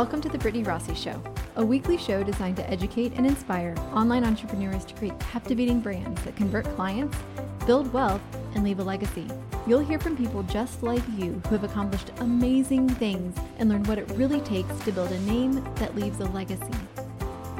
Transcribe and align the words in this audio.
Welcome 0.00 0.22
to 0.22 0.30
the 0.30 0.38
Brittany 0.38 0.64
Rossi 0.64 0.94
Show, 0.94 1.22
a 1.56 1.62
weekly 1.62 1.98
show 1.98 2.22
designed 2.22 2.56
to 2.56 2.70
educate 2.70 3.12
and 3.16 3.26
inspire 3.26 3.74
online 3.92 4.24
entrepreneurs 4.24 4.86
to 4.86 4.94
create 4.94 5.20
captivating 5.20 5.82
brands 5.82 6.22
that 6.22 6.36
convert 6.36 6.64
clients, 6.74 7.18
build 7.66 7.92
wealth, 7.92 8.22
and 8.54 8.64
leave 8.64 8.78
a 8.78 8.82
legacy. 8.82 9.26
You'll 9.66 9.84
hear 9.84 9.98
from 10.00 10.16
people 10.16 10.42
just 10.44 10.82
like 10.82 11.02
you 11.18 11.42
who 11.44 11.50
have 11.54 11.64
accomplished 11.64 12.12
amazing 12.20 12.88
things 12.88 13.36
and 13.58 13.68
learn 13.68 13.84
what 13.84 13.98
it 13.98 14.10
really 14.12 14.40
takes 14.40 14.74
to 14.86 14.90
build 14.90 15.12
a 15.12 15.20
name 15.20 15.62
that 15.74 15.94
leaves 15.94 16.18
a 16.20 16.24
legacy. 16.30 16.72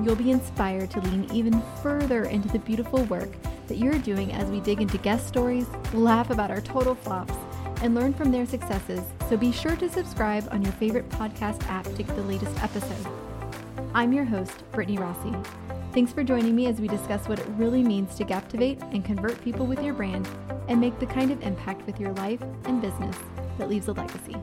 You'll 0.02 0.16
be 0.16 0.30
inspired 0.30 0.90
to 0.92 1.00
lean 1.02 1.28
even 1.34 1.62
further 1.82 2.24
into 2.24 2.48
the 2.48 2.60
beautiful 2.60 3.04
work 3.04 3.28
that 3.66 3.76
you're 3.76 3.98
doing 3.98 4.32
as 4.32 4.48
we 4.48 4.60
dig 4.60 4.80
into 4.80 4.96
guest 4.96 5.28
stories, 5.28 5.66
laugh 5.92 6.30
about 6.30 6.50
our 6.50 6.62
total 6.62 6.94
flops, 6.94 7.34
and 7.80 7.94
learn 7.94 8.12
from 8.12 8.30
their 8.30 8.46
successes. 8.46 9.00
So 9.28 9.36
be 9.36 9.52
sure 9.52 9.76
to 9.76 9.88
subscribe 9.88 10.48
on 10.50 10.62
your 10.62 10.72
favorite 10.72 11.08
podcast 11.10 11.66
app 11.68 11.84
to 11.84 12.02
get 12.02 12.14
the 12.14 12.22
latest 12.22 12.62
episode. 12.62 13.06
I'm 13.94 14.12
your 14.12 14.24
host, 14.24 14.62
Brittany 14.72 14.98
Rossi. 14.98 15.34
Thanks 15.92 16.12
for 16.12 16.22
joining 16.22 16.54
me 16.54 16.66
as 16.66 16.80
we 16.80 16.86
discuss 16.86 17.28
what 17.28 17.40
it 17.40 17.46
really 17.56 17.82
means 17.82 18.14
to 18.14 18.24
captivate 18.24 18.80
and 18.92 19.04
convert 19.04 19.42
people 19.42 19.66
with 19.66 19.82
your 19.82 19.94
brand 19.94 20.28
and 20.68 20.80
make 20.80 20.98
the 21.00 21.06
kind 21.06 21.32
of 21.32 21.42
impact 21.42 21.84
with 21.86 21.98
your 21.98 22.12
life 22.12 22.40
and 22.64 22.80
business 22.80 23.16
that 23.58 23.68
leaves 23.68 23.88
a 23.88 23.92
legacy. 23.92 24.36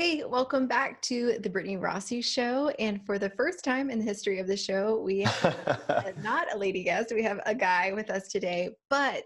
Okay, 0.00 0.22
welcome 0.22 0.68
back 0.68 1.02
to 1.02 1.40
the 1.40 1.50
Brittany 1.50 1.76
Rossi 1.76 2.22
Show. 2.22 2.68
And 2.78 3.04
for 3.04 3.18
the 3.18 3.30
first 3.30 3.64
time 3.64 3.90
in 3.90 3.98
the 3.98 4.04
history 4.04 4.38
of 4.38 4.46
the 4.46 4.56
show, 4.56 5.00
we 5.00 5.22
have 5.22 5.84
uh, 5.88 6.12
not 6.22 6.46
a 6.54 6.56
lady 6.56 6.84
guest, 6.84 7.12
we 7.12 7.24
have 7.24 7.40
a 7.46 7.52
guy 7.52 7.90
with 7.92 8.08
us 8.08 8.28
today. 8.28 8.70
But 8.90 9.24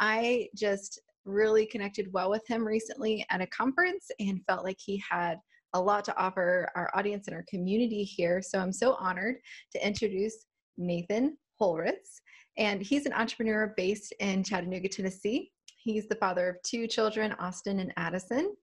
I 0.00 0.48
just 0.56 0.98
really 1.26 1.66
connected 1.66 2.10
well 2.14 2.30
with 2.30 2.40
him 2.48 2.66
recently 2.66 3.26
at 3.28 3.42
a 3.42 3.46
conference 3.48 4.10
and 4.18 4.40
felt 4.46 4.64
like 4.64 4.78
he 4.82 4.96
had 5.10 5.36
a 5.74 5.80
lot 5.80 6.06
to 6.06 6.16
offer 6.16 6.70
our 6.74 6.90
audience 6.94 7.26
and 7.26 7.36
our 7.36 7.44
community 7.46 8.02
here. 8.02 8.40
So 8.40 8.58
I'm 8.58 8.72
so 8.72 8.94
honored 8.94 9.36
to 9.72 9.86
introduce 9.86 10.46
Nathan 10.78 11.36
Holritz. 11.60 12.22
And 12.56 12.80
he's 12.80 13.04
an 13.04 13.12
entrepreneur 13.12 13.74
based 13.76 14.14
in 14.20 14.42
Chattanooga, 14.42 14.88
Tennessee. 14.88 15.52
He's 15.76 16.08
the 16.08 16.16
father 16.16 16.48
of 16.48 16.56
two 16.62 16.86
children, 16.86 17.32
Austin 17.38 17.80
and 17.80 17.92
Addison. 17.98 18.54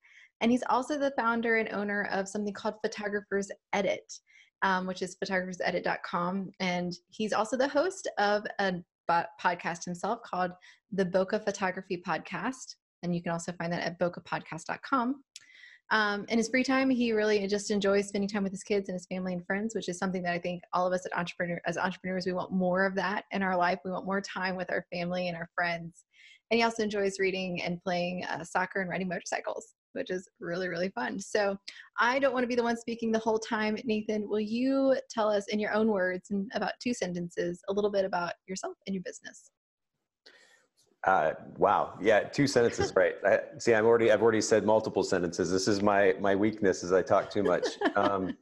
And 0.42 0.52
he's 0.52 0.64
also 0.70 0.98
the 0.98 1.14
founder 1.16 1.58
and 1.58 1.70
owner 1.70 2.10
of 2.12 2.28
something 2.28 2.54
called 2.54 2.76
Photographers 2.84 3.50
Edit, 3.74 4.12
um, 4.64 4.88
which 4.88 5.04
is 5.04 5.16
photographersedit.com. 5.24 6.52
And 6.60 6.94
he's 7.10 7.32
also 7.32 7.56
the 7.56 7.68
host 7.68 8.10
of 8.18 8.46
a 8.60 8.74
podcast 9.40 9.86
himself 9.86 10.20
called 10.24 10.52
the 10.92 11.06
Bokeh 11.06 11.46
Photography 11.46 12.02
Podcast. 12.06 12.76
And 13.04 13.16
you 13.16 13.22
can 13.22 13.32
also 13.32 13.52
find 13.54 13.72
that 13.72 13.84
at 13.84 14.00
bokehpodcast.com. 14.00 15.24
Um, 15.92 16.26
in 16.30 16.38
his 16.38 16.48
free 16.48 16.64
time, 16.64 16.90
he 16.90 17.12
really 17.12 17.46
just 17.48 17.70
enjoys 17.70 18.08
spending 18.08 18.30
time 18.30 18.44
with 18.44 18.54
his 18.54 18.64
kids 18.64 18.88
and 18.88 18.96
his 18.96 19.06
family 19.08 19.34
and 19.34 19.46
friends, 19.46 19.76
which 19.76 19.90
is 19.90 19.98
something 19.98 20.24
that 20.24 20.34
I 20.34 20.40
think 20.40 20.64
all 20.74 20.88
of 20.88 20.94
us 20.94 21.06
at 21.06 21.16
entrepreneur 21.18 21.60
as 21.66 21.78
entrepreneurs 21.78 22.26
we 22.26 22.32
want 22.32 22.54
more 22.54 22.86
of 22.86 22.96
that 22.96 23.26
in 23.32 23.44
our 23.44 23.58
life. 23.58 23.80
We 23.84 23.92
want 23.92 24.06
more 24.06 24.22
time 24.22 24.56
with 24.56 24.72
our 24.72 24.86
family 24.92 25.28
and 25.28 25.36
our 25.36 25.50
friends. 25.54 26.06
And 26.50 26.58
he 26.58 26.64
also 26.64 26.84
enjoys 26.84 27.20
reading 27.20 27.62
and 27.62 27.82
playing 27.84 28.24
uh, 28.26 28.44
soccer 28.46 28.80
and 28.80 28.90
riding 28.90 29.10
motorcycles 29.10 29.74
which 29.94 30.10
is 30.10 30.28
really, 30.40 30.68
really 30.68 30.90
fun. 30.90 31.20
So 31.20 31.58
I 32.00 32.20
don't 32.20 32.34
want 32.34 32.44
to 32.44 32.48
be 32.48 32.56
the 32.56 32.64
one 32.64 32.78
speaking 32.78 33.12
the 33.12 33.20
whole 33.20 33.40
time. 33.40 33.78
Nathan, 33.86 34.28
will 34.28 34.40
you 34.40 34.96
tell 35.10 35.30
us 35.30 35.48
in 35.48 35.60
your 35.60 35.74
own 35.74 35.88
words 35.88 36.30
in 36.32 36.50
about 36.54 36.74
two 36.82 36.94
sentences 36.94 37.62
a 37.70 37.74
little 37.74 37.92
bit 37.92 38.06
about 38.06 38.34
yourself 38.48 38.76
and 38.88 38.94
your 38.94 39.04
business? 39.04 39.52
Uh, 41.04 41.32
wow. 41.58 41.98
Yeah. 42.00 42.22
Two 42.22 42.48
sentences. 42.48 42.94
right. 42.96 43.16
I, 43.26 43.40
see, 43.58 43.74
I'm 43.74 43.86
already, 43.86 44.12
I've 44.12 44.22
already 44.22 44.42
said 44.42 44.66
multiple 44.66 45.04
sentences. 45.04 45.52
This 45.52 45.68
is 45.68 45.82
my, 45.82 46.16
my 46.20 46.36
weakness 46.36 46.84
is 46.84 46.94
I 46.94 47.02
talk 47.02 47.30
too 47.30 47.44
much. 47.44 47.66
Um, 47.96 48.38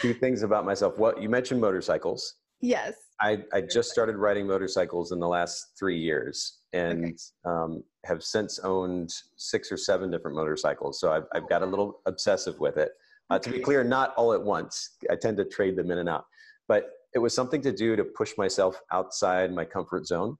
two 0.00 0.14
things 0.14 0.42
about 0.42 0.64
myself. 0.64 0.98
What 0.98 1.20
you 1.20 1.28
mentioned 1.28 1.60
motorcycles. 1.60 2.36
Yes. 2.60 2.94
I, 3.20 3.44
I 3.52 3.60
just 3.60 3.90
started 3.90 4.16
riding 4.16 4.46
motorcycles 4.46 5.12
in 5.12 5.20
the 5.20 5.28
last 5.28 5.72
three 5.78 5.98
years 5.98 6.60
and 6.74 7.04
okay. 7.04 7.16
um, 7.46 7.82
have 8.04 8.22
since 8.22 8.58
owned 8.58 9.10
six 9.36 9.72
or 9.72 9.76
seven 9.76 10.10
different 10.10 10.36
motorcycles. 10.36 11.00
So 11.00 11.12
I've, 11.12 11.24
I've 11.34 11.48
got 11.48 11.62
a 11.62 11.66
little 11.66 12.00
obsessive 12.06 12.58
with 12.58 12.76
it. 12.76 12.92
Uh, 13.30 13.38
to 13.38 13.50
be 13.50 13.60
clear, 13.60 13.82
not 13.82 14.12
all 14.16 14.34
at 14.34 14.42
once. 14.42 14.96
I 15.10 15.16
tend 15.16 15.38
to 15.38 15.44
trade 15.44 15.76
them 15.76 15.90
in 15.90 15.98
and 15.98 16.08
out. 16.08 16.26
But 16.68 16.90
it 17.14 17.18
was 17.18 17.32
something 17.32 17.62
to 17.62 17.72
do 17.72 17.96
to 17.96 18.04
push 18.04 18.32
myself 18.36 18.78
outside 18.92 19.52
my 19.52 19.64
comfort 19.64 20.06
zone, 20.06 20.36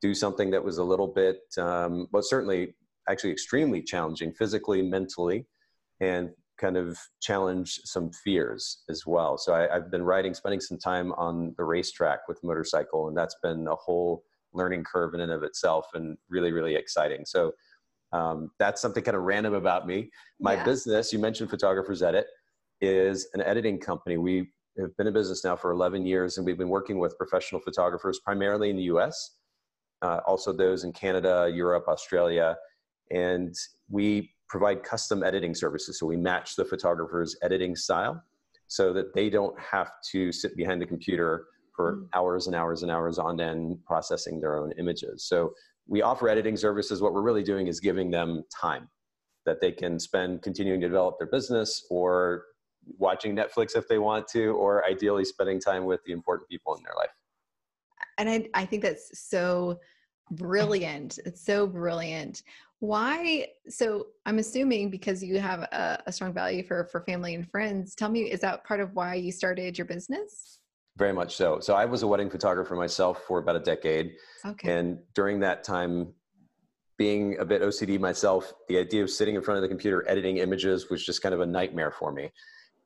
do 0.00 0.14
something 0.14 0.50
that 0.50 0.64
was 0.64 0.78
a 0.78 0.84
little 0.84 1.06
bit, 1.06 1.40
um, 1.58 2.08
well, 2.10 2.22
certainly 2.22 2.74
actually 3.08 3.30
extremely 3.30 3.82
challenging 3.82 4.32
physically, 4.32 4.82
mentally, 4.82 5.46
and 6.00 6.30
kind 6.58 6.76
of 6.76 6.98
challenge 7.20 7.80
some 7.84 8.10
fears 8.10 8.84
as 8.88 9.06
well. 9.06 9.36
So 9.36 9.54
I, 9.54 9.72
have 9.72 9.90
been 9.90 10.02
riding, 10.02 10.34
spending 10.34 10.60
some 10.60 10.78
time 10.78 11.12
on 11.12 11.54
the 11.58 11.64
racetrack 11.64 12.20
with 12.26 12.42
motorcycle, 12.42 13.08
and 13.08 13.16
that's 13.16 13.36
been 13.42 13.66
a 13.68 13.74
whole 13.74 14.24
learning 14.54 14.84
curve 14.84 15.14
in 15.14 15.20
and 15.20 15.32
of 15.32 15.42
itself, 15.42 15.86
and 15.94 16.16
really, 16.28 16.52
really 16.52 16.74
exciting. 16.74 17.24
So 17.24 17.52
um, 18.12 18.50
that's 18.58 18.80
something 18.80 19.02
kind 19.02 19.16
of 19.16 19.24
random 19.24 19.54
about 19.54 19.86
me. 19.86 20.10
My 20.40 20.54
yeah. 20.54 20.64
business, 20.64 21.12
you 21.12 21.18
mentioned 21.18 21.50
Photographers 21.50 22.02
Edit, 22.02 22.26
is 22.80 23.28
an 23.34 23.42
editing 23.42 23.78
company. 23.78 24.16
We 24.16 24.50
have 24.78 24.96
been 24.96 25.06
in 25.06 25.12
business 25.12 25.44
now 25.44 25.56
for 25.56 25.70
11 25.72 26.06
years, 26.06 26.38
and 26.38 26.46
we've 26.46 26.58
been 26.58 26.68
working 26.68 26.98
with 26.98 27.16
professional 27.18 27.60
photographers 27.60 28.20
primarily 28.20 28.70
in 28.70 28.76
the 28.76 28.84
U.S., 28.84 29.36
uh, 30.02 30.20
also 30.26 30.52
those 30.52 30.84
in 30.84 30.92
Canada, 30.92 31.50
Europe, 31.52 31.86
Australia, 31.88 32.56
and 33.10 33.54
we 33.88 34.30
provide 34.48 34.82
custom 34.82 35.22
editing 35.22 35.54
services. 35.54 35.98
So 35.98 36.06
we 36.06 36.16
match 36.16 36.56
the 36.56 36.64
photographer's 36.64 37.36
editing 37.42 37.74
style 37.74 38.22
so 38.68 38.92
that 38.92 39.14
they 39.14 39.30
don't 39.30 39.58
have 39.58 39.90
to 40.12 40.30
sit 40.32 40.56
behind 40.56 40.80
the 40.80 40.86
computer 40.86 41.46
for 41.74 41.96
mm. 41.96 42.08
hours 42.14 42.46
and 42.46 42.56
hours 42.56 42.82
and 42.82 42.90
hours 42.90 43.18
on 43.18 43.40
end 43.40 43.78
processing 43.84 44.40
their 44.40 44.56
own 44.56 44.72
images. 44.78 45.24
So 45.24 45.54
we 45.86 46.02
offer 46.02 46.28
editing 46.28 46.56
services. 46.56 47.02
What 47.02 47.12
we're 47.12 47.22
really 47.22 47.42
doing 47.42 47.66
is 47.66 47.80
giving 47.80 48.10
them 48.10 48.44
time 48.50 48.88
that 49.44 49.60
they 49.60 49.72
can 49.72 49.98
spend 49.98 50.42
continuing 50.42 50.80
to 50.80 50.88
develop 50.88 51.18
their 51.18 51.28
business 51.28 51.84
or 51.90 52.44
watching 52.98 53.36
Netflix 53.36 53.76
if 53.76 53.88
they 53.88 53.98
want 53.98 54.26
to, 54.28 54.48
or 54.52 54.84
ideally 54.86 55.24
spending 55.24 55.60
time 55.60 55.84
with 55.84 56.02
the 56.04 56.12
important 56.12 56.48
people 56.48 56.74
in 56.74 56.82
their 56.82 56.94
life. 56.96 57.10
And 58.18 58.28
I, 58.28 58.48
I 58.54 58.64
think 58.64 58.82
that's 58.82 59.18
so 59.18 59.80
brilliant. 60.30 61.18
It's 61.24 61.44
so 61.44 61.66
brilliant 61.66 62.42
why 62.84 63.46
so 63.66 64.08
i'm 64.26 64.38
assuming 64.38 64.90
because 64.90 65.22
you 65.22 65.38
have 65.38 65.60
a, 65.60 66.02
a, 66.06 66.12
strong 66.12 66.34
value 66.34 66.62
for 66.62 66.84
for 66.84 67.00
family 67.02 67.34
and 67.34 67.50
friends 67.50 67.94
tell 67.94 68.10
me 68.10 68.22
is 68.30 68.40
that 68.40 68.62
part 68.64 68.78
of 68.80 68.94
why 68.94 69.14
you 69.14 69.32
started 69.32 69.78
your 69.78 69.86
business 69.86 70.60
very 70.96 71.12
much 71.12 71.36
so. 71.36 71.60
So 71.60 71.74
i 71.74 71.84
was 71.84 72.02
a 72.02 72.06
wedding 72.06 72.30
photographer 72.30 72.74
myself 72.76 73.22
for 73.26 73.38
about 73.38 73.56
a 73.56 73.60
decade. 73.60 74.14
Okay. 74.44 74.72
And 74.72 74.98
during 75.14 75.40
that 75.40 75.64
time 75.64 76.12
being 76.96 77.36
a 77.40 77.44
bit 77.44 77.60
ocd 77.60 77.98
myself 77.98 78.52
the 78.68 78.78
idea 78.78 79.02
of 79.02 79.10
sitting 79.10 79.34
in 79.34 79.42
front 79.42 79.58
of 79.58 79.62
the 79.62 79.68
computer 79.68 80.08
editing 80.08 80.36
images 80.36 80.88
was 80.90 81.04
just 81.04 81.22
kind 81.22 81.34
of 81.34 81.40
a 81.40 81.46
nightmare 81.46 81.90
for 81.90 82.12
me. 82.12 82.30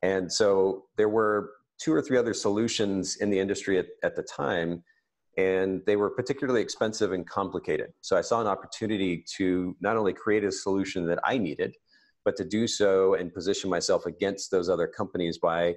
And 0.02 0.32
so 0.32 0.84
there 0.96 1.08
were 1.08 1.50
two 1.78 1.92
or 1.92 2.00
three 2.00 2.16
other 2.16 2.34
solutions 2.34 3.16
in 3.16 3.30
the 3.30 3.38
industry 3.38 3.78
at, 3.78 3.86
at 4.02 4.16
the 4.16 4.22
time 4.22 4.82
and 5.36 5.82
they 5.86 5.94
were 5.94 6.10
particularly 6.10 6.60
expensive 6.60 7.12
and 7.12 7.24
complicated. 7.26 7.92
So 8.00 8.16
I 8.16 8.22
saw 8.22 8.40
an 8.40 8.48
opportunity 8.48 9.24
to 9.36 9.76
not 9.80 9.96
only 9.96 10.12
create 10.12 10.42
a 10.42 10.50
solution 10.50 11.06
that 11.06 11.20
I 11.22 11.38
needed, 11.38 11.76
but 12.24 12.36
to 12.36 12.44
do 12.44 12.66
so 12.66 13.14
and 13.14 13.32
position 13.32 13.70
myself 13.70 14.04
against 14.06 14.50
those 14.50 14.68
other 14.68 14.88
companies 14.88 15.38
by 15.38 15.76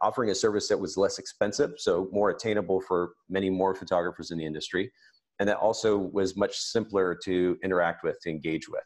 offering 0.00 0.30
a 0.30 0.34
service 0.34 0.68
that 0.68 0.78
was 0.78 0.96
less 0.96 1.18
expensive, 1.18 1.72
so 1.78 2.08
more 2.12 2.30
attainable 2.30 2.80
for 2.80 3.12
many 3.28 3.50
more 3.50 3.74
photographers 3.74 4.30
in 4.30 4.38
the 4.38 4.46
industry, 4.46 4.92
and 5.38 5.48
that 5.48 5.58
also 5.58 5.96
was 5.96 6.36
much 6.36 6.56
simpler 6.56 7.16
to 7.24 7.56
interact 7.62 8.04
with, 8.04 8.20
to 8.20 8.30
engage 8.30 8.68
with. 8.68 8.82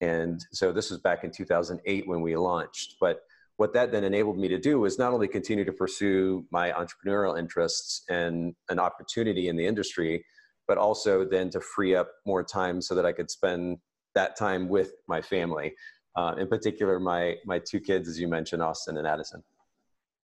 And 0.00 0.40
so 0.52 0.72
this 0.72 0.90
was 0.90 1.00
back 1.00 1.24
in 1.24 1.30
2008 1.30 2.06
when 2.06 2.20
we 2.20 2.36
launched, 2.36 2.96
but 3.00 3.20
what 3.56 3.72
that 3.72 3.90
then 3.90 4.04
enabled 4.04 4.38
me 4.38 4.48
to 4.48 4.58
do 4.58 4.80
was 4.80 4.98
not 4.98 5.12
only 5.12 5.28
continue 5.28 5.64
to 5.64 5.72
pursue 5.72 6.44
my 6.50 6.72
entrepreneurial 6.72 7.38
interests 7.38 8.02
and 8.10 8.54
an 8.68 8.78
opportunity 8.78 9.48
in 9.48 9.56
the 9.56 9.66
industry, 9.66 10.24
but 10.68 10.76
also 10.76 11.24
then 11.24 11.48
to 11.50 11.60
free 11.60 11.94
up 11.94 12.10
more 12.26 12.44
time 12.44 12.82
so 12.82 12.94
that 12.94 13.06
I 13.06 13.12
could 13.12 13.30
spend 13.30 13.78
that 14.14 14.36
time 14.36 14.68
with 14.68 14.92
my 15.08 15.22
family. 15.22 15.74
Uh, 16.16 16.34
in 16.38 16.48
particular, 16.48 16.98
my 16.98 17.36
my 17.44 17.58
two 17.58 17.80
kids, 17.80 18.08
as 18.08 18.18
you 18.18 18.28
mentioned, 18.28 18.62
Austin 18.62 18.96
and 18.98 19.06
Addison. 19.06 19.42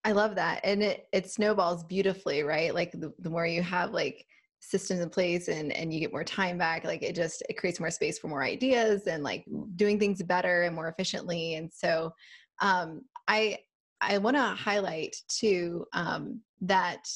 I 0.03 0.13
love 0.13 0.35
that, 0.35 0.61
and 0.63 0.81
it 0.81 1.07
it 1.11 1.29
snowballs 1.29 1.83
beautifully, 1.83 2.43
right? 2.43 2.73
Like 2.73 2.91
the, 2.91 3.13
the 3.19 3.29
more 3.29 3.45
you 3.45 3.61
have 3.61 3.91
like 3.91 4.25
systems 4.59 4.99
in 4.99 5.09
place 5.09 5.47
and 5.47 5.71
and 5.71 5.93
you 5.93 5.99
get 5.99 6.11
more 6.11 6.23
time 6.23 6.55
back 6.55 6.83
like 6.83 7.01
it 7.01 7.15
just 7.15 7.41
it 7.49 7.57
creates 7.57 7.79
more 7.79 7.89
space 7.89 8.19
for 8.19 8.27
more 8.27 8.43
ideas 8.43 9.07
and 9.07 9.23
like 9.23 9.43
doing 9.75 9.97
things 9.97 10.21
better 10.21 10.61
and 10.61 10.75
more 10.75 10.87
efficiently 10.87 11.55
and 11.55 11.71
so 11.73 12.13
um, 12.61 13.01
I 13.27 13.57
I 13.99 14.17
want 14.17 14.37
to 14.37 14.41
highlight 14.41 15.15
too 15.27 15.85
um, 15.93 16.41
that 16.61 17.07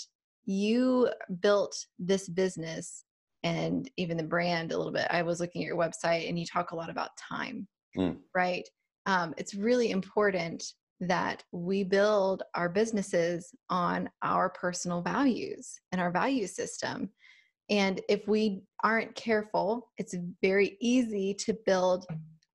you 0.45 1.09
built 1.39 1.75
this 1.97 2.29
business 2.29 3.05
and 3.43 3.89
even 3.97 4.17
the 4.17 4.23
brand 4.23 4.71
a 4.71 4.77
little 4.77 4.93
bit. 4.93 5.07
I 5.09 5.23
was 5.23 5.39
looking 5.39 5.63
at 5.63 5.67
your 5.67 5.77
website 5.77 6.27
and 6.27 6.37
you 6.37 6.45
talk 6.45 6.71
a 6.71 6.75
lot 6.75 6.89
about 6.89 7.09
time, 7.17 7.67
mm. 7.97 8.17
right? 8.35 8.67
Um, 9.07 9.33
it's 9.37 9.55
really 9.55 9.91
important 9.91 10.63
that 11.01 11.43
we 11.51 11.83
build 11.83 12.43
our 12.53 12.69
businesses 12.69 13.53
on 13.69 14.09
our 14.21 14.49
personal 14.49 15.01
values 15.01 15.79
and 15.91 15.99
our 15.99 16.11
value 16.11 16.47
system. 16.47 17.09
And 17.69 17.99
if 18.07 18.27
we 18.27 18.63
aren't 18.83 19.15
careful, 19.15 19.91
it's 19.97 20.15
very 20.41 20.77
easy 20.79 21.33
to 21.33 21.57
build 21.65 22.05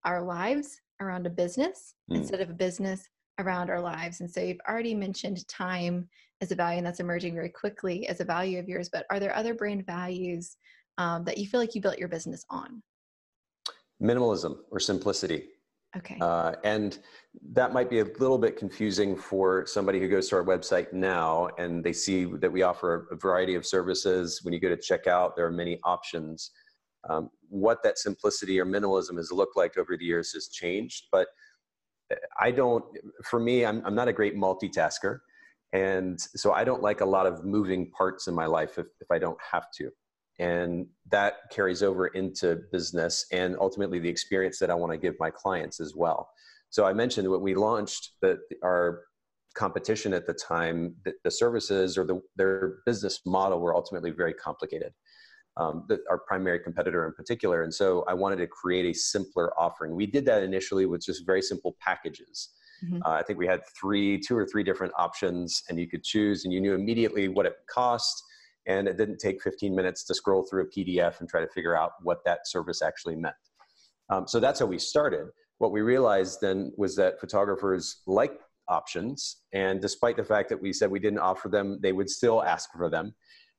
our 0.05 0.23
lives 0.23 0.81
around 1.01 1.27
a 1.27 1.31
business 1.31 1.95
mm. 2.11 2.17
instead 2.17 2.41
of 2.41 2.51
a 2.51 2.55
business 2.55 3.09
around 3.39 3.71
our 3.71 3.81
lives. 3.81 4.21
And 4.21 4.31
so 4.31 4.41
you've 4.41 4.61
already 4.69 4.95
mentioned 4.95 5.47
time 5.49 6.09
as 6.41 6.53
a 6.53 6.55
value, 6.55 6.79
and 6.79 6.87
that's 6.87 7.01
emerging 7.01 7.35
very 7.35 7.49
quickly 7.51 8.07
as 8.07 8.21
a 8.21 8.25
value 8.25 8.59
of 8.59 8.69
yours. 8.69 8.89
But 8.89 9.07
are 9.11 9.21
there 9.21 9.35
other 9.35 9.55
brand 9.55 9.85
values 9.85 10.57
um, 10.99 11.25
that 11.25 11.39
you 11.39 11.47
feel 11.47 11.61
like 11.61 11.75
you 11.75 11.81
built 11.81 11.99
your 11.99 12.09
business 12.09 12.45
on? 12.49 12.83
Minimalism 14.03 14.57
or 14.71 14.81
simplicity. 14.81 15.49
Okay. 15.97 16.19
Uh, 16.21 16.55
and 16.63 16.99
that 17.53 17.73
might 17.73 17.91
be 17.91 17.99
a 18.01 18.05
little 18.05 18.39
bit 18.39 18.57
confusing 18.57 19.17
for 19.17 19.67
somebody 19.67 19.99
who 19.99 20.09
goes 20.09 20.29
to 20.29 20.37
our 20.37 20.45
website 20.45 20.93
now 20.93 21.49
and 21.59 21.83
they 21.83 21.93
see 21.93 22.25
that 22.25 22.51
we 22.51 22.63
offer 22.63 23.09
a 23.11 23.17
variety 23.17 23.57
of 23.57 23.67
services. 23.67 24.41
When 24.43 24.55
you 24.55 24.61
go 24.61 24.69
to 24.69 24.77
checkout, 24.77 25.35
there 25.35 25.47
are 25.47 25.51
many 25.53 25.81
options. 25.83 26.53
Um, 27.09 27.31
what 27.49 27.83
that 27.83 27.99
simplicity 27.99 28.61
or 28.61 28.67
minimalism 28.67 29.17
has 29.17 29.33
looked 29.33 29.57
like 29.57 29.79
over 29.79 29.97
the 29.97 30.05
years 30.05 30.33
has 30.33 30.49
changed, 30.49 31.07
but 31.11 31.29
I 32.39 32.51
don't, 32.51 32.85
for 33.25 33.41
me, 33.41 33.65
I'm, 33.65 33.83
I'm 33.85 33.95
not 33.95 34.09
a 34.09 34.13
great 34.13 34.37
multitasker. 34.37 35.21
And 35.73 36.21
so 36.21 36.53
I 36.53 36.65
don't 36.65 36.83
like 36.83 37.01
a 37.01 37.05
lot 37.05 37.27
of 37.27 37.45
moving 37.45 37.91
parts 37.93 38.27
in 38.27 38.35
my 38.35 38.47
life 38.47 38.79
if, 38.79 38.87
if 39.01 39.11
I 39.11 39.19
don't 39.19 39.39
have 39.53 39.67
to. 39.77 39.91
And 40.41 40.87
that 41.11 41.35
carries 41.53 41.83
over 41.83 42.09
into 42.09 42.63
business 42.73 43.27
and 43.31 43.57
ultimately 43.61 44.01
the 44.01 44.09
experience 44.09 44.59
that 44.59 44.71
I 44.71 44.75
want 44.75 44.91
to 44.93 44.99
give 44.99 45.15
my 45.21 45.31
clients 45.31 45.79
as 45.79 45.95
well. 45.95 46.31
So 46.71 46.87
I 46.87 46.93
mentioned 46.93 47.29
when 47.31 47.43
we 47.43 47.55
launched 47.55 48.13
that 48.23 48.39
our 48.65 49.03
competition 49.55 50.13
at 50.15 50.27
the 50.27 50.35
time, 50.35 50.95
the, 51.05 51.13
the 51.25 51.31
services 51.31 51.99
or 51.99 52.05
the, 52.05 52.21
their 52.37 52.79
business 52.87 53.21
model 53.25 53.61
were 53.61 53.77
ultimately 53.77 54.11
very 54.11 54.35
complicated 54.35 54.93
um, 55.57 55.85
the, 55.89 55.99
our 56.09 56.19
primary 56.19 56.59
competitor 56.59 57.07
in 57.07 57.13
particular. 57.13 57.63
And 57.63 57.75
so 57.75 58.05
I 58.09 58.15
wanted 58.15 58.37
to 58.37 58.47
create 58.47 58.87
a 58.87 58.99
simpler 58.99 59.53
offering. 59.59 59.95
We 59.95 60.07
did 60.07 60.25
that 60.27 60.43
initially 60.43 60.87
with 60.87 61.05
just 61.05 61.27
very 61.27 61.43
simple 61.43 61.77
packages. 61.81 62.51
Mm-hmm. 62.85 63.03
Uh, 63.05 63.11
I 63.11 63.23
think 63.23 63.39
we 63.39 63.47
had 63.47 63.61
three, 63.79 64.19
two 64.19 64.37
or 64.37 64.47
three 64.47 64.63
different 64.63 64.93
options, 64.97 65.63
and 65.69 65.79
you 65.79 65.87
could 65.87 66.03
choose, 66.03 66.45
and 66.45 66.55
you 66.55 66.61
knew 66.61 66.75
immediately 66.75 67.29
what 67.29 67.45
it 67.45 67.57
cost. 67.69 68.23
And 68.71 68.87
it 68.87 68.97
didn't 68.97 69.19
take 69.19 69.43
15 69.43 69.75
minutes 69.75 70.05
to 70.05 70.15
scroll 70.15 70.45
through 70.45 70.63
a 70.63 70.67
PDF 70.67 71.19
and 71.19 71.29
try 71.29 71.41
to 71.41 71.49
figure 71.49 71.77
out 71.77 71.93
what 72.03 72.25
that 72.25 72.47
service 72.47 72.83
actually 72.83 73.17
meant. 73.17 73.35
Um, 74.11 74.29
so 74.29 74.39
that's 74.39 74.61
how 74.61 74.67
we 74.67 74.79
started. 74.79 75.27
What 75.59 75.73
we 75.73 75.81
realized 75.81 76.41
then 76.41 76.73
was 76.77 76.95
that 76.97 77.21
photographers 77.21 78.03
like 78.07 78.39
options, 78.69 79.39
and 79.53 79.81
despite 79.81 80.17
the 80.17 80.25
fact 80.25 80.49
that 80.51 80.63
we 80.63 80.73
said 80.73 80.89
we 80.91 81.01
didn't 81.01 81.19
offer 81.19 81.49
them, 81.49 81.81
they 81.83 81.93
would 81.93 82.09
still 82.09 82.43
ask 82.45 82.71
for 82.77 82.89
them. 82.89 83.13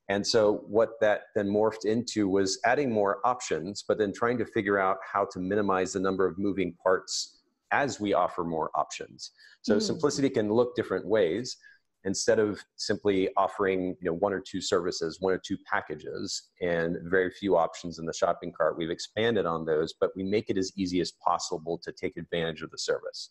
And 0.08 0.26
so 0.26 0.64
what 0.66 1.00
that 1.00 1.22
then 1.34 1.48
morphed 1.48 1.84
into 1.84 2.28
was 2.28 2.58
adding 2.64 2.90
more 2.90 3.18
options, 3.24 3.84
but 3.86 3.98
then 3.98 4.12
trying 4.12 4.38
to 4.38 4.46
figure 4.46 4.78
out 4.78 4.96
how 5.10 5.26
to 5.32 5.38
minimize 5.38 5.92
the 5.92 6.00
number 6.00 6.26
of 6.26 6.38
moving 6.38 6.74
parts 6.82 7.40
as 7.70 8.00
we 8.00 8.12
offer 8.12 8.44
more 8.44 8.70
options. 8.74 9.30
So 9.62 9.76
mm. 9.76 9.82
simplicity 9.82 10.28
can 10.28 10.52
look 10.52 10.74
different 10.74 11.06
ways. 11.06 11.56
Instead 12.04 12.38
of 12.38 12.60
simply 12.76 13.28
offering 13.36 13.96
you 14.00 14.10
know, 14.10 14.14
one 14.14 14.32
or 14.32 14.40
two 14.40 14.60
services, 14.60 15.20
one 15.20 15.32
or 15.32 15.38
two 15.38 15.56
packages, 15.58 16.50
and 16.60 16.98
very 17.04 17.30
few 17.30 17.56
options 17.56 17.98
in 17.98 18.06
the 18.06 18.12
shopping 18.12 18.52
cart, 18.52 18.76
we've 18.76 18.90
expanded 18.90 19.46
on 19.46 19.64
those, 19.64 19.94
but 20.00 20.10
we 20.16 20.24
make 20.24 20.50
it 20.50 20.58
as 20.58 20.72
easy 20.76 21.00
as 21.00 21.12
possible 21.12 21.78
to 21.78 21.92
take 21.92 22.16
advantage 22.16 22.62
of 22.62 22.70
the 22.70 22.78
service. 22.78 23.30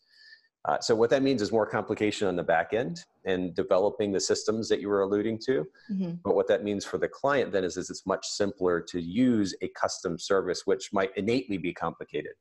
Uh, 0.64 0.78
so 0.80 0.94
what 0.94 1.10
that 1.10 1.22
means 1.22 1.42
is 1.42 1.50
more 1.50 1.66
complication 1.66 2.28
on 2.28 2.36
the 2.36 2.42
back 2.42 2.72
end 2.72 3.04
and 3.24 3.54
developing 3.54 4.12
the 4.12 4.20
systems 4.20 4.68
that 4.68 4.80
you 4.80 4.88
were 4.88 5.02
alluding 5.02 5.38
to. 5.38 5.66
Mm-hmm. 5.90 6.12
But 6.24 6.36
what 6.36 6.46
that 6.48 6.62
means 6.62 6.84
for 6.84 6.98
the 6.98 7.08
client 7.08 7.52
then 7.52 7.64
is, 7.64 7.76
is 7.76 7.90
it's 7.90 8.06
much 8.06 8.26
simpler 8.26 8.80
to 8.80 9.00
use 9.00 9.54
a 9.60 9.68
custom 9.68 10.18
service, 10.18 10.62
which 10.64 10.92
might 10.92 11.10
innately 11.16 11.58
be 11.58 11.72
complicated. 11.74 12.32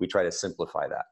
We 0.00 0.08
try 0.08 0.24
to 0.24 0.32
simplify 0.32 0.88
that. 0.88 1.06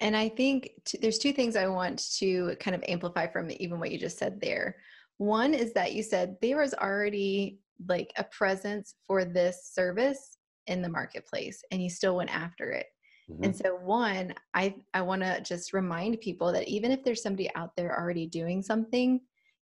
And 0.00 0.16
I 0.16 0.28
think 0.28 0.70
t- 0.84 0.98
there's 1.00 1.18
two 1.18 1.32
things 1.32 1.56
I 1.56 1.66
want 1.66 2.16
to 2.18 2.56
kind 2.58 2.74
of 2.74 2.82
amplify 2.88 3.26
from 3.26 3.50
even 3.58 3.78
what 3.78 3.90
you 3.90 3.98
just 3.98 4.18
said 4.18 4.40
there. 4.40 4.76
One 5.18 5.52
is 5.52 5.72
that 5.74 5.92
you 5.92 6.02
said 6.02 6.36
there 6.40 6.58
was 6.58 6.74
already 6.74 7.58
like 7.88 8.12
a 8.16 8.24
presence 8.24 8.94
for 9.06 9.24
this 9.24 9.70
service 9.72 10.38
in 10.66 10.82
the 10.82 10.88
marketplace 10.88 11.62
and 11.70 11.82
you 11.82 11.90
still 11.90 12.16
went 12.16 12.34
after 12.34 12.70
it. 12.70 12.86
Mm-hmm. 13.30 13.44
And 13.44 13.56
so 13.56 13.76
one, 13.76 14.34
I 14.54 14.74
I 14.94 15.02
want 15.02 15.22
to 15.22 15.40
just 15.42 15.72
remind 15.72 16.20
people 16.20 16.52
that 16.52 16.68
even 16.68 16.90
if 16.90 17.04
there's 17.04 17.22
somebody 17.22 17.54
out 17.54 17.76
there 17.76 17.98
already 17.98 18.26
doing 18.26 18.62
something, 18.62 19.20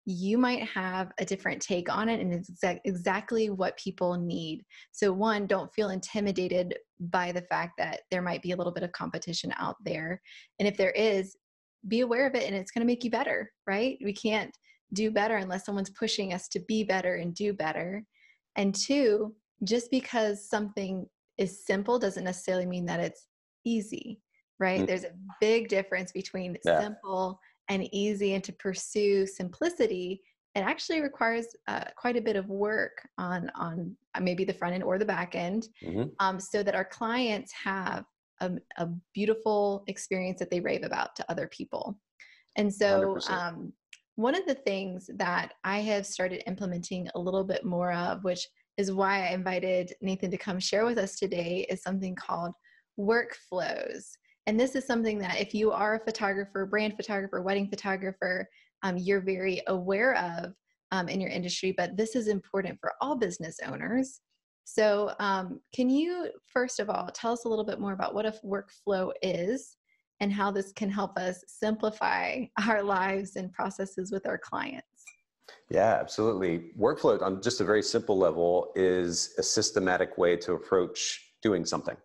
you 0.06 0.38
might 0.38 0.62
have 0.62 1.10
a 1.18 1.24
different 1.24 1.60
take 1.60 1.92
on 1.92 2.08
it 2.08 2.20
and 2.20 2.32
it's 2.32 2.48
exa- 2.48 2.80
exactly 2.84 3.50
what 3.50 3.76
people 3.76 4.16
need. 4.16 4.64
So 4.92 5.12
one, 5.12 5.48
don't 5.48 5.72
feel 5.74 5.90
intimidated 5.90 6.76
by 7.00 7.32
the 7.32 7.42
fact 7.42 7.72
that 7.78 8.02
there 8.12 8.22
might 8.22 8.40
be 8.40 8.52
a 8.52 8.56
little 8.56 8.72
bit 8.72 8.84
of 8.84 8.92
competition 8.92 9.52
out 9.58 9.74
there. 9.84 10.22
And 10.60 10.68
if 10.68 10.76
there 10.76 10.92
is, 10.92 11.36
be 11.88 12.00
aware 12.00 12.26
of 12.26 12.36
it 12.36 12.44
and 12.44 12.54
it's 12.54 12.70
going 12.70 12.80
to 12.80 12.86
make 12.86 13.02
you 13.02 13.10
better, 13.10 13.50
right? 13.66 13.98
We 14.02 14.12
can't 14.12 14.56
do 14.92 15.10
better 15.10 15.36
unless 15.36 15.66
someone's 15.66 15.90
pushing 15.90 16.32
us 16.32 16.46
to 16.48 16.60
be 16.68 16.84
better 16.84 17.16
and 17.16 17.34
do 17.34 17.52
better. 17.52 18.04
And 18.54 18.74
two, 18.74 19.34
just 19.64 19.90
because 19.90 20.48
something 20.48 21.06
is 21.36 21.66
simple 21.66 21.98
doesn't 21.98 22.24
necessarily 22.24 22.66
mean 22.66 22.86
that 22.86 23.00
it's 23.00 23.26
easy, 23.64 24.20
right? 24.60 24.78
Mm-hmm. 24.78 24.86
There's 24.86 25.04
a 25.04 25.14
big 25.40 25.68
difference 25.68 26.12
between 26.12 26.56
yeah. 26.64 26.80
simple 26.80 27.40
and 27.68 27.92
easy, 27.92 28.34
and 28.34 28.44
to 28.44 28.52
pursue 28.52 29.26
simplicity, 29.26 30.22
it 30.54 30.60
actually 30.60 31.02
requires 31.02 31.48
uh, 31.68 31.84
quite 31.96 32.16
a 32.16 32.20
bit 32.20 32.36
of 32.36 32.48
work 32.48 33.06
on 33.18 33.50
on 33.54 33.94
uh, 34.14 34.20
maybe 34.20 34.44
the 34.44 34.54
front 34.54 34.74
end 34.74 34.84
or 34.84 34.98
the 34.98 35.04
back 35.04 35.34
end, 35.34 35.68
mm-hmm. 35.84 36.04
um, 36.18 36.40
so 36.40 36.62
that 36.62 36.74
our 36.74 36.84
clients 36.84 37.52
have 37.52 38.04
a, 38.40 38.52
a, 38.78 38.88
beautiful 39.14 39.84
experience 39.86 40.38
that 40.38 40.50
they 40.50 40.60
rave 40.60 40.82
about 40.82 41.16
to 41.16 41.24
other 41.30 41.46
people. 41.48 41.98
And 42.56 42.72
so, 42.72 43.18
um, 43.28 43.72
one 44.14 44.34
of 44.34 44.46
the 44.46 44.54
things 44.54 45.10
that 45.16 45.52
I 45.62 45.80
have 45.80 46.06
started 46.06 46.42
implementing 46.46 47.08
a 47.14 47.18
little 47.18 47.44
bit 47.44 47.64
more 47.64 47.92
of, 47.92 48.24
which 48.24 48.46
is 48.78 48.92
why 48.92 49.26
I 49.26 49.32
invited 49.32 49.92
Nathan 50.00 50.30
to 50.30 50.38
come 50.38 50.58
share 50.58 50.86
with 50.86 50.98
us 50.98 51.18
today, 51.18 51.66
is 51.68 51.82
something 51.82 52.14
called 52.14 52.52
workflows. 52.98 54.06
And 54.46 54.58
this 54.58 54.76
is 54.76 54.86
something 54.86 55.18
that 55.18 55.40
if 55.40 55.54
you 55.54 55.72
are 55.72 55.96
a 55.96 56.04
photographer, 56.04 56.66
brand 56.66 56.94
photographer, 56.96 57.42
wedding 57.42 57.68
photographer, 57.68 58.48
um, 58.82 58.96
you're 58.96 59.20
very 59.20 59.62
aware 59.66 60.14
of 60.16 60.52
um, 60.92 61.08
in 61.08 61.20
your 61.20 61.30
industry, 61.30 61.74
but 61.76 61.96
this 61.96 62.14
is 62.14 62.28
important 62.28 62.78
for 62.80 62.92
all 63.00 63.16
business 63.16 63.58
owners. 63.66 64.20
So, 64.64 65.12
um, 65.20 65.60
can 65.74 65.88
you 65.88 66.30
first 66.52 66.80
of 66.80 66.90
all 66.90 67.08
tell 67.12 67.32
us 67.32 67.44
a 67.44 67.48
little 67.48 67.64
bit 67.64 67.80
more 67.80 67.92
about 67.92 68.14
what 68.14 68.26
a 68.26 68.34
workflow 68.44 69.12
is 69.22 69.76
and 70.20 70.32
how 70.32 70.50
this 70.50 70.72
can 70.72 70.90
help 70.90 71.18
us 71.18 71.42
simplify 71.46 72.44
our 72.68 72.82
lives 72.82 73.36
and 73.36 73.52
processes 73.52 74.10
with 74.12 74.26
our 74.26 74.38
clients? 74.38 74.86
Yeah, 75.70 75.98
absolutely. 76.00 76.70
Workflow, 76.78 77.20
on 77.22 77.42
just 77.42 77.60
a 77.60 77.64
very 77.64 77.82
simple 77.82 78.18
level, 78.18 78.72
is 78.74 79.34
a 79.38 79.42
systematic 79.42 80.18
way 80.18 80.36
to 80.36 80.52
approach 80.52 81.32
doing 81.42 81.64
something. 81.64 81.96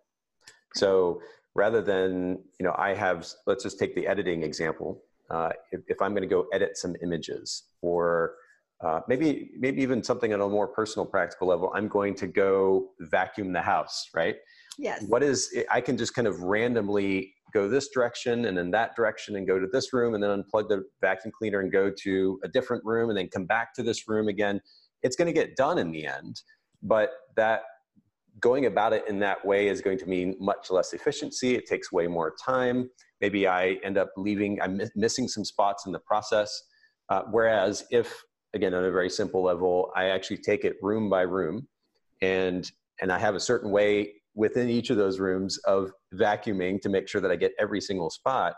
So 0.74 1.20
rather 1.54 1.82
than, 1.82 2.38
you 2.58 2.64
know, 2.64 2.74
I 2.78 2.94
have, 2.94 3.26
let's 3.46 3.62
just 3.62 3.78
take 3.78 3.94
the 3.94 4.06
editing 4.06 4.42
example. 4.42 5.02
Uh, 5.30 5.50
if, 5.70 5.80
if, 5.88 6.02
I'm 6.02 6.12
going 6.12 6.22
to 6.22 6.28
go 6.28 6.46
edit 6.52 6.76
some 6.76 6.94
images 7.02 7.64
or 7.80 8.34
uh, 8.84 9.00
maybe, 9.08 9.50
maybe 9.58 9.80
even 9.82 10.02
something 10.02 10.32
on 10.34 10.40
a 10.40 10.48
more 10.48 10.68
personal 10.68 11.06
practical 11.06 11.48
level, 11.48 11.72
I'm 11.74 11.88
going 11.88 12.14
to 12.16 12.26
go 12.26 12.90
vacuum 13.00 13.52
the 13.52 13.62
house, 13.62 14.08
right? 14.14 14.36
Yes. 14.78 15.04
What 15.08 15.22
is, 15.22 15.54
I 15.70 15.80
can 15.80 15.96
just 15.96 16.14
kind 16.14 16.26
of 16.26 16.40
randomly 16.40 17.34
go 17.52 17.68
this 17.68 17.88
direction 17.88 18.46
and 18.46 18.56
then 18.56 18.70
that 18.70 18.96
direction 18.96 19.36
and 19.36 19.46
go 19.46 19.58
to 19.58 19.66
this 19.70 19.92
room 19.92 20.14
and 20.14 20.22
then 20.22 20.42
unplug 20.42 20.68
the 20.68 20.84
vacuum 21.00 21.32
cleaner 21.36 21.60
and 21.60 21.70
go 21.70 21.90
to 22.02 22.40
a 22.44 22.48
different 22.48 22.82
room 22.84 23.10
and 23.10 23.18
then 23.18 23.28
come 23.28 23.44
back 23.44 23.74
to 23.74 23.82
this 23.82 24.08
room 24.08 24.28
again. 24.28 24.60
It's 25.02 25.16
going 25.16 25.26
to 25.26 25.32
get 25.32 25.56
done 25.56 25.78
in 25.78 25.92
the 25.92 26.06
end, 26.06 26.40
but 26.82 27.10
that 27.36 27.62
going 28.42 28.66
about 28.66 28.92
it 28.92 29.04
in 29.08 29.18
that 29.20 29.42
way 29.44 29.68
is 29.68 29.80
going 29.80 29.98
to 29.98 30.06
mean 30.06 30.36
much 30.38 30.70
less 30.70 30.92
efficiency. 30.92 31.54
It 31.54 31.66
takes 31.66 31.90
way 31.90 32.06
more 32.06 32.34
time. 32.44 32.90
Maybe 33.20 33.46
I 33.46 33.78
end 33.84 33.96
up 33.96 34.10
leaving, 34.16 34.60
I'm 34.60 34.80
missing 34.96 35.28
some 35.28 35.44
spots 35.44 35.86
in 35.86 35.92
the 35.92 36.00
process. 36.00 36.62
Uh, 37.08 37.22
whereas 37.30 37.84
if, 37.90 38.22
again, 38.52 38.74
on 38.74 38.84
a 38.84 38.90
very 38.90 39.08
simple 39.08 39.42
level, 39.42 39.90
I 39.94 40.06
actually 40.06 40.38
take 40.38 40.64
it 40.64 40.76
room 40.82 41.08
by 41.08 41.22
room 41.22 41.68
and, 42.20 42.70
and 43.00 43.12
I 43.12 43.18
have 43.18 43.34
a 43.34 43.40
certain 43.40 43.70
way 43.70 44.14
within 44.34 44.68
each 44.68 44.90
of 44.90 44.96
those 44.96 45.20
rooms 45.20 45.58
of 45.58 45.92
vacuuming 46.14 46.80
to 46.82 46.88
make 46.88 47.08
sure 47.08 47.20
that 47.20 47.30
I 47.30 47.36
get 47.36 47.52
every 47.58 47.80
single 47.80 48.10
spot. 48.10 48.54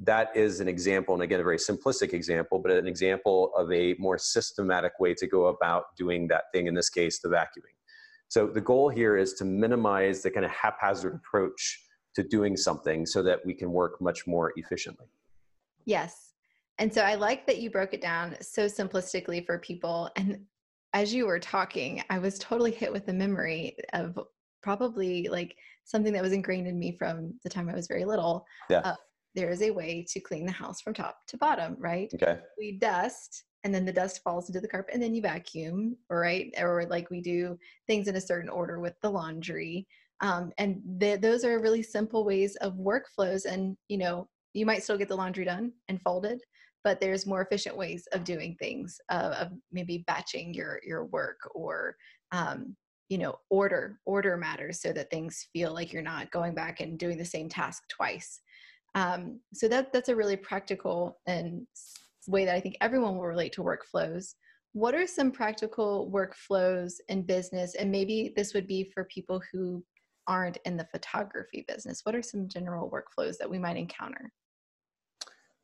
That 0.00 0.36
is 0.36 0.60
an 0.60 0.68
example, 0.68 1.14
and 1.14 1.22
again, 1.24 1.40
a 1.40 1.42
very 1.42 1.56
simplistic 1.56 2.12
example, 2.12 2.60
but 2.60 2.70
an 2.70 2.86
example 2.86 3.50
of 3.56 3.72
a 3.72 3.96
more 3.98 4.16
systematic 4.16 4.92
way 5.00 5.14
to 5.14 5.26
go 5.26 5.46
about 5.46 5.86
doing 5.96 6.28
that 6.28 6.44
thing, 6.52 6.68
in 6.68 6.74
this 6.74 6.88
case, 6.88 7.18
the 7.20 7.28
vacuuming. 7.28 7.77
So 8.28 8.46
the 8.46 8.60
goal 8.60 8.88
here 8.88 9.16
is 9.16 9.34
to 9.34 9.44
minimize 9.44 10.22
the 10.22 10.30
kind 10.30 10.44
of 10.44 10.52
haphazard 10.52 11.14
approach 11.14 11.80
to 12.14 12.22
doing 12.22 12.56
something 12.56 13.06
so 13.06 13.22
that 13.22 13.40
we 13.44 13.54
can 13.54 13.72
work 13.72 14.00
much 14.00 14.26
more 14.26 14.52
efficiently. 14.56 15.06
Yes. 15.84 16.32
And 16.78 16.92
so 16.92 17.02
I 17.02 17.14
like 17.14 17.46
that 17.46 17.58
you 17.58 17.70
broke 17.70 17.94
it 17.94 18.00
down 18.00 18.36
so 18.40 18.66
simplistically 18.66 19.44
for 19.44 19.58
people. 19.58 20.10
And 20.16 20.44
as 20.92 21.12
you 21.12 21.26
were 21.26 21.40
talking, 21.40 22.02
I 22.10 22.18
was 22.18 22.38
totally 22.38 22.70
hit 22.70 22.92
with 22.92 23.06
the 23.06 23.12
memory 23.12 23.76
of 23.92 24.18
probably 24.62 25.28
like 25.28 25.56
something 25.84 26.12
that 26.12 26.22
was 26.22 26.32
ingrained 26.32 26.66
in 26.66 26.78
me 26.78 26.96
from 26.98 27.34
the 27.42 27.50
time 27.50 27.68
I 27.68 27.74
was 27.74 27.86
very 27.86 28.04
little. 28.04 28.44
Yeah. 28.68 28.80
Uh, 28.80 28.94
there 29.34 29.50
is 29.50 29.62
a 29.62 29.70
way 29.70 30.04
to 30.10 30.20
clean 30.20 30.46
the 30.46 30.52
house 30.52 30.80
from 30.80 30.94
top 30.94 31.18
to 31.28 31.36
bottom, 31.36 31.76
right? 31.78 32.10
Okay. 32.14 32.38
We 32.58 32.78
dust 32.78 33.44
and 33.64 33.74
then 33.74 33.84
the 33.84 33.92
dust 33.92 34.22
falls 34.22 34.48
into 34.48 34.60
the 34.60 34.68
carpet 34.68 34.94
and 34.94 35.02
then 35.02 35.14
you 35.14 35.22
vacuum, 35.22 35.96
right? 36.10 36.52
Or 36.58 36.86
like 36.86 37.10
we 37.10 37.20
do 37.20 37.58
things 37.86 38.08
in 38.08 38.16
a 38.16 38.20
certain 38.20 38.48
order 38.48 38.80
with 38.80 38.94
the 39.02 39.10
laundry. 39.10 39.86
Um, 40.20 40.52
and 40.58 40.80
th- 41.00 41.20
those 41.20 41.44
are 41.44 41.60
really 41.60 41.82
simple 41.82 42.24
ways 42.24 42.56
of 42.56 42.74
workflows. 42.74 43.44
And, 43.44 43.76
you 43.88 43.98
know, 43.98 44.28
you 44.54 44.64
might 44.64 44.82
still 44.82 44.98
get 44.98 45.08
the 45.08 45.16
laundry 45.16 45.44
done 45.44 45.72
and 45.88 46.00
folded, 46.02 46.40
but 46.84 47.00
there's 47.00 47.26
more 47.26 47.42
efficient 47.42 47.76
ways 47.76 48.06
of 48.12 48.24
doing 48.24 48.56
things, 48.58 49.00
uh, 49.10 49.34
of 49.38 49.48
maybe 49.72 50.04
batching 50.06 50.54
your, 50.54 50.80
your 50.84 51.06
work 51.06 51.38
or, 51.54 51.96
um, 52.32 52.76
you 53.08 53.18
know, 53.18 53.36
order, 53.50 53.98
order 54.04 54.36
matters 54.36 54.80
so 54.80 54.92
that 54.92 55.10
things 55.10 55.48
feel 55.52 55.72
like 55.72 55.92
you're 55.92 56.02
not 56.02 56.30
going 56.30 56.54
back 56.54 56.80
and 56.80 56.98
doing 56.98 57.18
the 57.18 57.24
same 57.24 57.48
task 57.48 57.82
twice. 57.88 58.40
Um, 58.94 59.40
so 59.52 59.68
that 59.68 59.92
that's 59.92 60.08
a 60.08 60.16
really 60.16 60.36
practical 60.36 61.18
and 61.26 61.66
way 62.26 62.44
that 62.44 62.54
I 62.54 62.60
think 62.60 62.76
everyone 62.80 63.16
will 63.16 63.26
relate 63.26 63.52
to 63.54 63.62
workflows. 63.62 64.34
What 64.72 64.94
are 64.94 65.06
some 65.06 65.30
practical 65.30 66.10
workflows 66.12 66.94
in 67.08 67.22
business? 67.22 67.74
And 67.74 67.90
maybe 67.90 68.32
this 68.36 68.54
would 68.54 68.66
be 68.66 68.90
for 68.92 69.04
people 69.04 69.40
who 69.52 69.84
aren't 70.26 70.58
in 70.64 70.76
the 70.76 70.84
photography 70.84 71.64
business. 71.66 72.00
What 72.04 72.14
are 72.14 72.22
some 72.22 72.48
general 72.48 72.90
workflows 72.90 73.38
that 73.38 73.48
we 73.48 73.58
might 73.58 73.76
encounter? 73.76 74.30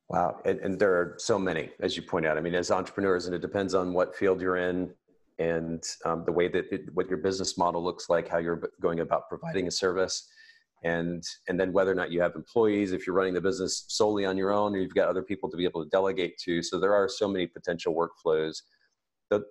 Wow, 0.09 0.41
and, 0.45 0.59
and 0.61 0.79
there 0.79 0.93
are 0.95 1.15
so 1.19 1.39
many, 1.39 1.71
as 1.81 1.97
you 1.97 2.03
point 2.03 2.27
out. 2.27 2.37
I 2.37 2.41
mean, 2.41 2.55
as 2.55 2.71
entrepreneurs, 2.71 3.27
and 3.27 3.35
it 3.35 3.41
depends 3.41 3.75
on 3.75 3.93
what 3.93 4.15
field 4.15 4.41
you're 4.41 4.57
in, 4.57 4.93
and 5.39 5.83
um, 6.05 6.25
the 6.25 6.33
way 6.33 6.49
that 6.49 6.67
it, 6.71 6.83
what 6.95 7.09
your 7.09 7.19
business 7.19 7.59
model 7.59 7.83
looks 7.83 8.09
like, 8.09 8.29
how 8.29 8.39
you're 8.39 8.71
going 8.81 9.01
about 9.01 9.29
providing 9.29 9.67
a 9.67 9.71
service 9.71 10.29
and 10.85 11.25
and 11.49 11.59
then 11.59 11.73
whether 11.73 11.91
or 11.91 11.95
not 11.95 12.13
you 12.13 12.21
have 12.21 12.35
employees 12.37 12.93
if 12.93 13.07
you're 13.07 13.17
running 13.17 13.35
the 13.35 13.41
business 13.41 13.85
solely 13.89 14.27
on 14.27 14.37
your 14.37 14.53
own 14.53 14.75
or 14.75 14.79
you've 14.79 14.95
got 14.95 15.09
other 15.09 15.23
people 15.23 15.51
to 15.51 15.57
be 15.57 15.65
able 15.65 15.83
to 15.83 15.91
delegate 15.91 16.39
to. 16.39 16.63
So 16.63 16.79
there 16.79 16.95
are 16.95 17.09
so 17.09 17.27
many 17.27 17.47
potential 17.47 17.95
workflows. 17.95 18.63
The 19.31 19.45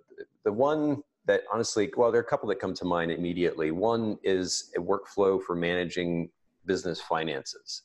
the 0.45 0.53
one 0.53 1.01
that 1.25 1.41
honestly 1.51 1.91
well 1.97 2.11
there 2.11 2.21
are 2.21 2.23
a 2.23 2.27
couple 2.27 2.47
that 2.49 2.59
come 2.59 2.75
to 2.75 2.85
mind 2.85 3.11
immediately. 3.11 3.71
One 3.71 4.17
is 4.23 4.71
a 4.77 4.79
workflow 4.79 5.41
for 5.41 5.55
managing 5.55 6.29
business 6.65 7.01
finances. 7.01 7.81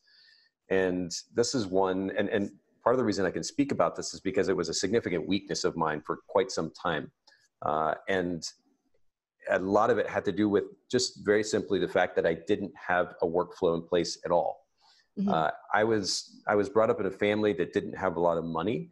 And 0.68 1.10
this 1.34 1.54
is 1.54 1.66
one 1.66 2.12
and 2.18 2.28
and 2.28 2.50
part 2.84 2.94
of 2.94 2.98
the 2.98 3.04
reason 3.04 3.26
i 3.26 3.30
can 3.30 3.42
speak 3.42 3.72
about 3.72 3.96
this 3.96 4.14
is 4.14 4.20
because 4.20 4.48
it 4.48 4.56
was 4.56 4.68
a 4.68 4.74
significant 4.74 5.26
weakness 5.26 5.64
of 5.64 5.76
mine 5.76 6.02
for 6.06 6.18
quite 6.28 6.50
some 6.50 6.70
time. 6.70 7.10
Uh, 7.62 7.94
and 8.08 8.44
a 9.50 9.58
lot 9.58 9.90
of 9.90 9.98
it 9.98 10.08
had 10.08 10.24
to 10.26 10.32
do 10.32 10.48
with 10.48 10.64
just 10.90 11.24
very 11.24 11.42
simply 11.42 11.78
the 11.78 11.88
fact 11.88 12.16
that 12.16 12.26
I 12.26 12.34
didn't 12.46 12.72
have 12.74 13.14
a 13.22 13.26
workflow 13.26 13.74
in 13.74 13.82
place 13.82 14.18
at 14.24 14.30
all. 14.30 14.66
Mm-hmm. 15.18 15.30
Uh, 15.30 15.50
I 15.74 15.84
was 15.84 16.42
I 16.46 16.54
was 16.54 16.68
brought 16.68 16.90
up 16.90 17.00
in 17.00 17.06
a 17.06 17.10
family 17.10 17.52
that 17.54 17.72
didn't 17.72 17.94
have 17.94 18.16
a 18.16 18.20
lot 18.20 18.38
of 18.38 18.44
money, 18.44 18.90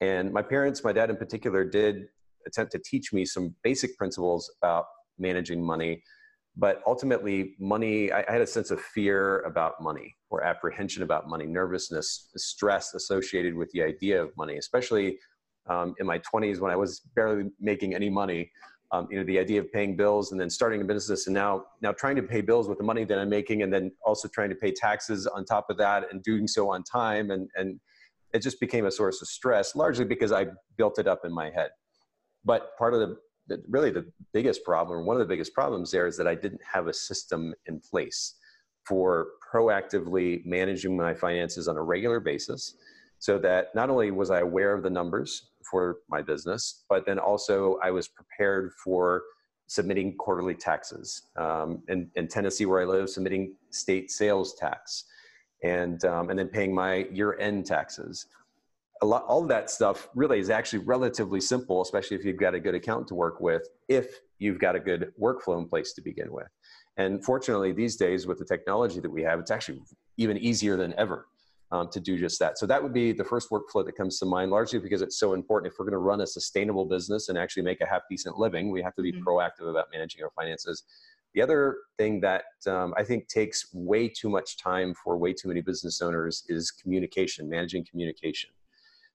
and 0.00 0.32
my 0.32 0.42
parents, 0.42 0.82
my 0.82 0.92
dad 0.92 1.10
in 1.10 1.16
particular, 1.16 1.64
did 1.64 2.08
attempt 2.46 2.72
to 2.72 2.78
teach 2.78 3.12
me 3.12 3.24
some 3.24 3.54
basic 3.62 3.96
principles 3.98 4.50
about 4.62 4.86
managing 5.18 5.62
money. 5.62 6.02
But 6.56 6.80
ultimately, 6.86 7.54
money, 7.58 8.10
I, 8.10 8.24
I 8.26 8.32
had 8.32 8.40
a 8.40 8.46
sense 8.46 8.70
of 8.70 8.80
fear 8.80 9.40
about 9.40 9.82
money 9.82 10.16
or 10.30 10.42
apprehension 10.42 11.02
about 11.02 11.28
money, 11.28 11.44
nervousness, 11.44 12.30
stress 12.36 12.94
associated 12.94 13.54
with 13.54 13.70
the 13.72 13.82
idea 13.82 14.22
of 14.22 14.34
money, 14.38 14.56
especially 14.56 15.18
um, 15.68 15.94
in 15.98 16.06
my 16.06 16.18
20s 16.20 16.60
when 16.60 16.72
I 16.72 16.76
was 16.76 17.00
barely 17.14 17.50
making 17.60 17.94
any 17.94 18.08
money 18.08 18.50
um, 18.96 19.08
you 19.10 19.18
know 19.18 19.24
the 19.24 19.38
idea 19.38 19.60
of 19.60 19.70
paying 19.72 19.96
bills 19.96 20.32
and 20.32 20.40
then 20.40 20.50
starting 20.50 20.80
a 20.80 20.84
business 20.84 21.26
and 21.26 21.34
now 21.34 21.64
now 21.82 21.92
trying 21.92 22.16
to 22.16 22.22
pay 22.22 22.40
bills 22.40 22.68
with 22.68 22.78
the 22.78 22.84
money 22.84 23.04
that 23.04 23.18
i'm 23.18 23.28
making 23.28 23.62
and 23.62 23.72
then 23.72 23.90
also 24.04 24.28
trying 24.28 24.48
to 24.48 24.54
pay 24.54 24.72
taxes 24.72 25.26
on 25.26 25.44
top 25.44 25.66
of 25.70 25.76
that 25.76 26.04
and 26.10 26.22
doing 26.22 26.46
so 26.46 26.70
on 26.70 26.82
time. 26.82 27.30
And 27.30 27.48
and 27.56 27.80
it 28.32 28.42
just 28.42 28.60
became 28.60 28.86
a 28.86 28.90
source 28.90 29.22
of 29.22 29.28
stress 29.28 29.74
largely 29.74 30.04
because 30.04 30.32
i 30.32 30.46
built 30.76 30.98
it 30.98 31.06
up 31.06 31.24
in 31.24 31.32
my 31.32 31.50
head. 31.50 31.70
But 32.44 32.76
part 32.78 32.94
of 32.94 33.00
the, 33.00 33.16
the 33.48 33.62
really 33.68 33.90
the 33.90 34.06
biggest 34.32 34.64
problem 34.64 35.06
one 35.06 35.16
of 35.16 35.20
the 35.20 35.32
biggest 35.32 35.52
problems 35.54 35.90
there 35.90 36.06
is 36.06 36.16
that 36.16 36.26
i 36.26 36.34
didn't 36.34 36.60
have 36.62 36.86
a 36.88 36.92
system 36.92 37.54
in 37.66 37.80
place 37.80 38.34
for 38.86 39.28
proactively 39.52 40.44
managing 40.44 40.96
my 40.96 41.12
finances 41.14 41.66
on 41.68 41.76
a 41.76 41.82
regular 41.82 42.20
basis 42.20 42.76
so 43.18 43.38
that 43.38 43.74
not 43.74 43.88
only 43.88 44.10
was 44.10 44.30
i 44.30 44.40
aware 44.40 44.72
of 44.74 44.82
the 44.82 44.90
numbers 44.90 45.50
for 45.70 45.98
my 46.08 46.22
business, 46.22 46.84
but 46.88 47.06
then 47.06 47.18
also 47.18 47.78
I 47.82 47.90
was 47.90 48.08
prepared 48.08 48.72
for 48.82 49.22
submitting 49.66 50.16
quarterly 50.16 50.54
taxes. 50.54 51.22
Um, 51.36 51.82
in, 51.88 52.10
in, 52.14 52.28
Tennessee, 52.28 52.66
where 52.66 52.80
I 52.80 52.84
live, 52.84 53.08
submitting 53.08 53.54
state 53.70 54.10
sales 54.10 54.54
tax, 54.54 55.04
and 55.62 56.04
um, 56.04 56.30
and 56.30 56.38
then 56.38 56.48
paying 56.48 56.74
my 56.74 57.06
year-end 57.12 57.66
taxes. 57.66 58.26
A 59.02 59.06
lot, 59.06 59.24
all 59.26 59.42
of 59.42 59.48
that 59.48 59.68
stuff 59.68 60.08
really 60.14 60.38
is 60.38 60.48
actually 60.48 60.78
relatively 60.78 61.40
simple, 61.40 61.82
especially 61.82 62.16
if 62.16 62.24
you've 62.24 62.38
got 62.38 62.54
a 62.54 62.60
good 62.60 62.74
accountant 62.74 63.08
to 63.08 63.14
work 63.14 63.40
with. 63.40 63.68
If 63.88 64.20
you've 64.38 64.58
got 64.58 64.74
a 64.74 64.80
good 64.80 65.12
workflow 65.20 65.58
in 65.58 65.68
place 65.68 65.92
to 65.94 66.00
begin 66.00 66.32
with, 66.32 66.48
and 66.96 67.22
fortunately, 67.24 67.72
these 67.72 67.96
days 67.96 68.26
with 68.26 68.38
the 68.38 68.44
technology 68.44 69.00
that 69.00 69.10
we 69.10 69.22
have, 69.22 69.38
it's 69.40 69.50
actually 69.50 69.80
even 70.16 70.38
easier 70.38 70.76
than 70.76 70.94
ever 70.96 71.26
um, 71.72 71.88
to 71.90 72.00
do 72.00 72.16
just 72.16 72.38
that. 72.38 72.58
So 72.58 72.66
that 72.66 72.82
would 72.82 72.92
be 72.92 73.12
the 73.12 73.24
first 73.24 73.50
workflow 73.50 73.84
that 73.84 73.96
comes 73.96 74.18
to 74.20 74.26
mind, 74.26 74.50
largely 74.50 74.78
because 74.78 75.02
it's 75.02 75.18
so 75.18 75.34
important. 75.34 75.72
If 75.72 75.78
we're 75.78 75.86
going 75.86 75.92
to 75.92 75.98
run 75.98 76.20
a 76.20 76.26
sustainable 76.26 76.84
business 76.84 77.28
and 77.28 77.36
actually 77.36 77.64
make 77.64 77.80
a 77.80 77.86
half 77.86 78.02
decent 78.08 78.38
living, 78.38 78.70
we 78.70 78.82
have 78.82 78.94
to 78.94 79.02
be 79.02 79.12
mm-hmm. 79.12 79.26
proactive 79.26 79.68
about 79.68 79.86
managing 79.92 80.22
our 80.22 80.30
finances. 80.30 80.84
The 81.34 81.42
other 81.42 81.78
thing 81.98 82.20
that 82.20 82.44
um, 82.66 82.94
I 82.96 83.02
think 83.02 83.28
takes 83.28 83.66
way 83.74 84.08
too 84.08 84.30
much 84.30 84.56
time 84.56 84.94
for 85.02 85.18
way 85.18 85.32
too 85.32 85.48
many 85.48 85.60
business 85.60 86.00
owners 86.00 86.44
is 86.48 86.70
communication, 86.70 87.48
managing 87.48 87.84
communication. 87.90 88.50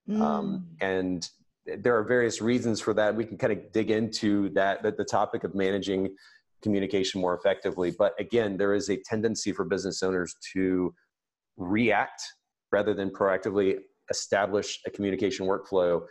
Um, 0.08 0.16
mm. 0.16 0.20
Um, 0.20 0.66
and 0.80 1.28
there 1.78 1.96
are 1.96 2.04
various 2.04 2.42
reasons 2.42 2.80
for 2.80 2.92
that. 2.94 3.14
We 3.14 3.24
can 3.24 3.38
kind 3.38 3.52
of 3.52 3.72
dig 3.72 3.90
into 3.90 4.50
that, 4.50 4.82
the, 4.82 4.92
the 4.92 5.04
topic 5.04 5.44
of 5.44 5.54
managing 5.54 6.14
communication 6.62 7.20
more 7.20 7.34
effectively. 7.34 7.92
But 7.96 8.14
again, 8.20 8.56
there 8.56 8.74
is 8.74 8.88
a 8.88 8.96
tendency 8.98 9.52
for 9.52 9.64
business 9.64 10.02
owners 10.02 10.36
to 10.52 10.94
react 11.56 12.22
rather 12.72 12.94
than 12.94 13.10
proactively 13.10 13.78
establish 14.10 14.80
a 14.86 14.90
communication 14.90 15.46
workflow. 15.46 16.02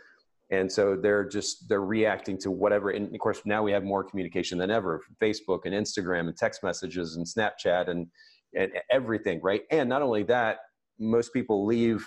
And 0.50 0.70
so 0.70 0.96
they're 0.96 1.24
just 1.26 1.68
they're 1.68 1.80
reacting 1.82 2.38
to 2.38 2.50
whatever 2.50 2.90
and 2.90 3.12
of 3.14 3.20
course 3.20 3.40
now 3.44 3.62
we 3.62 3.72
have 3.72 3.84
more 3.84 4.04
communication 4.04 4.58
than 4.58 4.70
ever 4.70 5.00
facebook 5.20 5.60
and 5.64 5.74
instagram 5.74 6.28
and 6.28 6.36
text 6.36 6.62
messages 6.62 7.16
and 7.16 7.24
snapchat 7.24 7.88
and, 7.88 8.06
and 8.54 8.70
everything 8.90 9.40
right? 9.42 9.62
And 9.70 9.88
not 9.88 10.02
only 10.02 10.24
that 10.24 10.58
most 10.98 11.32
people 11.32 11.64
leave 11.64 12.06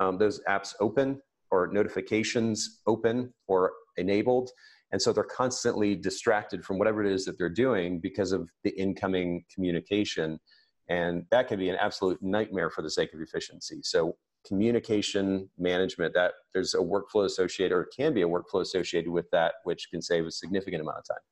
um, 0.00 0.18
those 0.18 0.40
apps 0.48 0.74
open 0.80 1.20
or 1.50 1.68
notifications 1.68 2.80
open 2.86 3.32
or 3.46 3.72
enabled. 3.96 4.50
And 4.92 5.00
so 5.00 5.12
they're 5.12 5.24
constantly 5.24 5.94
distracted 5.94 6.64
from 6.64 6.78
whatever 6.78 7.04
it 7.04 7.12
is 7.12 7.24
that 7.24 7.38
they're 7.38 7.48
doing 7.48 8.00
because 8.00 8.32
of 8.32 8.48
the 8.64 8.70
incoming 8.70 9.44
communication 9.52 10.38
and 10.88 11.24
that 11.30 11.48
can 11.48 11.58
be 11.58 11.68
an 11.68 11.76
absolute 11.76 12.22
nightmare 12.22 12.70
for 12.70 12.82
the 12.82 12.90
sake 12.90 13.12
of 13.14 13.20
efficiency. 13.20 13.80
So 13.82 14.16
communication 14.46 15.48
management 15.58 16.12
that 16.14 16.32
there's 16.52 16.74
a 16.74 16.78
workflow 16.78 17.24
associated 17.24 17.74
or 17.74 17.88
can 17.96 18.12
be 18.12 18.22
a 18.22 18.28
workflow 18.28 18.60
associated 18.60 19.10
with 19.10 19.30
that 19.32 19.54
which 19.64 19.88
can 19.90 20.02
save 20.02 20.26
a 20.26 20.30
significant 20.30 20.82
amount 20.82 20.98
of 20.98 21.08
time. 21.08 21.22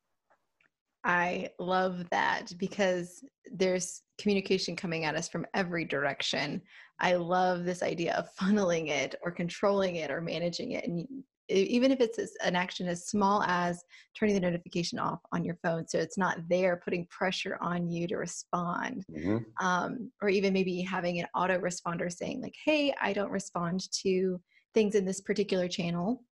I 1.04 1.50
love 1.59 2.09
that 2.11 2.52
because 2.59 3.25
there's 3.52 4.02
communication 4.18 4.76
coming 4.76 5.04
at 5.04 5.16
us 5.16 5.28
from 5.28 5.47
every 5.52 5.85
direction. 5.85 6.62
I 7.00 7.14
love 7.16 7.64
this 7.64 7.82
idea 7.82 8.14
of 8.14 8.28
funneling 8.40 8.88
it 8.88 9.16
or 9.23 9.32
controlling 9.32 9.97
it 9.97 10.11
or 10.11 10.21
managing 10.21 10.73
it 10.73 10.85
and 10.85 11.06
even 11.52 11.90
if 11.90 12.00
it's 12.00 12.18
an 12.42 12.56
action 12.56 12.88
as 12.88 13.06
small 13.06 13.42
as 13.44 13.85
turning 14.14 14.35
the 14.35 14.40
notification 14.40 14.99
off 14.99 15.21
on 15.32 15.44
your 15.44 15.56
phone 15.62 15.87
so 15.87 15.99
it's 15.99 16.18
not 16.18 16.38
there 16.49 16.80
putting 16.85 17.06
pressure 17.06 17.59
on 17.61 17.88
you 17.88 18.06
to 18.06 18.16
respond 18.16 19.04
mm-hmm. 19.11 19.38
um, 19.64 20.11
or 20.21 20.28
even 20.28 20.52
maybe 20.52 20.80
having 20.80 21.21
an 21.21 21.26
auto 21.35 21.59
responder 21.59 22.12
saying 22.12 22.40
like 22.40 22.54
hey 22.64 22.94
i 23.00 23.12
don't 23.12 23.30
respond 23.30 23.90
to 23.92 24.40
things 24.75 24.94
in 24.94 25.04
this 25.04 25.21
particular 25.21 25.68
channel 25.68 26.23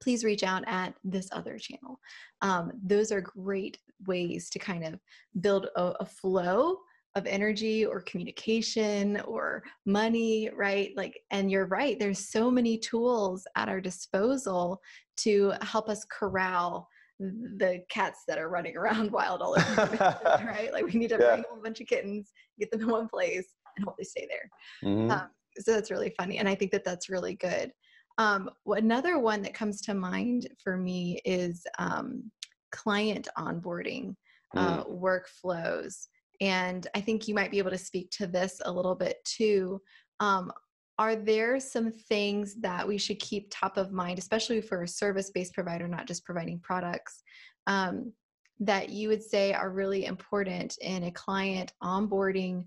please 0.00 0.24
reach 0.24 0.42
out 0.42 0.62
at 0.66 0.94
this 1.04 1.28
other 1.32 1.58
channel 1.58 1.98
um, 2.42 2.72
those 2.82 3.10
are 3.12 3.20
great 3.20 3.78
ways 4.06 4.48
to 4.50 4.58
kind 4.58 4.84
of 4.84 4.98
build 5.40 5.66
a, 5.76 5.82
a 6.00 6.06
flow 6.06 6.76
of 7.18 7.26
energy 7.26 7.84
or 7.84 8.00
communication 8.00 9.20
or 9.20 9.62
money, 9.84 10.50
right? 10.56 10.92
Like, 10.96 11.20
and 11.30 11.50
you're 11.50 11.66
right, 11.66 11.98
there's 11.98 12.30
so 12.30 12.50
many 12.50 12.78
tools 12.78 13.46
at 13.56 13.68
our 13.68 13.80
disposal 13.80 14.80
to 15.18 15.52
help 15.62 15.88
us 15.88 16.06
corral 16.10 16.88
the 17.18 17.82
cats 17.90 18.22
that 18.28 18.38
are 18.38 18.48
running 18.48 18.76
around 18.78 19.10
wild 19.10 19.42
all 19.42 19.52
over, 19.58 19.86
the 19.86 19.96
country. 19.98 20.46
right? 20.46 20.72
Like 20.72 20.86
we 20.86 20.92
need 20.92 21.10
to 21.10 21.18
yeah. 21.20 21.34
bring 21.34 21.44
a 21.52 21.62
bunch 21.62 21.80
of 21.80 21.86
kittens, 21.86 22.32
get 22.58 22.70
them 22.70 22.82
in 22.82 22.88
one 22.88 23.08
place, 23.08 23.46
and 23.76 23.84
hopefully 23.84 24.04
stay 24.04 24.28
there. 24.28 24.90
Mm-hmm. 24.90 25.10
Um, 25.10 25.28
so 25.58 25.72
that's 25.72 25.90
really 25.90 26.14
funny, 26.16 26.38
and 26.38 26.48
I 26.48 26.54
think 26.54 26.70
that 26.72 26.84
that's 26.84 27.08
really 27.08 27.34
good. 27.34 27.72
Um, 28.18 28.50
another 28.66 29.18
one 29.18 29.42
that 29.42 29.54
comes 29.54 29.80
to 29.82 29.94
mind 29.94 30.48
for 30.62 30.76
me 30.76 31.20
is 31.24 31.64
um, 31.78 32.30
client 32.72 33.28
onboarding 33.38 34.14
uh, 34.56 34.84
mm. 34.84 35.00
workflows. 35.00 36.06
And 36.40 36.86
I 36.94 37.00
think 37.00 37.26
you 37.26 37.34
might 37.34 37.50
be 37.50 37.58
able 37.58 37.70
to 37.70 37.78
speak 37.78 38.10
to 38.12 38.26
this 38.26 38.60
a 38.64 38.72
little 38.72 38.94
bit 38.94 39.16
too. 39.24 39.80
Um, 40.20 40.52
are 40.98 41.14
there 41.14 41.60
some 41.60 41.92
things 41.92 42.56
that 42.56 42.86
we 42.86 42.98
should 42.98 43.20
keep 43.20 43.48
top 43.50 43.76
of 43.76 43.92
mind, 43.92 44.18
especially 44.18 44.60
for 44.60 44.82
a 44.82 44.88
service 44.88 45.30
based 45.30 45.54
provider, 45.54 45.86
not 45.86 46.06
just 46.06 46.24
providing 46.24 46.58
products, 46.60 47.22
um, 47.66 48.12
that 48.60 48.90
you 48.90 49.08
would 49.08 49.22
say 49.22 49.52
are 49.52 49.70
really 49.70 50.06
important 50.06 50.76
in 50.80 51.04
a 51.04 51.12
client 51.12 51.72
onboarding 51.82 52.64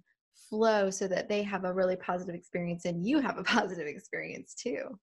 flow 0.50 0.90
so 0.90 1.08
that 1.08 1.28
they 1.28 1.44
have 1.44 1.66
a 1.66 1.74
really 1.74 1.98
positive 1.98 2.36
experience 2.36 2.86
and 2.86 3.06
you 3.06 3.20
have 3.20 3.38
a 3.38 3.44
positive 3.58 3.88
experience 3.88 4.54
too? 4.54 4.98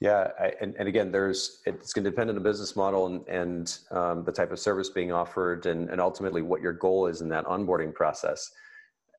Yeah, 0.00 0.28
I, 0.38 0.52
and, 0.60 0.74
and 0.78 0.88
again, 0.88 1.10
there's 1.10 1.62
it's 1.64 1.94
going 1.94 2.04
to 2.04 2.10
depend 2.10 2.28
on 2.28 2.34
the 2.34 2.40
business 2.40 2.76
model 2.76 3.06
and, 3.06 3.26
and 3.28 3.78
um, 3.90 4.24
the 4.24 4.32
type 4.32 4.52
of 4.52 4.58
service 4.58 4.90
being 4.90 5.10
offered, 5.10 5.64
and, 5.64 5.88
and 5.88 6.00
ultimately 6.00 6.42
what 6.42 6.60
your 6.60 6.74
goal 6.74 7.06
is 7.06 7.22
in 7.22 7.30
that 7.30 7.46
onboarding 7.46 7.94
process. 7.94 8.50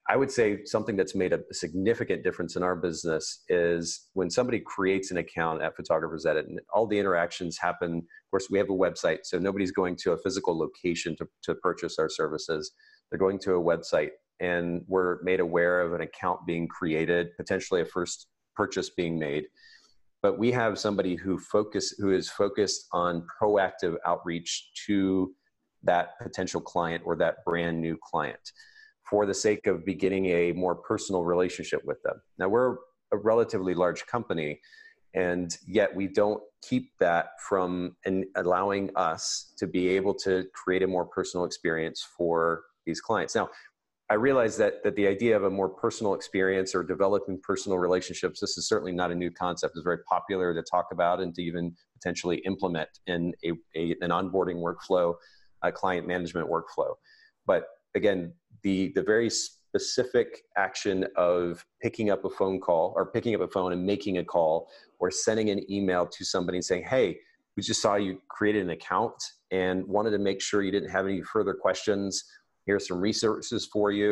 I 0.09 0.15
would 0.15 0.31
say 0.31 0.63
something 0.65 0.95
that's 0.95 1.15
made 1.15 1.33
a 1.33 1.41
significant 1.51 2.23
difference 2.23 2.55
in 2.55 2.63
our 2.63 2.75
business 2.75 3.43
is 3.49 4.07
when 4.13 4.29
somebody 4.29 4.59
creates 4.59 5.11
an 5.11 5.17
account 5.17 5.61
at 5.63 5.75
Photographers 5.75 6.25
Edit, 6.27 6.47
and 6.47 6.61
all 6.71 6.85
the 6.85 6.99
interactions 6.99 7.57
happen. 7.57 7.97
Of 7.97 8.31
course, 8.31 8.47
we 8.49 8.59
have 8.59 8.69
a 8.69 8.73
website, 8.73 9.19
so 9.23 9.39
nobody's 9.39 9.71
going 9.71 9.95
to 10.03 10.11
a 10.11 10.17
physical 10.17 10.57
location 10.57 11.15
to, 11.17 11.27
to 11.43 11.55
purchase 11.55 11.97
our 11.97 12.07
services. 12.07 12.71
They're 13.09 13.19
going 13.19 13.39
to 13.39 13.55
a 13.55 13.61
website, 13.61 14.11
and 14.39 14.83
we're 14.87 15.23
made 15.23 15.39
aware 15.39 15.81
of 15.81 15.93
an 15.93 16.01
account 16.01 16.45
being 16.45 16.67
created, 16.67 17.29
potentially 17.35 17.81
a 17.81 17.85
first 17.85 18.27
purchase 18.55 18.91
being 18.91 19.17
made 19.17 19.45
but 20.27 20.37
we 20.37 20.51
have 20.51 20.77
somebody 20.77 21.15
who 21.15 21.39
focus 21.39 21.95
who 21.99 22.11
is 22.11 22.29
focused 22.29 22.87
on 22.91 23.25
proactive 23.41 23.95
outreach 24.05 24.71
to 24.85 25.33
that 25.83 26.19
potential 26.21 26.59
client 26.59 27.01
or 27.05 27.15
that 27.15 27.35
brand 27.45 27.79
new 27.79 27.97
client 28.03 28.51
for 29.09 29.25
the 29.25 29.33
sake 29.33 29.67
of 29.67 29.85
beginning 29.85 30.25
a 30.25 30.51
more 30.51 30.75
personal 30.75 31.23
relationship 31.23 31.79
with 31.85 32.03
them. 32.03 32.21
Now 32.37 32.49
we're 32.49 32.75
a 33.13 33.17
relatively 33.23 33.73
large 33.73 34.05
company 34.05 34.59
and 35.15 35.57
yet 35.65 35.95
we 35.95 36.09
don't 36.09 36.43
keep 36.61 36.91
that 36.99 37.27
from 37.47 37.95
and 38.03 38.25
allowing 38.35 38.89
us 38.97 39.53
to 39.59 39.65
be 39.65 39.87
able 39.87 40.13
to 40.15 40.43
create 40.53 40.83
a 40.83 40.87
more 40.87 41.05
personal 41.05 41.45
experience 41.45 42.05
for 42.17 42.63
these 42.85 42.99
clients. 42.99 43.33
Now 43.33 43.47
I 44.09 44.13
realize 44.13 44.55
that 44.57 44.83
that 44.83 44.95
the 44.95 45.07
idea 45.07 45.35
of 45.35 45.43
a 45.43 45.49
more 45.49 45.67
personal 45.67 46.13
experience 46.13 46.73
or 46.73 46.83
developing 46.83 47.39
personal 47.41 47.77
relationships, 47.77 48.39
this 48.39 48.57
is 48.57 48.67
certainly 48.67 48.93
not 48.93 49.11
a 49.11 49.15
new 49.15 49.29
concept. 49.29 49.75
It's 49.75 49.83
very 49.83 49.99
popular 50.03 50.53
to 50.53 50.63
talk 50.63 50.87
about 50.91 51.19
and 51.19 51.35
to 51.35 51.41
even 51.41 51.75
potentially 51.93 52.37
implement 52.45 52.89
in 53.07 53.33
a, 53.43 53.51
a 53.75 53.95
an 54.01 54.11
onboarding 54.11 54.57
workflow, 54.57 55.15
a 55.61 55.71
client 55.71 56.07
management 56.07 56.49
workflow. 56.49 56.93
But 57.45 57.65
again, 57.95 58.33
the 58.63 58.93
the 58.95 59.03
very 59.03 59.29
specific 59.29 60.43
action 60.55 61.05
of 61.17 61.65
picking 61.81 62.09
up 62.09 62.23
a 62.23 62.29
phone 62.29 62.61
call 62.61 62.93
or 62.95 63.11
picking 63.11 63.35
up 63.35 63.41
a 63.41 63.47
phone 63.47 63.73
and 63.73 63.85
making 63.85 64.19
a 64.19 64.23
call 64.23 64.69
or 64.99 65.11
sending 65.11 65.49
an 65.49 65.69
email 65.69 66.05
to 66.07 66.23
somebody 66.23 66.57
and 66.57 66.65
saying, 66.65 66.85
"Hey, 66.85 67.19
we 67.57 67.63
just 67.63 67.81
saw 67.81 67.95
you 67.95 68.21
created 68.29 68.63
an 68.63 68.69
account 68.69 69.21
and 69.51 69.85
wanted 69.85 70.11
to 70.11 70.17
make 70.17 70.41
sure 70.41 70.61
you 70.61 70.71
didn't 70.71 70.91
have 70.91 71.05
any 71.05 71.21
further 71.21 71.53
questions." 71.53 72.23
Here's 72.67 72.87
some 72.87 72.99
resources 72.99 73.65
for 73.65 73.91
you. 73.91 74.11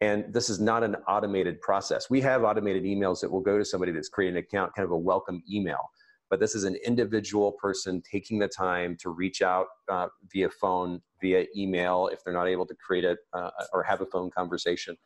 And 0.00 0.30
this 0.34 0.50
is 0.50 0.60
not 0.60 0.82
an 0.82 0.96
automated 1.08 1.60
process. 1.60 2.10
We 2.10 2.20
have 2.20 2.42
automated 2.42 2.82
emails 2.82 3.20
that 3.20 3.30
will 3.30 3.40
go 3.40 3.56
to 3.56 3.64
somebody 3.64 3.92
that's 3.92 4.08
creating 4.08 4.36
an 4.36 4.42
account, 4.42 4.74
kind 4.74 4.84
of 4.84 4.90
a 4.90 4.98
welcome 4.98 5.42
email. 5.50 5.88
But 6.28 6.40
this 6.40 6.54
is 6.54 6.64
an 6.64 6.76
individual 6.84 7.52
person 7.52 8.02
taking 8.02 8.38
the 8.38 8.48
time 8.48 8.96
to 9.00 9.10
reach 9.10 9.40
out 9.40 9.66
uh, 9.88 10.08
via 10.32 10.50
phone, 10.50 11.00
via 11.20 11.46
email, 11.56 12.08
if 12.12 12.24
they're 12.24 12.34
not 12.34 12.48
able 12.48 12.66
to 12.66 12.74
create 12.74 13.04
it 13.04 13.18
uh, 13.32 13.50
or 13.72 13.82
have 13.84 14.00
a 14.00 14.06
phone 14.06 14.30
conversation, 14.30 14.96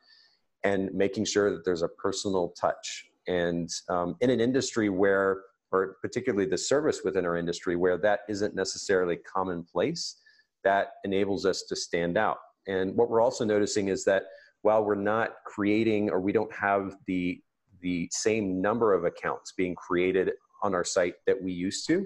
and 0.64 0.92
making 0.94 1.26
sure 1.26 1.50
that 1.50 1.64
there's 1.64 1.82
a 1.82 1.88
personal 1.88 2.54
touch. 2.58 3.04
And 3.26 3.68
um, 3.90 4.16
in 4.20 4.30
an 4.30 4.40
industry 4.40 4.88
where, 4.88 5.42
or 5.70 5.96
particularly 6.00 6.46
the 6.46 6.56
service 6.56 7.02
within 7.04 7.26
our 7.26 7.36
industry, 7.36 7.76
where 7.76 7.98
that 7.98 8.20
isn't 8.28 8.54
necessarily 8.54 9.16
commonplace, 9.16 10.16
that 10.64 10.92
enables 11.04 11.44
us 11.44 11.64
to 11.68 11.76
stand 11.76 12.16
out. 12.16 12.38
And 12.68 12.94
what 12.96 13.10
we're 13.10 13.20
also 13.20 13.44
noticing 13.44 13.88
is 13.88 14.04
that 14.04 14.24
while 14.62 14.84
we're 14.84 14.94
not 14.94 15.36
creating 15.46 16.10
or 16.10 16.20
we 16.20 16.32
don't 16.32 16.52
have 16.52 16.96
the 17.06 17.40
the 17.80 18.08
same 18.10 18.60
number 18.60 18.92
of 18.92 19.04
accounts 19.04 19.52
being 19.52 19.74
created 19.74 20.32
on 20.64 20.74
our 20.74 20.84
site 20.84 21.14
that 21.28 21.40
we 21.40 21.52
used 21.52 21.86
to, 21.86 22.04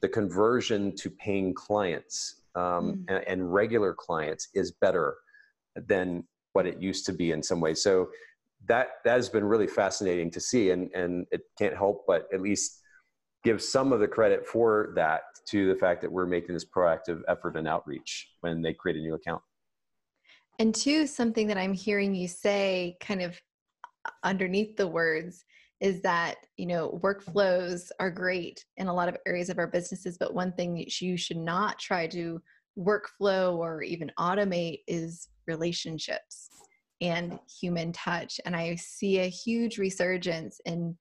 the 0.00 0.08
conversion 0.08 0.94
to 0.96 1.08
paying 1.08 1.54
clients 1.54 2.42
um, 2.56 2.62
mm. 2.62 3.04
and, 3.06 3.24
and, 3.28 3.54
regular 3.54 3.94
clients 3.94 4.48
is 4.52 4.72
better 4.72 5.14
than 5.76 6.24
what 6.54 6.66
it 6.66 6.82
used 6.82 7.06
to 7.06 7.12
be 7.12 7.30
in 7.30 7.40
some 7.40 7.60
ways. 7.60 7.80
So 7.80 8.10
that 8.66 8.88
that 9.04 9.14
has 9.14 9.28
been 9.28 9.44
really 9.44 9.66
fascinating 9.66 10.30
to 10.32 10.40
see, 10.40 10.70
and 10.70 10.90
and 10.92 11.26
it 11.30 11.42
can't 11.56 11.76
help 11.76 12.04
but 12.06 12.26
at 12.32 12.42
least 12.42 12.80
give 13.44 13.62
some 13.62 13.92
of 13.92 14.00
the 14.00 14.08
credit 14.08 14.46
for 14.46 14.92
that 14.96 15.22
to 15.48 15.68
the 15.68 15.74
fact 15.74 16.00
that 16.02 16.12
we're 16.12 16.26
making 16.26 16.54
this 16.54 16.64
proactive 16.64 17.22
effort 17.28 17.56
and 17.56 17.66
outreach 17.66 18.28
when 18.40 18.62
they 18.62 18.72
create 18.72 18.96
a 18.96 19.00
new 19.00 19.14
account. 19.14 19.42
And 20.58 20.74
two, 20.74 21.06
something 21.06 21.46
that 21.48 21.56
I'm 21.56 21.74
hearing 21.74 22.14
you 22.14 22.28
say 22.28 22.96
kind 23.00 23.22
of 23.22 23.40
underneath 24.22 24.76
the 24.76 24.86
words 24.86 25.44
is 25.80 26.00
that, 26.02 26.36
you 26.56 26.66
know, 26.66 27.00
workflows 27.02 27.90
are 27.98 28.10
great 28.10 28.64
in 28.76 28.86
a 28.86 28.94
lot 28.94 29.08
of 29.08 29.16
areas 29.26 29.50
of 29.50 29.58
our 29.58 29.66
businesses, 29.66 30.16
but 30.16 30.34
one 30.34 30.52
thing 30.52 30.74
that 30.74 31.00
you 31.00 31.16
should 31.16 31.36
not 31.36 31.78
try 31.78 32.06
to 32.06 32.40
workflow 32.78 33.56
or 33.56 33.82
even 33.82 34.10
automate 34.18 34.80
is 34.86 35.28
relationships 35.46 36.48
and 37.00 37.38
human 37.60 37.92
touch. 37.92 38.40
And 38.46 38.54
I 38.54 38.76
see 38.76 39.18
a 39.18 39.26
huge 39.26 39.76
resurgence 39.78 40.60
in 40.64 40.96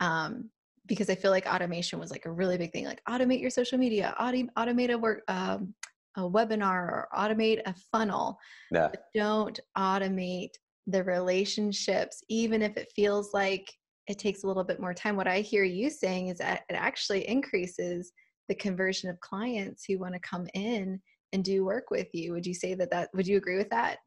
um, 0.00 0.50
because 0.86 1.08
I 1.08 1.14
feel 1.14 1.30
like 1.30 1.46
automation 1.46 1.98
was 1.98 2.10
like 2.10 2.26
a 2.26 2.30
really 2.30 2.58
big 2.58 2.72
thing, 2.72 2.84
like 2.84 3.02
automate 3.08 3.40
your 3.40 3.50
social 3.50 3.78
media, 3.78 4.14
autom- 4.20 4.48
automate 4.58 4.92
a 4.92 4.98
work, 4.98 5.22
um, 5.28 5.74
a 6.16 6.22
webinar 6.22 6.82
or 6.82 7.08
automate 7.16 7.60
a 7.66 7.74
funnel. 7.92 8.38
But 8.70 9.04
don't 9.14 9.58
automate 9.76 10.52
the 10.86 11.04
relationships, 11.04 12.22
even 12.28 12.62
if 12.62 12.76
it 12.76 12.92
feels 12.94 13.32
like 13.32 13.72
it 14.08 14.18
takes 14.18 14.42
a 14.42 14.46
little 14.46 14.64
bit 14.64 14.80
more 14.80 14.94
time. 14.94 15.16
What 15.16 15.28
I 15.28 15.40
hear 15.40 15.64
you 15.64 15.88
saying 15.88 16.28
is 16.28 16.38
that 16.38 16.62
it 16.68 16.74
actually 16.74 17.28
increases 17.28 18.12
the 18.48 18.54
conversion 18.56 19.08
of 19.08 19.20
clients 19.20 19.84
who 19.86 19.98
want 19.98 20.14
to 20.14 20.20
come 20.20 20.48
in 20.54 21.00
and 21.32 21.44
do 21.44 21.64
work 21.64 21.90
with 21.90 22.08
you. 22.12 22.32
Would 22.32 22.46
you 22.46 22.54
say 22.54 22.74
that 22.74 22.90
that 22.90 23.10
would 23.14 23.26
you 23.26 23.36
agree 23.36 23.56
with 23.56 23.70
that? 23.70 23.98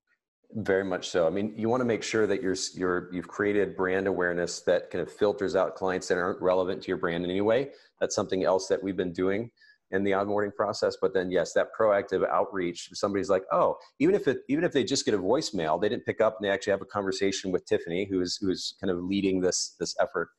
Very 0.56 0.84
much 0.84 1.10
so. 1.10 1.26
I 1.26 1.30
mean, 1.30 1.54
you 1.56 1.70
want 1.70 1.82
to 1.82 1.86
make 1.86 2.04
sure 2.04 2.28
that 2.28 2.42
you're 2.42 2.58
you're 2.76 3.10
you've 3.14 3.28
created 3.28 3.78
brand 3.78 4.08
awareness 4.08 4.60
that 4.62 4.92
kind 4.92 5.02
of 5.02 5.12
filters 5.12 5.56
out 5.56 5.76
clients 5.76 6.08
that 6.10 6.18
aren't 6.18 6.42
relevant 6.42 6.82
to 6.84 6.88
your 6.90 6.98
brand 6.98 7.24
in 7.24 7.32
any 7.32 7.42
way. 7.42 7.72
That's 8.02 8.14
something 8.14 8.44
else 8.44 8.68
that 8.68 8.84
we've 8.84 8.98
been 8.98 9.14
doing 9.14 9.50
in 9.94 10.04
the 10.04 10.12
onboarding 10.12 10.54
process 10.54 10.98
but 11.02 11.14
then 11.14 11.32
yes 11.32 11.54
that 11.54 11.68
proactive 11.80 12.28
outreach 12.28 12.90
somebody's 12.94 13.30
like 13.30 13.44
oh 13.52 13.76
even 14.00 14.14
if 14.14 14.28
it 14.28 14.40
even 14.50 14.64
if 14.64 14.72
they 14.74 14.84
just 14.84 15.06
get 15.06 15.14
a 15.14 15.18
voicemail 15.18 15.80
they 15.80 15.88
didn't 15.88 16.06
pick 16.06 16.20
up 16.20 16.38
and 16.38 16.46
they 16.46 16.52
actually 16.52 16.72
have 16.72 16.82
a 16.82 16.86
conversation 16.86 17.52
with 17.52 17.66
tiffany 17.66 18.08
who's 18.10 18.38
who's 18.42 18.76
kind 18.82 18.92
of 18.92 19.04
leading 19.04 19.42
this 19.42 19.76
this 19.80 19.96
effort. 20.02 20.30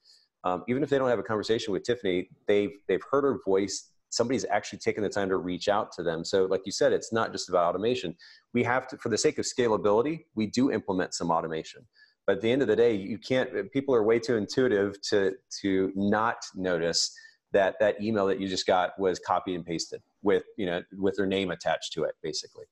Um, 0.44 0.62
even 0.68 0.82
if 0.82 0.90
they 0.90 0.98
don't 0.98 1.08
have 1.08 1.18
a 1.18 1.24
conversation 1.24 1.72
with 1.72 1.84
tiffany 1.84 2.28
they've 2.46 2.72
they've 2.88 3.02
heard 3.10 3.24
her 3.24 3.38
voice. 3.46 3.90
Somebody's 4.10 4.44
actually 4.48 4.78
taken 4.78 5.02
the 5.02 5.08
time 5.08 5.28
to 5.30 5.36
reach 5.36 5.68
out 5.68 5.90
to 5.92 6.04
them. 6.04 6.24
So 6.24 6.44
like 6.44 6.62
you 6.66 6.72
said 6.72 6.92
it's 6.92 7.12
not 7.12 7.32
just 7.32 7.48
about 7.48 7.64
automation. 7.68 8.14
We 8.52 8.62
have 8.64 8.86
to 8.88 8.98
for 8.98 9.08
the 9.08 9.18
sake 9.18 9.38
of 9.38 9.44
scalability 9.44 10.24
we 10.34 10.46
do 10.46 10.70
implement 10.70 11.14
some 11.14 11.30
automation. 11.30 11.86
But 12.26 12.36
at 12.36 12.42
the 12.42 12.50
end 12.50 12.62
of 12.62 12.68
the 12.68 12.76
day 12.76 12.94
you 12.94 13.18
can't 13.18 13.72
people 13.72 13.94
are 13.94 14.02
way 14.02 14.18
too 14.18 14.36
intuitive 14.36 15.00
to 15.10 15.32
to 15.62 15.92
not 15.94 16.38
notice 16.54 17.14
that 17.54 17.76
that 17.80 18.02
email 18.02 18.26
that 18.26 18.38
you 18.38 18.46
just 18.46 18.66
got 18.66 18.98
was 18.98 19.18
copied 19.18 19.54
and 19.54 19.64
pasted 19.64 20.02
with 20.22 20.44
you 20.58 20.66
know 20.66 20.82
with 20.98 21.16
their 21.16 21.26
name 21.26 21.50
attached 21.50 21.92
to 21.94 22.04
it 22.04 22.14
basically. 22.22 22.66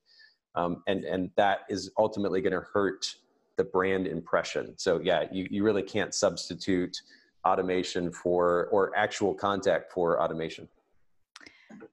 Um, 0.55 0.83
and 0.87 1.03
and 1.03 1.31
that 1.35 1.61
is 1.69 1.89
ultimately 1.97 2.41
going 2.41 2.53
to 2.53 2.61
hurt 2.73 3.15
the 3.57 3.63
brand 3.63 4.05
impression. 4.05 4.75
So 4.77 4.99
yeah 5.03 5.25
you, 5.31 5.47
you 5.49 5.63
really 5.63 5.81
can't 5.81 6.13
substitute 6.13 6.95
automation 7.45 8.11
for 8.11 8.67
or 8.71 8.95
actual 8.95 9.33
contact 9.33 9.91
for 9.91 10.21
automation. 10.21 10.67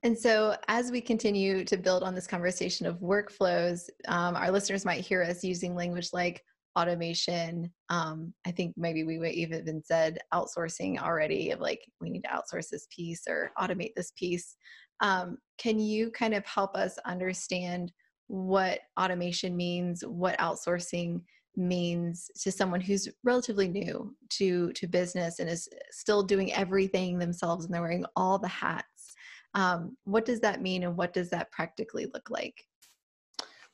And 0.02 0.18
so, 0.18 0.56
as 0.68 0.90
we 0.90 1.00
continue 1.00 1.64
to 1.64 1.76
build 1.78 2.02
on 2.02 2.14
this 2.14 2.26
conversation 2.26 2.86
of 2.86 2.96
workflows, 2.96 3.88
um, 4.08 4.36
our 4.36 4.50
listeners 4.50 4.84
might 4.84 5.00
hear 5.00 5.22
us 5.22 5.42
using 5.42 5.74
language 5.74 6.10
like 6.12 6.44
automation. 6.78 7.72
Um, 7.88 8.32
I 8.46 8.50
think 8.50 8.74
maybe 8.76 9.04
we 9.04 9.18
even 9.30 9.82
said 9.82 10.18
outsourcing 10.32 11.00
already 11.00 11.50
of 11.50 11.60
like, 11.60 11.80
we 12.00 12.10
need 12.10 12.24
to 12.24 12.28
outsource 12.28 12.68
this 12.70 12.86
piece 12.94 13.22
or 13.28 13.52
automate 13.58 13.94
this 13.96 14.12
piece. 14.16 14.56
Um, 15.00 15.38
can 15.58 15.78
you 15.78 16.10
kind 16.10 16.34
of 16.34 16.44
help 16.46 16.76
us 16.76 16.96
understand 17.06 17.92
what 18.28 18.80
automation 18.98 19.56
means, 19.56 20.04
what 20.06 20.38
outsourcing 20.38 21.22
means 21.56 22.30
to 22.40 22.52
someone 22.52 22.80
who's 22.80 23.08
relatively 23.24 23.68
new 23.68 24.14
to 24.30 24.72
to 24.72 24.86
business 24.86 25.40
and 25.40 25.50
is 25.50 25.68
still 25.90 26.22
doing 26.22 26.52
everything 26.52 27.18
themselves 27.18 27.64
and 27.64 27.74
they're 27.74 27.82
wearing 27.82 28.04
all 28.16 28.38
the 28.38 28.48
hats 28.48 29.14
um, 29.54 29.96
what 30.04 30.24
does 30.24 30.40
that 30.40 30.62
mean 30.62 30.84
and 30.84 30.96
what 30.96 31.12
does 31.12 31.28
that 31.30 31.50
practically 31.50 32.06
look 32.14 32.30
like 32.30 32.64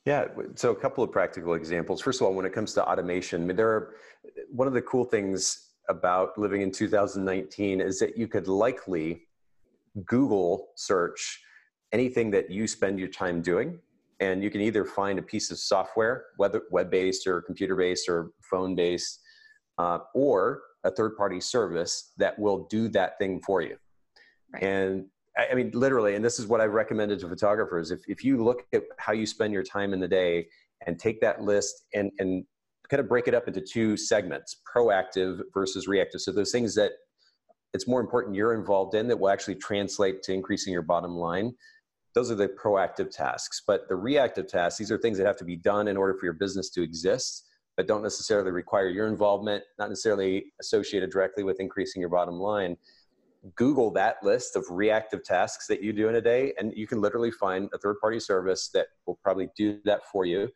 yeah 0.07 0.27
so 0.55 0.71
a 0.71 0.75
couple 0.75 1.05
of 1.05 1.13
practical 1.13 1.55
examples 1.55 2.01
first 2.01 2.21
of 2.21 2.27
all 2.27 2.35
when 2.35 2.47
it 2.47 2.53
comes 2.53 2.73
to 2.73 2.85
automation 2.85 3.47
there 3.49 3.69
are 3.69 3.95
one 4.51 4.67
of 4.67 4.75
the 4.75 4.83
cool 4.83 5.05
things 5.05 5.73
about 5.89 6.37
living 6.39 6.63
in 6.63 6.71
2019 6.73 7.81
is 7.81 7.99
that 7.99 8.17
you 8.17 8.27
could 8.27 8.49
likely 8.49 9.23
google 10.07 10.69
search 10.77 11.43
anything 11.93 12.31
that 12.31 12.51
you 12.51 12.67
spend 12.67 12.99
your 12.99 13.09
time 13.09 13.43
doing 13.43 13.79
and 14.21 14.43
you 14.43 14.51
can 14.51 14.61
either 14.61 14.85
find 14.85 15.19
a 15.19 15.23
piece 15.23 15.51
of 15.51 15.59
software, 15.59 16.27
whether 16.37 16.63
web-based 16.71 17.27
or 17.27 17.43
computer-based 17.43 18.09
or 18.09 18.31
phone-based, 18.51 19.21
uh, 19.79 19.99
or 20.15 20.63
a 20.85 20.91
third-party 20.91 21.41
service 21.41 22.13
that 22.17 22.39
will 22.39 22.67
do 22.71 22.89
that 22.89 23.19
thing 23.19 23.41
for 23.41 23.61
you. 23.61 23.77
Right. 24.53 24.63
And 24.63 25.07
I, 25.39 25.55
mean, 25.55 25.71
literally, 25.75 26.15
and 26.15 26.25
this 26.25 26.39
is 26.39 26.47
what 26.47 26.61
I've 26.61 26.73
recommended 26.73 27.21
to 27.21 27.29
photographers. 27.29 27.91
If, 27.91 28.01
if 28.09 28.25
you 28.25 28.43
look 28.43 28.67
at 28.73 28.83
how 28.99 29.13
you 29.13 29.27
spend 29.27 29.53
your 29.53 29.63
time 29.63 29.93
in 29.93 30.01
the 30.01 30.09
day 30.09 30.47
and 30.87 30.99
take 30.99 31.21
that 31.21 31.43
list 31.43 31.85
and, 31.95 32.11
and 32.19 32.45
kind 32.89 33.01
of 33.01 33.09
break 33.09 33.29
it 33.29 33.35
up 33.35 33.47
into 33.49 33.61
two 33.61 33.97
segments, 33.97 34.63
proactive 34.75 35.41
versus 35.53 35.87
reactive. 35.87 36.21
So 36.21 36.33
those 36.33 36.53
things 36.53 36.75
that 36.77 36.93
it's 37.75 37.87
more 37.87 38.01
important 38.01 38.35
you're 38.35 38.55
involved 38.55 38.95
in 38.95 39.09
that 39.09 39.19
will 39.19 39.29
actually 39.29 39.57
translate 39.57 40.23
to 40.23 40.33
increasing 40.33 40.73
your 40.73 40.83
bottom 40.83 41.17
line 41.17 41.53
those 42.17 42.31
are 42.31 42.35
the 42.35 42.49
proactive 42.49 43.11
tasks. 43.11 43.63
But 43.65 43.89
the 43.89 43.95
reactive 43.95 44.49
tasks, 44.49 44.79
these 44.79 44.91
are 44.91 44.97
things 44.97 45.19
that 45.19 45.27
have 45.27 45.37
to 45.37 45.45
be 45.45 45.55
done 45.55 45.87
in 45.87 45.99
order 45.99 46.15
for 46.15 46.25
your 46.25 46.33
business 46.33 46.71
to 46.71 46.83
exist, 46.83 47.45
but 47.77 47.87
don't 47.87 48.03
necessarily 48.03 48.51
require 48.51 48.89
your 48.89 49.07
involvement, 49.07 49.63
not 49.79 49.91
necessarily 49.91 50.47
associated 50.59 51.11
directly 51.11 51.45
with 51.45 51.61
increasing 51.61 52.01
your 52.01 52.09
bottom 52.09 52.41
line. 52.41 52.79
Google 53.55 53.91
that 53.93 54.17
list 54.23 54.57
of 54.57 54.65
reactive 54.71 55.25
tasks 55.25 55.67
that 55.69 55.83
you 55.83 55.93
do 55.93 56.09
in 56.09 56.17
a 56.17 56.21
day, 56.21 56.53
and 56.59 56.73
you 56.75 56.87
can 56.87 57.01
literally 57.01 57.31
find 57.31 57.69
a 57.73 57.79
third 57.79 57.97
party 58.01 58.19
service 58.19 58.71
that 58.75 58.87
will 59.07 59.19
probably 59.23 59.49
do 59.57 59.79
that 59.85 60.01
for 60.11 60.25
you 60.25 60.49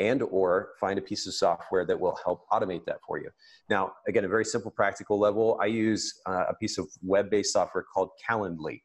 and 0.00 0.22
or 0.22 0.70
find 0.78 0.98
a 0.98 1.02
piece 1.02 1.26
of 1.26 1.34
software 1.34 1.84
that 1.84 1.98
will 1.98 2.16
help 2.24 2.46
automate 2.52 2.84
that 2.86 2.98
for 3.04 3.18
you 3.18 3.28
now 3.68 3.92
again 4.06 4.24
a 4.24 4.28
very 4.28 4.44
simple 4.44 4.70
practical 4.70 5.18
level 5.18 5.58
i 5.60 5.66
use 5.66 6.20
uh, 6.26 6.44
a 6.48 6.54
piece 6.54 6.78
of 6.78 6.86
web-based 7.02 7.52
software 7.52 7.82
called 7.92 8.10
calendly 8.24 8.80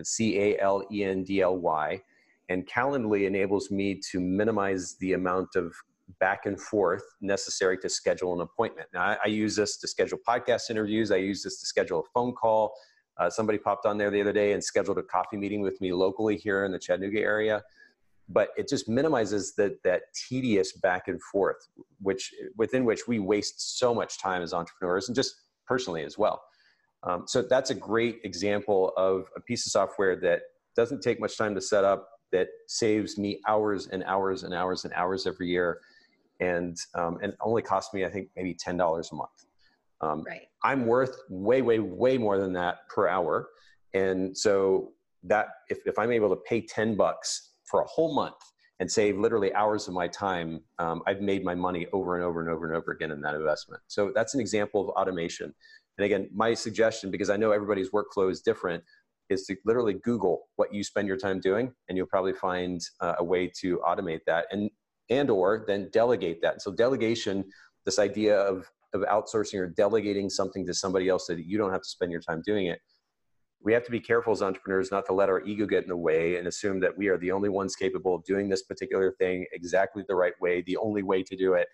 it's 0.00 0.10
C 0.10 0.38
A 0.38 0.58
L 0.58 0.82
E 0.90 1.04
N 1.04 1.22
D 1.22 1.40
L 1.42 1.56
Y. 1.58 2.00
And 2.48 2.66
Calendly 2.66 3.26
enables 3.26 3.70
me 3.70 4.00
to 4.10 4.18
minimize 4.18 4.96
the 4.98 5.12
amount 5.12 5.50
of 5.54 5.72
back 6.18 6.46
and 6.46 6.60
forth 6.60 7.04
necessary 7.20 7.78
to 7.78 7.88
schedule 7.88 8.34
an 8.34 8.40
appointment. 8.40 8.88
Now, 8.92 9.02
I, 9.02 9.18
I 9.24 9.28
use 9.28 9.54
this 9.54 9.76
to 9.76 9.86
schedule 9.86 10.18
podcast 10.26 10.68
interviews. 10.68 11.12
I 11.12 11.16
use 11.16 11.44
this 11.44 11.60
to 11.60 11.66
schedule 11.66 12.00
a 12.00 12.08
phone 12.12 12.32
call. 12.32 12.74
Uh, 13.20 13.28
somebody 13.28 13.58
popped 13.58 13.84
on 13.84 13.98
there 13.98 14.10
the 14.10 14.20
other 14.20 14.32
day 14.32 14.52
and 14.52 14.64
scheduled 14.64 14.98
a 14.98 15.02
coffee 15.02 15.36
meeting 15.36 15.60
with 15.60 15.80
me 15.80 15.92
locally 15.92 16.36
here 16.36 16.64
in 16.64 16.72
the 16.72 16.78
Chattanooga 16.78 17.20
area. 17.20 17.62
But 18.28 18.48
it 18.56 18.66
just 18.68 18.88
minimizes 18.88 19.54
the, 19.54 19.76
that 19.84 20.02
tedious 20.14 20.72
back 20.72 21.08
and 21.08 21.20
forth, 21.22 21.68
which 22.00 22.32
within 22.56 22.84
which 22.84 23.06
we 23.06 23.18
waste 23.18 23.78
so 23.78 23.94
much 23.94 24.18
time 24.18 24.40
as 24.40 24.54
entrepreneurs 24.54 25.08
and 25.08 25.14
just 25.14 25.34
personally 25.66 26.04
as 26.04 26.16
well. 26.16 26.42
Um, 27.02 27.24
so 27.26 27.42
that's 27.42 27.70
a 27.70 27.74
great 27.74 28.20
example 28.24 28.92
of 28.96 29.26
a 29.36 29.40
piece 29.40 29.66
of 29.66 29.72
software 29.72 30.16
that 30.20 30.42
doesn't 30.76 31.02
take 31.02 31.20
much 31.20 31.36
time 31.36 31.54
to 31.54 31.60
set 31.60 31.84
up, 31.84 32.08
that 32.32 32.48
saves 32.68 33.18
me 33.18 33.40
hours 33.46 33.88
and 33.88 34.04
hours 34.04 34.44
and 34.44 34.54
hours 34.54 34.84
and 34.84 34.94
hours 34.94 35.26
every 35.26 35.48
year, 35.48 35.80
and 36.38 36.76
um, 36.94 37.18
and 37.22 37.32
only 37.40 37.62
costs 37.62 37.92
me 37.92 38.04
I 38.04 38.10
think 38.10 38.28
maybe 38.36 38.54
ten 38.54 38.76
dollars 38.76 39.10
a 39.12 39.16
month. 39.16 39.46
Um, 40.00 40.22
right. 40.24 40.48
I'm 40.62 40.86
worth 40.86 41.16
way 41.28 41.62
way 41.62 41.78
way 41.78 42.18
more 42.18 42.38
than 42.38 42.52
that 42.54 42.88
per 42.88 43.08
hour, 43.08 43.48
and 43.94 44.36
so 44.36 44.92
that 45.24 45.48
if 45.68 45.78
if 45.86 45.98
I'm 45.98 46.12
able 46.12 46.30
to 46.30 46.40
pay 46.48 46.60
ten 46.60 46.96
bucks 46.96 47.52
for 47.64 47.82
a 47.82 47.86
whole 47.86 48.14
month 48.14 48.36
and 48.80 48.90
save 48.90 49.18
literally 49.18 49.52
hours 49.54 49.88
of 49.88 49.94
my 49.94 50.08
time, 50.08 50.62
um, 50.78 51.02
I've 51.06 51.20
made 51.20 51.44
my 51.44 51.54
money 51.54 51.86
over 51.92 52.16
and 52.16 52.24
over 52.24 52.40
and 52.40 52.48
over 52.48 52.66
and 52.66 52.74
over 52.74 52.92
again 52.92 53.10
in 53.10 53.20
that 53.20 53.34
investment. 53.34 53.82
So 53.88 54.10
that's 54.14 54.34
an 54.34 54.40
example 54.40 54.80
of 54.80 54.88
automation. 54.96 55.54
And 55.98 56.04
again, 56.04 56.30
my 56.34 56.54
suggestion, 56.54 57.10
because 57.10 57.28
I 57.28 57.36
know 57.36 57.52
everybody's 57.52 57.90
workflow 57.90 58.30
is 58.30 58.40
different, 58.40 58.82
is 59.28 59.44
to 59.44 59.56
literally 59.66 59.94
Google 59.94 60.48
what 60.56 60.72
you 60.72 60.82
spend 60.82 61.06
your 61.08 61.18
time 61.18 61.40
doing, 61.40 61.72
and 61.88 61.98
you'll 61.98 62.06
probably 62.06 62.32
find 62.32 62.80
uh, 63.00 63.16
a 63.18 63.24
way 63.24 63.52
to 63.60 63.78
automate 63.86 64.20
that 64.26 64.46
and 64.50 64.70
and 65.10 65.28
or 65.28 65.64
then 65.66 65.90
delegate 65.92 66.40
that. 66.40 66.62
So 66.62 66.72
delegation, 66.72 67.44
this 67.84 67.98
idea 67.98 68.38
of 68.38 68.70
of 68.92 69.02
outsourcing 69.02 69.58
or 69.58 69.68
delegating 69.68 70.28
something 70.28 70.66
to 70.66 70.74
somebody 70.74 71.08
else 71.08 71.26
so 71.26 71.34
that 71.34 71.46
you 71.46 71.58
don't 71.58 71.72
have 71.72 71.82
to 71.82 71.88
spend 71.88 72.10
your 72.10 72.20
time 72.20 72.42
doing 72.44 72.66
it. 72.66 72.80
We 73.62 73.72
have 73.74 73.84
to 73.84 73.90
be 73.90 74.00
careful 74.00 74.32
as 74.32 74.42
entrepreneurs 74.42 74.90
not 74.90 75.04
to 75.06 75.12
let 75.12 75.28
our 75.28 75.42
ego 75.42 75.66
get 75.66 75.82
in 75.82 75.88
the 75.88 75.96
way 75.96 76.36
and 76.36 76.48
assume 76.48 76.80
that 76.80 76.96
we 76.96 77.08
are 77.08 77.18
the 77.18 77.30
only 77.30 77.50
ones 77.50 77.76
capable 77.76 78.14
of 78.14 78.24
doing 78.24 78.48
this 78.48 78.62
particular 78.62 79.12
thing 79.18 79.46
exactly 79.52 80.02
the 80.08 80.14
right 80.14 80.32
way, 80.40 80.62
the 80.62 80.78
only 80.78 81.02
way 81.02 81.22
to 81.22 81.36
do 81.36 81.54
it. 81.54 81.68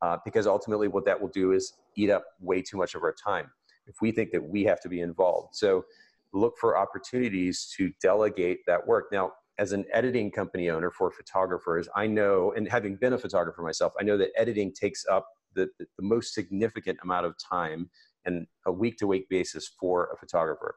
Uh, 0.00 0.16
because 0.24 0.46
ultimately, 0.46 0.88
what 0.88 1.04
that 1.04 1.20
will 1.20 1.28
do 1.28 1.52
is 1.52 1.72
eat 1.96 2.08
up 2.08 2.24
way 2.40 2.62
too 2.62 2.76
much 2.76 2.94
of 2.94 3.02
our 3.02 3.12
time 3.12 3.50
if 3.86 3.96
we 4.00 4.12
think 4.12 4.30
that 4.30 4.42
we 4.42 4.62
have 4.64 4.80
to 4.80 4.88
be 4.88 5.00
involved. 5.00 5.54
So 5.54 5.84
look 6.32 6.54
for 6.60 6.76
opportunities 6.78 7.72
to 7.76 7.90
delegate 8.00 8.60
that 8.66 8.86
work. 8.86 9.06
Now, 9.10 9.32
as 9.58 9.72
an 9.72 9.84
editing 9.92 10.30
company 10.30 10.70
owner 10.70 10.90
for 10.90 11.10
photographers, 11.10 11.88
I 11.96 12.06
know, 12.06 12.52
and 12.52 12.68
having 12.68 12.96
been 12.96 13.14
a 13.14 13.18
photographer 13.18 13.60
myself, 13.62 13.92
I 13.98 14.04
know 14.04 14.16
that 14.18 14.30
editing 14.36 14.72
takes 14.72 15.04
up 15.10 15.26
the, 15.54 15.68
the, 15.78 15.86
most 16.00 16.34
significant 16.34 16.98
amount 17.02 17.26
of 17.26 17.34
time 17.38 17.90
and 18.24 18.46
a 18.66 18.72
week 18.72 18.98
to 18.98 19.06
week 19.06 19.28
basis 19.28 19.70
for 19.80 20.10
a 20.12 20.16
photographer. 20.16 20.76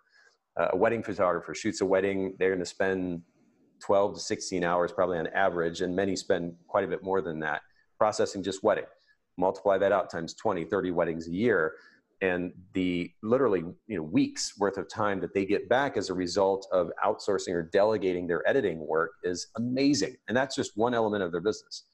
Uh, 0.60 0.70
a 0.72 0.78
wedding 0.78 1.04
photographer 1.04 1.54
shoots 1.54 1.82
a 1.82 1.86
wedding, 1.86 2.36
they're 2.40 2.50
going 2.50 2.60
to 2.60 2.66
spend 2.66 3.22
12 3.82 4.16
to 4.16 4.20
16 4.20 4.64
hours 4.64 4.92
probably 4.92 5.18
on 5.18 5.28
average, 5.28 5.82
and 5.82 5.96
many 5.96 6.16
spend 6.16 6.54
quite 6.68 6.84
a 6.84 6.88
bit 6.88 7.04
more 7.04 7.22
than 7.22 7.40
that 7.40 7.62
processing 7.98 8.44
just 8.44 8.64
wedding. 8.64 8.86
Multiply 9.38 9.78
that 9.78 9.92
out 9.92 10.10
times 10.10 10.34
20, 10.34 10.66
30 10.66 10.92
weddings 10.92 11.28
a 11.28 11.32
year 11.32 11.74
and 12.22 12.54
the 12.74 13.12
literally 13.24 13.64
you 13.88 13.98
know 13.98 14.04
weeks 14.04 14.58
worth 14.58 14.78
of 14.78 14.88
time 14.88 15.20
that 15.20 15.34
they 15.34 15.46
get 15.46 15.68
back 15.68 15.98
as 15.98 16.10
a 16.10 16.14
result 16.14 16.68
of 16.72 16.92
outsourcing 17.04 17.54
or 17.54 17.64
delegating 17.64 18.28
their 18.28 18.48
editing 18.48 18.86
work 18.88 19.12
is 19.24 19.48
amazing 19.58 20.16
and 20.28 20.38
that's 20.38 20.56
just 20.56 20.78
one 20.78 20.94
element 20.94 21.24
of 21.24 21.32
their 21.32 21.42
business 21.42 21.86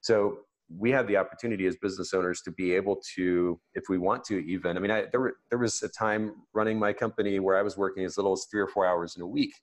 so 0.00 0.38
we 0.76 0.90
have 0.90 1.06
the 1.06 1.16
opportunity 1.16 1.66
as 1.66 1.76
business 1.76 2.12
owners 2.14 2.40
to 2.42 2.50
be 2.50 2.72
able 2.72 3.00
to 3.14 3.58
if 3.74 3.84
we 3.88 3.98
want 3.98 4.24
to 4.24 4.38
even 4.46 4.76
i 4.76 4.80
mean 4.80 4.90
I, 4.90 5.04
there, 5.10 5.20
were, 5.20 5.36
there 5.50 5.58
was 5.58 5.82
a 5.82 5.88
time 5.88 6.34
running 6.52 6.78
my 6.78 6.92
company 6.92 7.38
where 7.38 7.56
i 7.56 7.62
was 7.62 7.76
working 7.76 8.04
as 8.04 8.16
little 8.16 8.32
as 8.32 8.46
three 8.50 8.60
or 8.60 8.68
four 8.68 8.86
hours 8.86 9.16
in 9.16 9.22
a 9.22 9.26
week 9.26 9.54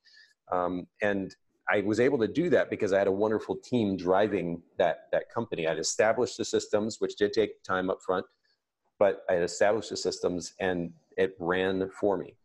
um, 0.52 0.88
and 1.02 1.36
i 1.70 1.82
was 1.82 2.00
able 2.00 2.18
to 2.20 2.28
do 2.28 2.50
that 2.50 2.70
because 2.70 2.94
i 2.94 2.98
had 2.98 3.08
a 3.08 3.12
wonderful 3.12 3.56
team 3.58 3.98
driving 3.98 4.62
that 4.78 5.08
that 5.12 5.30
company 5.34 5.68
i'd 5.68 5.80
established 5.80 6.38
the 6.38 6.46
systems 6.46 6.98
which 7.00 7.16
did 7.16 7.34
take 7.34 7.62
time 7.64 7.90
up 7.90 8.00
front 8.06 8.26
but 9.02 9.24
I 9.28 9.34
had 9.34 9.42
established 9.42 9.90
the 9.90 9.98
systems 9.98 10.54
and 10.60 10.92
it 11.18 11.36
ran 11.40 11.90
for 11.90 12.18
me. 12.18 12.36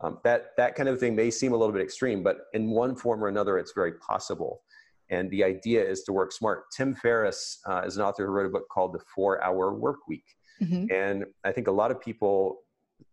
Um, 0.00 0.18
that 0.24 0.56
that 0.56 0.74
kind 0.74 0.88
of 0.88 0.98
thing 0.98 1.14
may 1.14 1.30
seem 1.30 1.52
a 1.52 1.56
little 1.56 1.72
bit 1.72 1.82
extreme, 1.82 2.24
but 2.24 2.46
in 2.52 2.68
one 2.68 2.96
form 2.96 3.22
or 3.22 3.28
another, 3.28 3.58
it's 3.58 3.70
very 3.72 3.92
possible. 3.92 4.62
And 5.10 5.30
the 5.30 5.44
idea 5.44 5.84
is 5.84 6.02
to 6.04 6.12
work 6.12 6.32
smart. 6.32 6.64
Tim 6.76 6.94
Ferriss 6.94 7.58
uh, 7.66 7.82
is 7.84 7.96
an 7.96 8.02
author 8.02 8.26
who 8.26 8.32
wrote 8.32 8.46
a 8.46 8.50
book 8.50 8.68
called 8.70 8.92
The 8.92 9.00
Four 9.14 9.42
Hour 9.42 9.74
Work 9.74 10.06
Week, 10.08 10.24
mm-hmm. 10.62 10.86
and 10.92 11.24
I 11.44 11.52
think 11.52 11.66
a 11.66 11.72
lot 11.72 11.90
of 11.90 12.00
people 12.00 12.60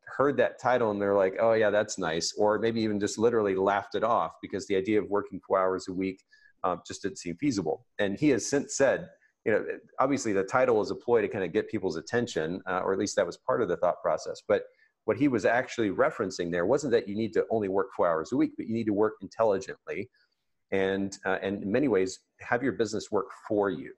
heard 0.05 0.37
that 0.37 0.59
title 0.61 0.91
and 0.91 1.01
they're 1.01 1.15
like, 1.15 1.35
"Oh 1.39 1.53
yeah, 1.53 1.69
that's 1.69 1.97
nice," 1.97 2.33
or 2.37 2.59
maybe 2.59 2.81
even 2.81 2.99
just 2.99 3.17
literally 3.17 3.55
laughed 3.55 3.95
it 3.95 4.03
off 4.03 4.33
because 4.41 4.67
the 4.67 4.75
idea 4.75 5.01
of 5.01 5.09
working 5.09 5.39
four 5.45 5.59
hours 5.59 5.87
a 5.87 5.93
week 5.93 6.23
uh, 6.63 6.77
just 6.85 7.01
didn't 7.01 7.17
seem 7.17 7.35
feasible. 7.37 7.85
And 7.99 8.17
he 8.17 8.29
has 8.29 8.45
since 8.45 8.77
said 8.77 9.09
you 9.47 9.53
know, 9.53 9.65
obviously 9.99 10.33
the 10.33 10.43
title 10.43 10.81
is 10.81 10.91
a 10.91 10.95
ploy 10.95 11.21
to 11.21 11.27
kind 11.29 11.45
of 11.45 11.53
get 11.53 11.69
people's 11.69 11.95
attention, 11.95 12.61
uh, 12.67 12.81
or 12.83 12.91
at 12.91 12.99
least 12.99 13.15
that 13.15 13.25
was 13.25 13.37
part 13.37 13.61
of 13.61 13.69
the 13.69 13.77
thought 13.77 14.01
process. 14.01 14.41
But 14.45 14.63
what 15.05 15.15
he 15.15 15.29
was 15.29 15.45
actually 15.45 15.89
referencing 15.89 16.51
there 16.51 16.65
wasn't 16.65 16.91
that 16.91 17.07
you 17.07 17.15
need 17.15 17.31
to 17.33 17.45
only 17.49 17.69
work 17.69 17.87
four 17.95 18.09
hours 18.09 18.33
a 18.33 18.35
week, 18.35 18.51
but 18.57 18.67
you 18.67 18.73
need 18.73 18.87
to 18.87 18.93
work 18.93 19.13
intelligently, 19.21 20.09
and 20.71 21.17
uh, 21.25 21.37
and 21.41 21.63
in 21.63 21.71
many 21.71 21.87
ways 21.87 22.19
have 22.39 22.63
your 22.63 22.73
business 22.73 23.11
work 23.11 23.27
for 23.47 23.69
you. 23.69 23.93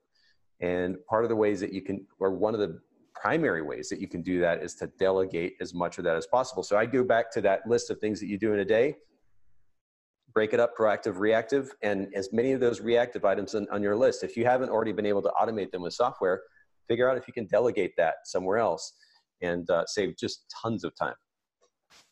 And 0.60 0.96
part 1.06 1.24
of 1.24 1.30
the 1.30 1.36
ways 1.36 1.60
that 1.60 1.72
you 1.72 1.82
can, 1.82 2.06
or 2.18 2.30
one 2.32 2.54
of 2.54 2.60
the 2.60 2.80
primary 3.14 3.62
ways 3.62 3.88
that 3.88 4.00
you 4.00 4.08
can 4.08 4.22
do 4.22 4.40
that 4.40 4.62
is 4.62 4.74
to 4.76 4.86
delegate 4.98 5.54
as 5.60 5.74
much 5.74 5.98
of 5.98 6.04
that 6.04 6.16
as 6.16 6.26
possible. 6.26 6.62
So 6.62 6.76
I 6.76 6.86
go 6.86 7.02
back 7.02 7.30
to 7.32 7.40
that 7.42 7.66
list 7.66 7.90
of 7.90 7.98
things 7.98 8.20
that 8.20 8.26
you 8.26 8.38
do 8.38 8.52
in 8.52 8.60
a 8.60 8.64
day 8.64 8.96
break 10.32 10.52
it 10.52 10.60
up 10.60 10.76
proactive 10.78 11.18
reactive 11.18 11.72
and 11.82 12.06
as 12.14 12.32
many 12.32 12.52
of 12.52 12.60
those 12.60 12.80
reactive 12.80 13.24
items 13.24 13.56
on, 13.56 13.66
on, 13.72 13.82
your 13.82 13.96
list 13.96 14.22
if 14.22 14.36
you 14.36 14.44
haven't 14.44 14.68
already 14.68 14.92
been 14.92 15.04
able 15.04 15.20
to 15.20 15.30
automate 15.30 15.72
them 15.72 15.82
with 15.82 15.92
software 15.92 16.42
figure 16.90 17.08
out 17.08 17.16
if 17.16 17.26
you 17.28 17.32
can 17.32 17.46
delegate 17.46 17.92
that 17.96 18.14
somewhere 18.24 18.58
else 18.58 18.94
and 19.42 19.70
uh, 19.70 19.84
save 19.86 20.16
just 20.16 20.44
tons 20.62 20.84
of 20.84 20.94
time. 20.96 21.14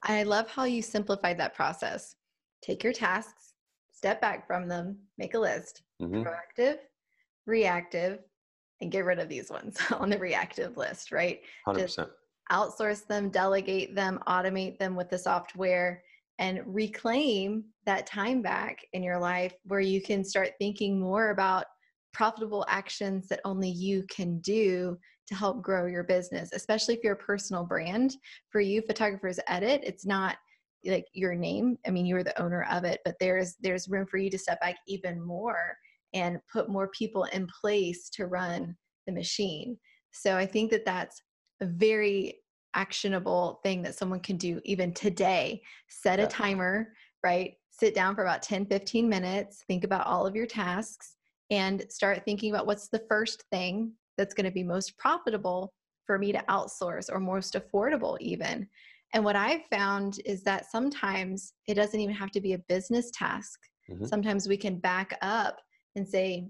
I 0.03 0.23
love 0.23 0.49
how 0.49 0.65
you 0.65 0.83
simplified 0.83 1.39
that 1.39 1.55
process. 1.55 2.15
Take 2.63 2.85
your 2.85 2.93
tasks, 2.93 3.48
step 3.99 4.21
back 4.21 4.47
from 4.47 4.69
them, 4.69 4.97
make 5.19 5.35
a 5.35 5.39
list, 5.39 5.83
mm-hmm. 6.01 6.23
proactive, 6.23 6.77
reactive, 7.47 8.21
and 8.81 8.93
get 8.93 9.05
rid 9.05 9.19
of 9.19 9.29
these 9.29 9.51
ones 9.51 9.77
on 9.99 10.09
the 10.09 10.19
reactive 10.19 10.77
list, 10.77 11.11
right? 11.11 11.41
100%. 11.67 11.79
Just 11.79 11.99
outsource 12.53 13.07
them, 13.09 13.29
delegate 13.29 13.97
them, 13.97 14.21
automate 14.29 14.79
them 14.79 14.95
with 14.95 15.11
the 15.11 15.19
software, 15.19 16.01
and 16.39 16.63
reclaim 16.65 17.65
that 17.87 18.07
time 18.07 18.41
back 18.41 18.79
in 18.93 19.03
your 19.03 19.19
life 19.19 19.53
where 19.65 19.81
you 19.81 20.01
can 20.01 20.25
start 20.25 20.53
thinking 20.61 21.01
more 21.01 21.31
about 21.31 21.65
profitable 22.15 22.65
actions 22.69 23.27
that 23.27 23.41
only 23.45 23.69
you 23.69 24.05
can 24.09 24.39
do 24.39 24.97
to 25.27 25.35
help 25.35 25.61
grow 25.61 25.87
your 25.87 26.05
business, 26.05 26.51
especially 26.53 26.95
if 26.95 27.01
you're 27.03 27.15
a 27.15 27.17
personal 27.17 27.65
brand. 27.65 28.17
For 28.51 28.61
you, 28.61 28.81
Photographers 28.87 29.41
Edit, 29.49 29.83
it's 29.83 30.07
not 30.07 30.37
like 30.85 31.07
your 31.13 31.35
name. 31.35 31.79
I 31.87 31.91
mean, 31.91 32.07
you're 32.07 32.25
the 32.25 32.41
owner 32.41 32.67
of 32.71 32.85
it, 32.85 33.01
but 33.05 33.17
there's 33.21 33.57
there's 33.61 33.89
room 33.89 34.07
for 34.07 34.19
you 34.19 34.31
to 34.31 34.39
step 34.39 34.61
back 34.61 34.77
even 34.87 35.21
more 35.21 35.77
and 36.15 36.39
put 36.51 36.69
more 36.69 36.89
people 36.89 37.25
in 37.25 37.47
place 37.61 38.09
to 38.11 38.27
run 38.27 38.77
the 39.07 39.13
machine. 39.13 39.77
So 40.13 40.37
I 40.37 40.47
think 40.47 40.71
that 40.71 40.85
that's 40.85 41.23
a 41.61 41.67
very 41.67 42.41
actionable 42.75 43.61
thing 43.63 43.83
that 43.83 43.95
someone 43.95 44.21
can 44.21 44.37
do 44.37 44.61
even 44.65 44.93
today. 44.93 45.63
Set 45.89 46.21
a 46.21 46.27
timer, 46.27 46.93
right? 47.25 47.55
Sit 47.71 47.95
down 47.95 48.15
for 48.15 48.23
about 48.23 48.43
10, 48.43 48.67
15 48.67 49.09
minutes, 49.09 49.65
think 49.67 49.85
about 49.85 50.07
all 50.07 50.27
of 50.27 50.35
your 50.35 50.47
tasks, 50.47 51.17
and 51.51 51.85
start 51.89 52.25
thinking 52.25 52.51
about 52.51 52.67
what's 52.67 52.89
the 52.89 53.05
first 53.09 53.45
thing 53.51 53.93
that's 54.17 54.35
going 54.35 54.45
to 54.45 54.51
be 54.51 54.63
most 54.63 54.97
profitable 54.99 55.73
for 56.07 56.19
me 56.19 56.33
to 56.33 56.45
outsource 56.49 57.11
or 57.13 57.21
most 57.21 57.55
affordable, 57.55 58.17
even. 58.21 58.69
And 59.15 59.25
what 59.25 59.37
I've 59.37 59.65
found 59.71 60.21
is 60.25 60.43
that 60.43 60.71
sometimes 60.71 61.55
it 61.67 61.75
doesn't 61.75 61.99
even 61.99 62.15
have 62.15 62.31
to 62.33 62.41
be 62.41 62.53
a 62.53 62.59
business 62.69 63.11
task. 63.13 63.59
Mm-hmm. 63.91 64.05
Sometimes 64.05 64.49
we 64.49 64.57
can 64.57 64.79
back 64.79 65.17
up 65.23 65.57
and 65.97 66.07
say, 66.07 66.49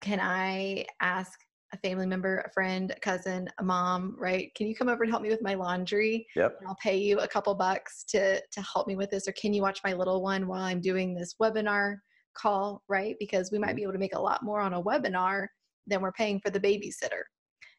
Can 0.00 0.20
I 0.20 0.86
ask 1.00 1.38
a 1.72 1.76
family 1.78 2.06
member, 2.06 2.38
a 2.38 2.50
friend, 2.50 2.90
a 2.90 3.00
cousin, 3.00 3.48
a 3.58 3.62
mom, 3.62 4.16
right? 4.18 4.52
Can 4.54 4.66
you 4.66 4.74
come 4.74 4.88
over 4.88 5.04
and 5.04 5.10
help 5.10 5.22
me 5.22 5.28
with 5.28 5.42
my 5.42 5.54
laundry? 5.54 6.26
Yep. 6.36 6.60
I'll 6.66 6.76
pay 6.82 6.96
you 6.96 7.18
a 7.20 7.28
couple 7.28 7.54
bucks 7.54 8.04
to 8.08 8.40
to 8.40 8.62
help 8.62 8.86
me 8.86 8.96
with 8.96 9.10
this. 9.10 9.28
Or 9.28 9.32
can 9.32 9.52
you 9.52 9.62
watch 9.62 9.80
my 9.84 9.92
little 9.92 10.22
one 10.22 10.46
while 10.46 10.62
I'm 10.62 10.80
doing 10.80 11.14
this 11.14 11.34
webinar 11.40 11.96
call, 12.34 12.82
right? 12.88 13.14
Because 13.20 13.50
we 13.52 13.58
might 13.58 13.68
mm-hmm. 13.68 13.76
be 13.76 13.82
able 13.82 13.92
to 13.92 13.98
make 13.98 14.14
a 14.14 14.20
lot 14.20 14.42
more 14.42 14.60
on 14.60 14.74
a 14.74 14.82
webinar 14.82 15.46
than 15.86 16.00
we're 16.00 16.12
paying 16.12 16.40
for 16.40 16.50
the 16.50 16.60
babysitter. 16.60 17.22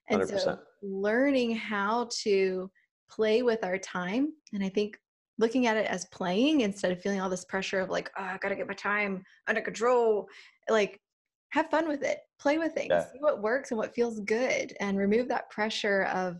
And 0.10 0.22
100%. 0.22 0.40
so 0.40 0.60
learning 0.84 1.56
how 1.56 2.10
to 2.24 2.70
play 3.10 3.42
with 3.42 3.64
our 3.64 3.78
time. 3.78 4.34
And 4.54 4.64
I 4.64 4.70
think 4.70 4.98
looking 5.38 5.68
at 5.68 5.78
it 5.78 5.86
as 5.88 6.06
playing 6.06 6.62
instead 6.62 6.92
of 6.92 7.02
feeling 7.02 7.22
all 7.22 7.30
this 7.30 7.46
pressure 7.46 7.80
of 7.80 7.90
like, 7.90 8.10
oh, 8.18 8.24
I 8.24 8.38
gotta 8.42 8.56
get 8.56 8.68
my 8.68 8.74
time 8.74 9.24
under 9.48 9.62
control. 9.62 10.28
Like 10.70 11.00
have 11.52 11.70
fun 11.70 11.88
with 11.88 12.04
it, 12.04 12.20
play 12.40 12.58
with 12.58 12.74
things, 12.74 12.90
yeah. 12.90 13.06
see 13.06 13.20
what 13.20 13.42
works 13.42 13.72
and 13.72 13.78
what 13.78 13.96
feels 13.96 14.20
good, 14.22 14.76
and 14.80 14.98
remove 14.98 15.28
that 15.30 15.50
pressure 15.50 16.04
of 16.04 16.38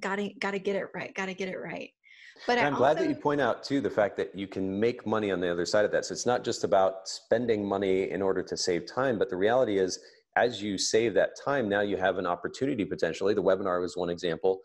gotta 0.00 0.30
gotta 0.38 0.58
get 0.58 0.76
it 0.76 0.86
right, 0.94 1.14
gotta 1.14 1.34
get 1.34 1.48
it 1.48 1.58
right. 1.58 1.90
But 2.46 2.58
I'm 2.58 2.74
also, 2.74 2.78
glad 2.78 2.98
that 2.98 3.08
you 3.08 3.14
point 3.14 3.40
out 3.40 3.62
too 3.62 3.80
the 3.80 3.90
fact 3.90 4.16
that 4.16 4.34
you 4.34 4.46
can 4.46 4.78
make 4.80 5.06
money 5.06 5.30
on 5.30 5.40
the 5.40 5.50
other 5.50 5.64
side 5.64 5.84
of 5.84 5.92
that. 5.92 6.04
So 6.04 6.12
it's 6.12 6.26
not 6.26 6.44
just 6.44 6.64
about 6.64 7.08
spending 7.08 7.64
money 7.64 8.10
in 8.10 8.20
order 8.22 8.42
to 8.42 8.56
save 8.56 8.86
time, 8.86 9.18
but 9.18 9.30
the 9.30 9.36
reality 9.36 9.78
is 9.78 10.00
as 10.36 10.60
you 10.60 10.76
save 10.76 11.14
that 11.14 11.30
time, 11.42 11.68
now 11.68 11.80
you 11.80 11.96
have 11.96 12.18
an 12.18 12.26
opportunity 12.26 12.84
potentially. 12.84 13.34
The 13.34 13.42
webinar 13.42 13.80
was 13.80 13.96
one 13.96 14.10
example 14.10 14.62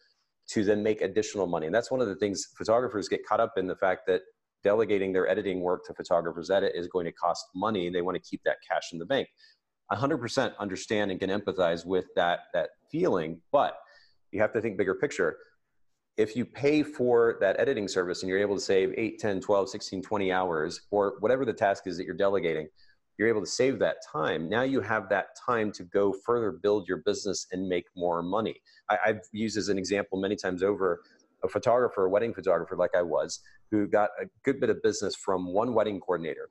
to 0.54 0.64
then 0.64 0.82
make 0.82 1.02
additional 1.02 1.48
money. 1.48 1.68
And 1.68 1.76
that's 1.76 1.92
one 1.92 2.02
of 2.02 2.08
the 2.08 2.16
things 2.16 2.48
photographers 2.58 3.08
get 3.08 3.26
caught 3.26 3.40
up 3.40 3.54
in 3.58 3.68
the 3.68 3.76
fact 3.76 4.02
that 4.08 4.22
delegating 4.64 5.14
their 5.14 5.28
editing 5.28 5.62
work 5.62 5.86
to 5.86 5.94
photographers 5.94 6.50
edit 6.50 6.74
is 6.76 6.88
going 6.88 7.06
to 7.06 7.12
cost 7.12 7.46
money. 7.56 7.90
They 7.90 8.02
want 8.02 8.16
to 8.16 8.30
keep 8.30 8.42
that 8.46 8.58
cash 8.68 8.92
in 8.92 9.00
the 9.00 9.06
bank. 9.06 9.28
100% 9.92 10.58
understand 10.58 11.12
and 11.12 11.20
can 11.20 11.30
empathize 11.30 11.86
with 11.86 12.06
that, 12.16 12.40
that 12.54 12.70
feeling, 12.92 13.42
but 13.52 13.78
you 14.32 14.42
have 14.42 14.54
to 14.54 14.62
think 14.62 14.78
bigger 14.78 14.96
picture. 14.96 15.38
If 16.18 16.36
you 16.36 16.46
pay 16.46 16.84
for 16.84 17.38
that 17.40 17.60
editing 17.60 17.88
service 17.88 18.22
and 18.22 18.30
you're 18.30 18.40
able 18.40 18.56
to 18.56 18.62
save 18.62 18.94
8, 18.96 19.20
10, 19.20 19.42
12, 19.42 19.70
16, 19.70 20.02
20 20.02 20.32
hours, 20.32 20.82
or 20.92 21.16
whatever 21.22 21.46
the 21.46 21.54
task 21.54 21.88
is 21.88 21.98
that 21.98 22.06
you're 22.06 22.16
delegating, 22.16 22.68
you're 23.20 23.28
able 23.28 23.42
to 23.42 23.48
save 23.48 23.78
that 23.80 23.98
time. 24.10 24.48
Now 24.48 24.62
you 24.62 24.80
have 24.80 25.10
that 25.10 25.36
time 25.36 25.74
to 25.74 25.84
go 25.84 26.14
further 26.26 26.54
build 26.54 26.88
your 26.88 27.00
business 27.06 27.48
and 27.52 27.68
make 27.68 27.84
more 27.96 28.24
money. 28.24 28.56
I, 28.90 28.98
have 29.08 29.20
used 29.34 29.58
as 29.58 29.68
an 29.68 29.78
example 29.78 30.18
many 30.18 30.38
times 30.38 30.64
over 30.64 31.02
a 31.44 31.50
photographer, 31.50 32.06
a 32.06 32.10
wedding 32.10 32.34
photographer 32.34 32.78
like 32.78 32.96
I 32.96 33.02
was, 33.02 33.42
who 33.72 33.88
got 33.88 34.12
a 34.22 34.26
good 34.44 34.62
bit 34.62 34.70
of 34.70 34.82
business 34.82 35.16
from 35.18 35.54
one 35.54 35.74
wedding 35.74 36.00
coordinator. 36.00 36.50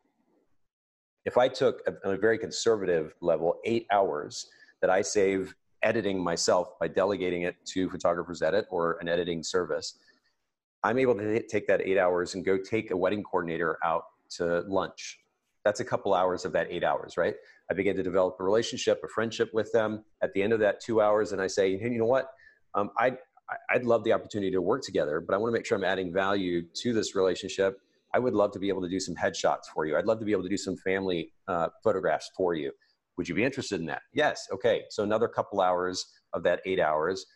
If 1.24 1.38
I 1.38 1.48
took, 1.48 1.80
on 2.04 2.14
a 2.14 2.18
very 2.18 2.36
conservative 2.36 3.14
level, 3.22 3.56
eight 3.64 3.86
hours 3.90 4.46
that 4.82 4.90
I 4.90 5.00
save 5.00 5.54
editing 5.82 6.22
myself 6.22 6.78
by 6.78 6.88
delegating 6.88 7.42
it 7.42 7.56
to 7.68 7.88
Photographers 7.88 8.42
Edit 8.42 8.66
or 8.70 8.98
an 9.00 9.08
editing 9.08 9.42
service, 9.42 9.98
I'm 10.84 10.98
able 10.98 11.14
to 11.14 11.42
take 11.46 11.66
that 11.68 11.80
eight 11.80 11.98
hours 11.98 12.34
and 12.34 12.44
go 12.44 12.58
take 12.58 12.90
a 12.90 12.96
wedding 12.96 13.22
coordinator 13.22 13.78
out 13.82 14.04
to 14.32 14.60
lunch. 14.68 15.18
That's 15.68 15.80
a 15.80 15.84
couple 15.84 16.14
hours 16.14 16.46
of 16.46 16.52
that 16.52 16.66
eight 16.70 16.82
hours, 16.82 17.18
right? 17.18 17.34
I 17.70 17.74
begin 17.74 17.94
to 17.96 18.02
develop 18.02 18.36
a 18.40 18.42
relationship, 18.42 19.02
a 19.04 19.08
friendship 19.08 19.50
with 19.52 19.70
them. 19.70 20.02
At 20.22 20.32
the 20.32 20.42
end 20.42 20.54
of 20.54 20.60
that 20.60 20.80
two 20.80 21.02
hours, 21.02 21.32
and 21.32 21.42
I 21.42 21.46
say, 21.46 21.76
hey, 21.76 21.90
you 21.90 21.98
know 21.98 22.06
what? 22.06 22.30
Um, 22.74 22.88
I, 22.96 23.18
I'd 23.68 23.84
love 23.84 24.02
the 24.02 24.14
opportunity 24.14 24.50
to 24.52 24.62
work 24.62 24.82
together, 24.82 25.20
but 25.20 25.34
I 25.34 25.36
want 25.36 25.52
to 25.52 25.58
make 25.58 25.66
sure 25.66 25.76
I'm 25.76 25.84
adding 25.84 26.10
value 26.10 26.62
to 26.62 26.94
this 26.94 27.14
relationship. 27.14 27.82
I 28.14 28.18
would 28.18 28.32
love 28.32 28.50
to 28.52 28.58
be 28.58 28.70
able 28.70 28.80
to 28.80 28.88
do 28.88 28.98
some 28.98 29.14
headshots 29.14 29.66
for 29.74 29.84
you. 29.84 29.98
I'd 29.98 30.06
love 30.06 30.18
to 30.20 30.24
be 30.24 30.32
able 30.32 30.44
to 30.44 30.48
do 30.48 30.56
some 30.56 30.74
family 30.78 31.34
uh, 31.48 31.68
photographs 31.84 32.30
for 32.34 32.54
you. 32.54 32.72
Would 33.18 33.28
you 33.28 33.34
be 33.34 33.44
interested 33.44 33.78
in 33.78 33.84
that? 33.88 34.00
Yes. 34.14 34.48
Okay. 34.50 34.84
So 34.88 35.02
another 35.02 35.28
couple 35.28 35.60
hours 35.60 36.06
of 36.32 36.42
that 36.44 36.62
eight 36.64 36.80
hours, 36.80 37.26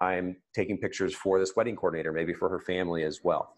I'm 0.00 0.36
taking 0.54 0.78
pictures 0.78 1.14
for 1.14 1.38
this 1.38 1.54
wedding 1.54 1.76
coordinator, 1.76 2.12
maybe 2.12 2.32
for 2.32 2.48
her 2.48 2.60
family 2.60 3.02
as 3.02 3.20
well. 3.22 3.52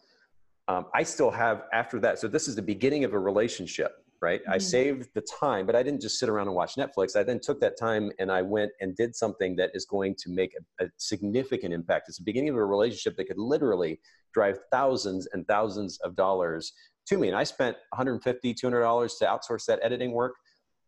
Um, 0.66 0.86
I 0.92 1.04
still 1.04 1.30
have 1.30 1.62
after 1.72 2.00
that. 2.00 2.18
So 2.18 2.26
this 2.26 2.48
is 2.48 2.56
the 2.56 2.62
beginning 2.62 3.04
of 3.04 3.12
a 3.12 3.18
relationship 3.20 4.02
right? 4.20 4.40
Mm-hmm. 4.42 4.52
I 4.52 4.58
saved 4.58 5.08
the 5.14 5.22
time, 5.22 5.66
but 5.66 5.76
I 5.76 5.82
didn't 5.82 6.00
just 6.00 6.18
sit 6.18 6.28
around 6.28 6.48
and 6.48 6.56
watch 6.56 6.74
Netflix. 6.74 7.16
I 7.16 7.22
then 7.22 7.40
took 7.40 7.60
that 7.60 7.78
time 7.78 8.10
and 8.18 8.30
I 8.30 8.42
went 8.42 8.72
and 8.80 8.96
did 8.96 9.14
something 9.14 9.56
that 9.56 9.70
is 9.74 9.84
going 9.84 10.14
to 10.18 10.30
make 10.30 10.52
a, 10.80 10.84
a 10.84 10.88
significant 10.96 11.72
impact. 11.72 12.08
It's 12.08 12.18
the 12.18 12.24
beginning 12.24 12.50
of 12.50 12.56
a 12.56 12.64
relationship 12.64 13.16
that 13.16 13.26
could 13.26 13.38
literally 13.38 14.00
drive 14.32 14.58
thousands 14.70 15.28
and 15.32 15.46
thousands 15.46 15.98
of 15.98 16.14
dollars 16.14 16.72
to 17.06 17.18
me. 17.18 17.28
And 17.28 17.36
I 17.36 17.44
spent 17.44 17.76
150, 17.90 18.54
200 18.54 18.80
dollars 18.80 19.14
to 19.16 19.26
outsource 19.26 19.64
that 19.66 19.80
editing 19.82 20.12
work. 20.12 20.34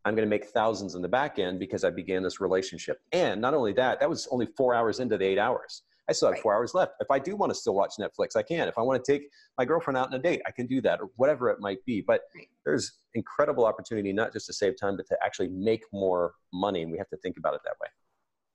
I'm 0.04 0.14
going 0.14 0.26
to 0.26 0.30
make 0.30 0.46
thousands 0.46 0.94
in 0.94 1.02
the 1.02 1.08
back 1.08 1.38
end 1.38 1.58
because 1.58 1.84
I 1.84 1.90
began 1.90 2.22
this 2.22 2.40
relationship. 2.40 2.98
And 3.12 3.40
not 3.40 3.54
only 3.54 3.72
that, 3.74 4.00
that 4.00 4.08
was 4.08 4.28
only 4.30 4.46
four 4.56 4.74
hours 4.74 5.00
into 5.00 5.18
the 5.18 5.24
eight 5.24 5.38
hours. 5.38 5.82
I 6.08 6.12
still 6.12 6.28
have 6.28 6.34
right. 6.34 6.42
four 6.42 6.54
hours 6.54 6.74
left. 6.74 6.92
If 7.00 7.10
I 7.10 7.18
do 7.18 7.36
want 7.36 7.50
to 7.50 7.54
still 7.54 7.74
watch 7.74 7.94
Netflix, 8.00 8.36
I 8.36 8.42
can. 8.42 8.66
If 8.66 8.78
I 8.78 8.82
want 8.82 9.04
to 9.04 9.12
take 9.12 9.28
my 9.58 9.64
girlfriend 9.64 9.96
out 9.96 10.08
on 10.08 10.14
a 10.14 10.18
date, 10.18 10.40
I 10.46 10.50
can 10.50 10.66
do 10.66 10.80
that 10.80 11.00
or 11.00 11.10
whatever 11.16 11.50
it 11.50 11.60
might 11.60 11.84
be. 11.84 12.00
But 12.00 12.22
there's 12.64 12.92
incredible 13.14 13.66
opportunity 13.66 14.12
not 14.12 14.32
just 14.32 14.46
to 14.46 14.52
save 14.52 14.78
time, 14.80 14.96
but 14.96 15.06
to 15.08 15.18
actually 15.24 15.48
make 15.48 15.84
more 15.92 16.32
money. 16.52 16.82
And 16.82 16.90
we 16.90 16.98
have 16.98 17.08
to 17.10 17.16
think 17.18 17.36
about 17.36 17.54
it 17.54 17.60
that 17.64 17.74
way. 17.80 17.88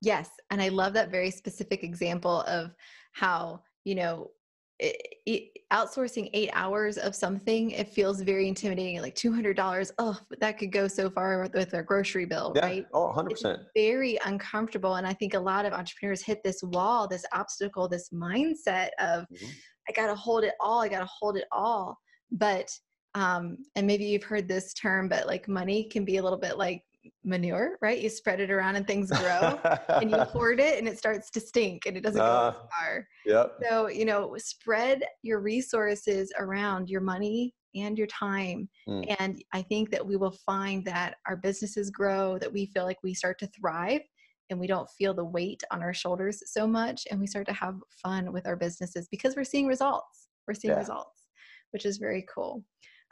Yes. 0.02 0.30
And 0.50 0.62
I 0.62 0.70
love 0.70 0.94
that 0.94 1.12
very 1.12 1.32
specific 1.32 1.84
example 1.84 2.42
of 2.42 2.76
how, 3.14 3.62
you 3.86 3.96
know, 3.96 4.32
it, 4.80 5.16
it, 5.26 5.50
outsourcing 5.72 6.30
eight 6.34 6.52
hours 6.54 6.98
of 6.98 7.16
something, 7.16 7.72
it 7.72 7.90
feels 7.90 8.22
very 8.22 8.48
intimidating. 8.48 9.02
Like 9.02 9.16
$200, 9.16 9.92
oh, 9.98 10.20
that 10.40 10.58
could 10.58 10.72
go 10.72 10.88
so 10.88 11.10
far 11.10 11.42
with, 11.42 11.54
with 11.54 11.72
their 11.72 11.84
grocery 11.84 12.26
bill, 12.26 12.54
yeah. 12.56 12.66
right? 12.66 12.86
Oh, 12.94 13.12
100%. 13.16 13.32
It's 13.32 13.44
very 13.76 14.20
uncomfortable. 14.26 14.96
And 14.96 15.08
I 15.08 15.14
think 15.14 15.34
a 15.34 15.40
lot 15.40 15.66
of 15.66 15.74
entrepreneurs 15.74 16.22
hit 16.22 16.44
this 16.44 16.62
wall, 16.62 17.08
this 17.08 17.26
obstacle, 17.34 17.88
this 17.88 18.10
mindset 18.10 18.90
of, 19.00 19.24
mm-hmm. 19.24 19.48
I 19.90 19.92
got 19.94 20.08
to 20.08 20.16
hold 20.16 20.44
it 20.44 20.54
all, 20.60 20.82
I 20.82 20.88
got 20.88 21.00
to 21.00 21.10
hold 21.20 21.38
it 21.38 21.46
all. 21.52 21.98
But, 22.32 22.70
um, 23.16 23.58
and 23.76 23.88
maybe 23.88 24.06
you've 24.06 24.24
heard 24.24 24.48
this 24.48 24.74
term, 24.74 25.10
but 25.10 25.28
like 25.28 25.48
money 25.48 25.86
can 25.86 26.06
be 26.06 26.18
a 26.18 26.24
little 26.24 26.38
bit 26.38 26.58
like 26.58 26.84
manure, 27.24 27.78
right? 27.82 28.00
You 28.00 28.10
spread 28.10 28.40
it 28.40 28.52
around 28.52 28.76
and 28.76 28.86
things 28.86 29.10
grow 29.10 29.60
and 29.90 30.10
you 30.10 30.18
hoard 30.34 30.60
it 30.60 30.80
and 30.80 30.88
it 30.88 30.98
starts 30.98 31.30
to 31.32 31.40
stink 31.40 31.86
and 31.86 31.98
it 31.98 32.02
doesn't 32.02 32.22
uh, 32.22 32.52
go 32.52 32.58
far. 32.80 33.08
Yep. 33.26 33.60
So, 33.64 33.90
you 33.90 34.06
know, 34.06 34.36
spread 34.38 35.04
your 35.22 35.40
resources 35.40 36.32
around 36.38 36.90
your 36.90 37.02
money 37.02 37.54
and 37.76 37.98
your 37.98 38.08
time. 38.08 38.70
Mm. 38.88 39.16
And 39.20 39.44
I 39.54 39.62
think 39.64 39.90
that 39.92 40.06
we 40.06 40.16
will 40.16 40.36
find 40.46 40.86
that 40.86 41.16
our 41.28 41.36
businesses 41.36 41.90
grow, 41.90 42.38
that 42.40 42.52
we 42.52 42.68
feel 42.68 42.84
like 42.84 42.98
we 43.04 43.14
start 43.14 43.40
to 43.40 43.48
thrive 43.48 44.02
and 44.50 44.60
we 44.60 44.68
don't 44.68 44.90
feel 44.98 45.14
the 45.14 45.26
weight 45.26 45.64
on 45.72 45.82
our 45.82 45.94
shoulders 45.94 46.42
so 46.46 46.68
much 46.68 47.04
and 47.10 47.20
we 47.20 47.28
start 47.28 47.48
to 47.48 47.54
have 47.54 47.76
fun 48.02 48.32
with 48.32 48.46
our 48.46 48.56
businesses 48.56 49.08
because 49.10 49.36
we're 49.36 49.44
seeing 49.44 49.68
results. 49.68 50.28
We're 50.48 50.54
seeing 50.54 50.74
yeah. 50.74 50.80
results, 50.80 51.24
which 51.72 51.86
is 51.86 51.98
very 51.98 52.26
cool. 52.34 52.64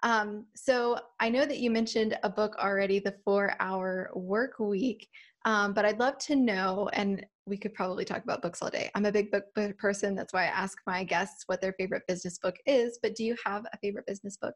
Um, 0.04 0.46
so 0.56 0.98
I 1.20 1.30
know 1.30 1.46
that 1.46 1.60
you 1.60 1.70
mentioned 1.70 2.18
a 2.24 2.30
book 2.30 2.56
already, 2.58 3.00
The 3.00 3.16
Four 3.24 3.56
Hour 3.60 4.10
Work 4.16 4.60
Week, 4.60 5.08
um, 5.46 5.74
but 5.74 5.86
I'd 5.86 6.00
love 6.00 6.18
to 6.20 6.36
know, 6.36 6.90
and 6.94 7.26
we 7.46 7.58
could 7.58 7.74
probably 7.74 8.06
talk 8.06 8.24
about 8.24 8.42
books 8.42 8.62
all 8.62 8.70
day. 8.70 8.90
I'm 8.96 9.06
a 9.06 9.12
big 9.12 9.32
book 9.32 9.46
person. 9.78 10.16
That's 10.16 10.34
why 10.34 10.44
I 10.44 10.48
ask 10.48 10.78
my 10.88 11.04
guests 11.04 11.44
what 11.48 11.62
their 11.62 11.74
favorite 11.74 12.04
business 12.08 12.38
book 12.40 12.56
is. 12.66 13.00
But 13.02 13.16
do 13.16 13.24
you 13.24 13.36
have 13.46 13.66
a 13.74 13.78
favorite 13.78 14.06
business 14.06 14.38
book? 14.38 14.56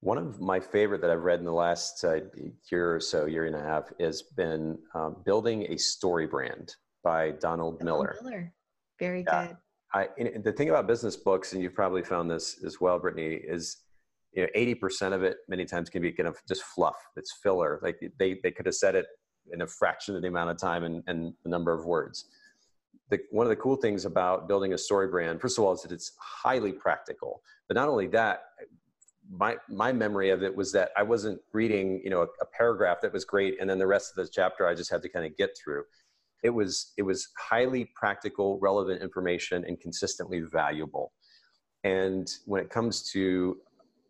One 0.00 0.18
of 0.18 0.40
my 0.40 0.58
favorite 0.58 1.00
that 1.02 1.10
I've 1.10 1.22
read 1.22 1.38
in 1.38 1.44
the 1.44 1.52
last 1.52 2.04
uh, 2.04 2.20
year 2.70 2.94
or 2.94 3.00
so, 3.00 3.26
year 3.26 3.46
and 3.46 3.54
a 3.54 3.62
half, 3.62 3.92
has 4.00 4.22
been 4.22 4.76
um, 4.94 5.16
Building 5.24 5.66
a 5.68 5.76
Story 5.76 6.26
Brand 6.26 6.74
by 7.04 7.30
Donald, 7.32 7.78
Donald 7.78 7.80
Miller. 7.80 8.16
Miller. 8.22 8.52
Very 8.98 9.24
yeah. 9.26 9.46
good. 9.46 9.56
I, 9.94 10.08
the 10.40 10.52
thing 10.52 10.70
about 10.70 10.86
business 10.86 11.16
books, 11.16 11.52
and 11.52 11.62
you've 11.62 11.74
probably 11.74 12.02
found 12.02 12.30
this 12.30 12.64
as 12.64 12.80
well, 12.80 12.98
Brittany, 12.98 13.34
is 13.34 13.82
you 14.32 14.42
know, 14.42 14.48
80% 14.56 15.12
of 15.12 15.22
it 15.22 15.38
many 15.48 15.64
times 15.64 15.90
can 15.90 16.02
be 16.02 16.12
kind 16.12 16.28
of 16.28 16.36
just 16.48 16.62
fluff. 16.62 16.96
It's 17.16 17.32
filler. 17.42 17.78
Like 17.82 17.98
they, 18.18 18.38
they 18.42 18.50
could 18.50 18.66
have 18.66 18.74
said 18.74 18.94
it 18.94 19.06
in 19.52 19.62
a 19.62 19.66
fraction 19.66 20.16
of 20.16 20.22
the 20.22 20.28
amount 20.28 20.50
of 20.50 20.58
time 20.58 20.84
and, 20.84 21.02
and 21.06 21.34
the 21.42 21.50
number 21.50 21.72
of 21.72 21.84
words. 21.84 22.26
The, 23.10 23.18
one 23.30 23.44
of 23.44 23.50
the 23.50 23.56
cool 23.56 23.76
things 23.76 24.04
about 24.04 24.48
building 24.48 24.72
a 24.72 24.78
story 24.78 25.08
brand, 25.08 25.40
first 25.40 25.58
of 25.58 25.64
all, 25.64 25.72
is 25.72 25.82
that 25.82 25.92
it's 25.92 26.12
highly 26.18 26.72
practical. 26.72 27.42
But 27.68 27.74
not 27.74 27.88
only 27.88 28.06
that, 28.08 28.44
my, 29.30 29.56
my 29.68 29.92
memory 29.92 30.30
of 30.30 30.42
it 30.42 30.54
was 30.54 30.72
that 30.72 30.90
I 30.96 31.02
wasn't 31.02 31.40
reading, 31.52 32.00
you 32.02 32.10
know, 32.10 32.22
a, 32.22 32.26
a 32.40 32.46
paragraph 32.56 32.98
that 33.02 33.12
was 33.12 33.24
great. 33.24 33.60
And 33.60 33.68
then 33.68 33.78
the 33.78 33.86
rest 33.86 34.12
of 34.16 34.24
the 34.24 34.30
chapter, 34.32 34.66
I 34.66 34.74
just 34.74 34.90
had 34.90 35.02
to 35.02 35.08
kind 35.08 35.26
of 35.26 35.36
get 35.36 35.50
through 35.62 35.84
it 36.42 36.50
was 36.50 36.92
it 36.96 37.02
was 37.02 37.28
highly 37.38 37.90
practical 37.94 38.58
relevant 38.60 39.00
information 39.00 39.64
and 39.64 39.80
consistently 39.80 40.40
valuable 40.40 41.12
and 41.84 42.28
when 42.46 42.60
it 42.60 42.70
comes 42.70 43.10
to 43.10 43.56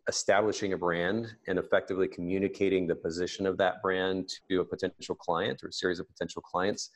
establishing 0.07 0.73
a 0.73 0.77
brand 0.77 1.27
and 1.47 1.57
effectively 1.57 2.07
communicating 2.07 2.87
the 2.87 2.95
position 2.95 3.45
of 3.45 3.57
that 3.57 3.81
brand 3.81 4.29
to 4.49 4.59
a 4.59 4.65
potential 4.65 5.15
client 5.15 5.63
or 5.63 5.69
a 5.69 5.71
series 5.71 5.99
of 5.99 6.07
potential 6.07 6.41
clients 6.41 6.89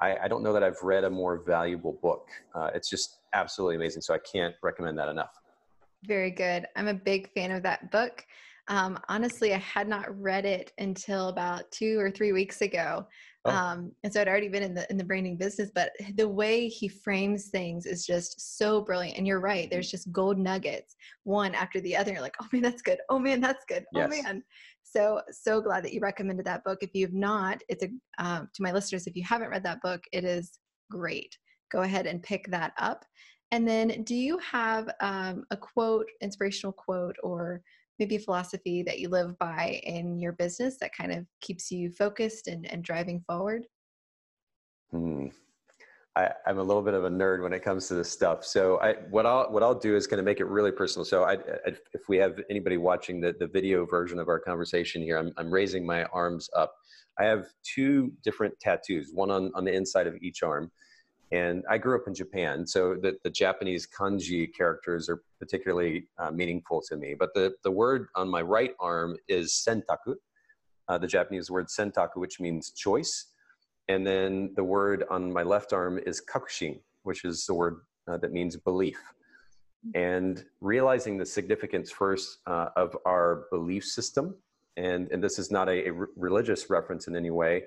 i, 0.00 0.16
I 0.16 0.28
don't 0.28 0.42
know 0.42 0.52
that 0.52 0.62
i've 0.62 0.80
read 0.82 1.04
a 1.04 1.10
more 1.10 1.42
valuable 1.44 1.98
book. 2.00 2.28
Uh, 2.54 2.70
it's 2.74 2.88
just 2.88 3.18
absolutely 3.32 3.76
amazing 3.76 4.02
so 4.02 4.14
i 4.14 4.18
can't 4.18 4.54
recommend 4.62 4.98
that 4.98 5.08
enough. 5.08 5.34
Very 6.06 6.30
good. 6.30 6.66
I'm 6.76 6.88
a 6.88 6.94
big 6.94 7.32
fan 7.32 7.50
of 7.50 7.62
that 7.62 7.90
book 7.90 8.26
um, 8.68 8.98
honestly 9.08 9.54
i 9.54 9.58
had 9.58 9.88
not 9.88 10.06
read 10.20 10.44
it 10.44 10.72
until 10.78 11.28
about 11.28 11.70
two 11.70 11.98
or 11.98 12.10
three 12.10 12.32
weeks 12.32 12.60
ago 12.62 13.06
Oh. 13.46 13.50
Um, 13.50 13.92
and 14.02 14.12
so 14.12 14.20
I'd 14.20 14.28
already 14.28 14.48
been 14.48 14.62
in 14.62 14.74
the 14.74 14.90
in 14.90 14.96
the 14.96 15.04
branding 15.04 15.36
business, 15.36 15.70
but 15.74 15.92
the 16.14 16.28
way 16.28 16.66
he 16.66 16.88
frames 16.88 17.48
things 17.48 17.84
is 17.84 18.06
just 18.06 18.56
so 18.58 18.80
brilliant. 18.80 19.18
And 19.18 19.26
you're 19.26 19.40
right, 19.40 19.68
there's 19.70 19.90
just 19.90 20.10
gold 20.12 20.38
nuggets, 20.38 20.96
one 21.24 21.54
after 21.54 21.80
the 21.80 21.94
other. 21.94 22.12
You're 22.12 22.22
like, 22.22 22.36
oh 22.40 22.46
man, 22.52 22.62
that's 22.62 22.80
good. 22.80 22.98
Oh 23.10 23.18
man, 23.18 23.40
that's 23.40 23.64
good. 23.66 23.84
Oh 23.94 24.00
yes. 24.00 24.22
man. 24.22 24.42
So 24.82 25.20
so 25.30 25.60
glad 25.60 25.84
that 25.84 25.92
you 25.92 26.00
recommended 26.00 26.46
that 26.46 26.64
book. 26.64 26.78
If 26.80 26.94
you've 26.94 27.12
not, 27.12 27.60
it's 27.68 27.84
a 27.84 27.88
um, 28.18 28.48
to 28.54 28.62
my 28.62 28.72
listeners. 28.72 29.06
If 29.06 29.14
you 29.14 29.24
haven't 29.24 29.50
read 29.50 29.64
that 29.64 29.82
book, 29.82 30.02
it 30.12 30.24
is 30.24 30.58
great. 30.90 31.36
Go 31.70 31.82
ahead 31.82 32.06
and 32.06 32.22
pick 32.22 32.50
that 32.50 32.72
up. 32.78 33.04
And 33.52 33.68
then, 33.68 34.04
do 34.04 34.14
you 34.14 34.38
have 34.38 34.88
um, 35.00 35.44
a 35.50 35.56
quote, 35.56 36.06
inspirational 36.22 36.72
quote, 36.72 37.16
or 37.22 37.60
maybe 37.98 38.18
philosophy 38.18 38.82
that 38.82 38.98
you 38.98 39.08
live 39.08 39.38
by 39.38 39.80
in 39.84 40.18
your 40.18 40.32
business 40.32 40.76
that 40.80 40.94
kind 40.94 41.12
of 41.12 41.26
keeps 41.40 41.70
you 41.70 41.90
focused 41.90 42.48
and, 42.48 42.70
and 42.70 42.82
driving 42.82 43.20
forward? 43.26 43.66
Hmm. 44.90 45.28
I, 46.16 46.30
am 46.46 46.58
a 46.58 46.62
little 46.62 46.82
bit 46.82 46.94
of 46.94 47.04
a 47.04 47.10
nerd 47.10 47.42
when 47.42 47.52
it 47.52 47.64
comes 47.64 47.88
to 47.88 47.94
this 47.94 48.08
stuff. 48.10 48.44
So 48.44 48.78
I, 48.80 48.94
what 49.10 49.26
I'll 49.26 49.50
what 49.50 49.64
I'll 49.64 49.74
do 49.74 49.96
is 49.96 50.06
going 50.06 50.18
to 50.18 50.22
make 50.22 50.38
it 50.38 50.46
really 50.46 50.70
personal. 50.70 51.04
So 51.04 51.24
I, 51.24 51.32
I, 51.32 51.72
if 51.92 52.08
we 52.08 52.16
have 52.18 52.40
anybody 52.48 52.76
watching 52.76 53.20
the, 53.20 53.34
the 53.38 53.48
video 53.48 53.84
version 53.84 54.20
of 54.20 54.28
our 54.28 54.38
conversation 54.38 55.02
here, 55.02 55.18
I'm, 55.18 55.32
I'm 55.36 55.50
raising 55.50 55.84
my 55.84 56.04
arms 56.04 56.48
up. 56.56 56.72
I 57.18 57.24
have 57.24 57.46
two 57.64 58.12
different 58.22 58.58
tattoos, 58.60 59.10
one 59.12 59.30
on, 59.30 59.50
on 59.54 59.64
the 59.64 59.72
inside 59.72 60.06
of 60.06 60.14
each 60.20 60.42
arm. 60.42 60.70
And 61.32 61.64
I 61.68 61.78
grew 61.78 61.96
up 61.96 62.06
in 62.06 62.14
Japan, 62.14 62.66
so 62.66 62.94
the, 62.94 63.16
the 63.24 63.30
Japanese 63.30 63.86
kanji 63.86 64.54
characters 64.54 65.08
are 65.08 65.22
particularly 65.40 66.06
uh, 66.18 66.30
meaningful 66.30 66.82
to 66.88 66.96
me. 66.96 67.14
But 67.18 67.34
the, 67.34 67.54
the 67.64 67.70
word 67.70 68.08
on 68.14 68.28
my 68.28 68.42
right 68.42 68.72
arm 68.78 69.16
is 69.26 69.52
sentaku, 69.52 70.14
uh, 70.88 70.98
the 70.98 71.06
Japanese 71.06 71.50
word 71.50 71.66
sentaku, 71.68 72.16
which 72.16 72.40
means 72.40 72.70
choice. 72.70 73.32
And 73.88 74.06
then 74.06 74.52
the 74.54 74.64
word 74.64 75.04
on 75.10 75.32
my 75.32 75.42
left 75.42 75.72
arm 75.72 75.98
is 76.06 76.20
kakushin, 76.20 76.78
which 77.02 77.24
is 77.24 77.46
the 77.46 77.54
word 77.54 77.80
uh, 78.06 78.18
that 78.18 78.32
means 78.32 78.56
belief. 78.56 78.98
And 79.94 80.44
realizing 80.60 81.18
the 81.18 81.26
significance 81.26 81.90
first 81.90 82.38
uh, 82.46 82.68
of 82.76 82.96
our 83.04 83.44
belief 83.50 83.84
system, 83.84 84.34
and, 84.76 85.10
and 85.10 85.22
this 85.22 85.38
is 85.38 85.50
not 85.50 85.68
a, 85.68 85.88
a 85.88 85.92
religious 86.16 86.70
reference 86.70 87.06
in 87.06 87.16
any 87.16 87.30
way, 87.30 87.64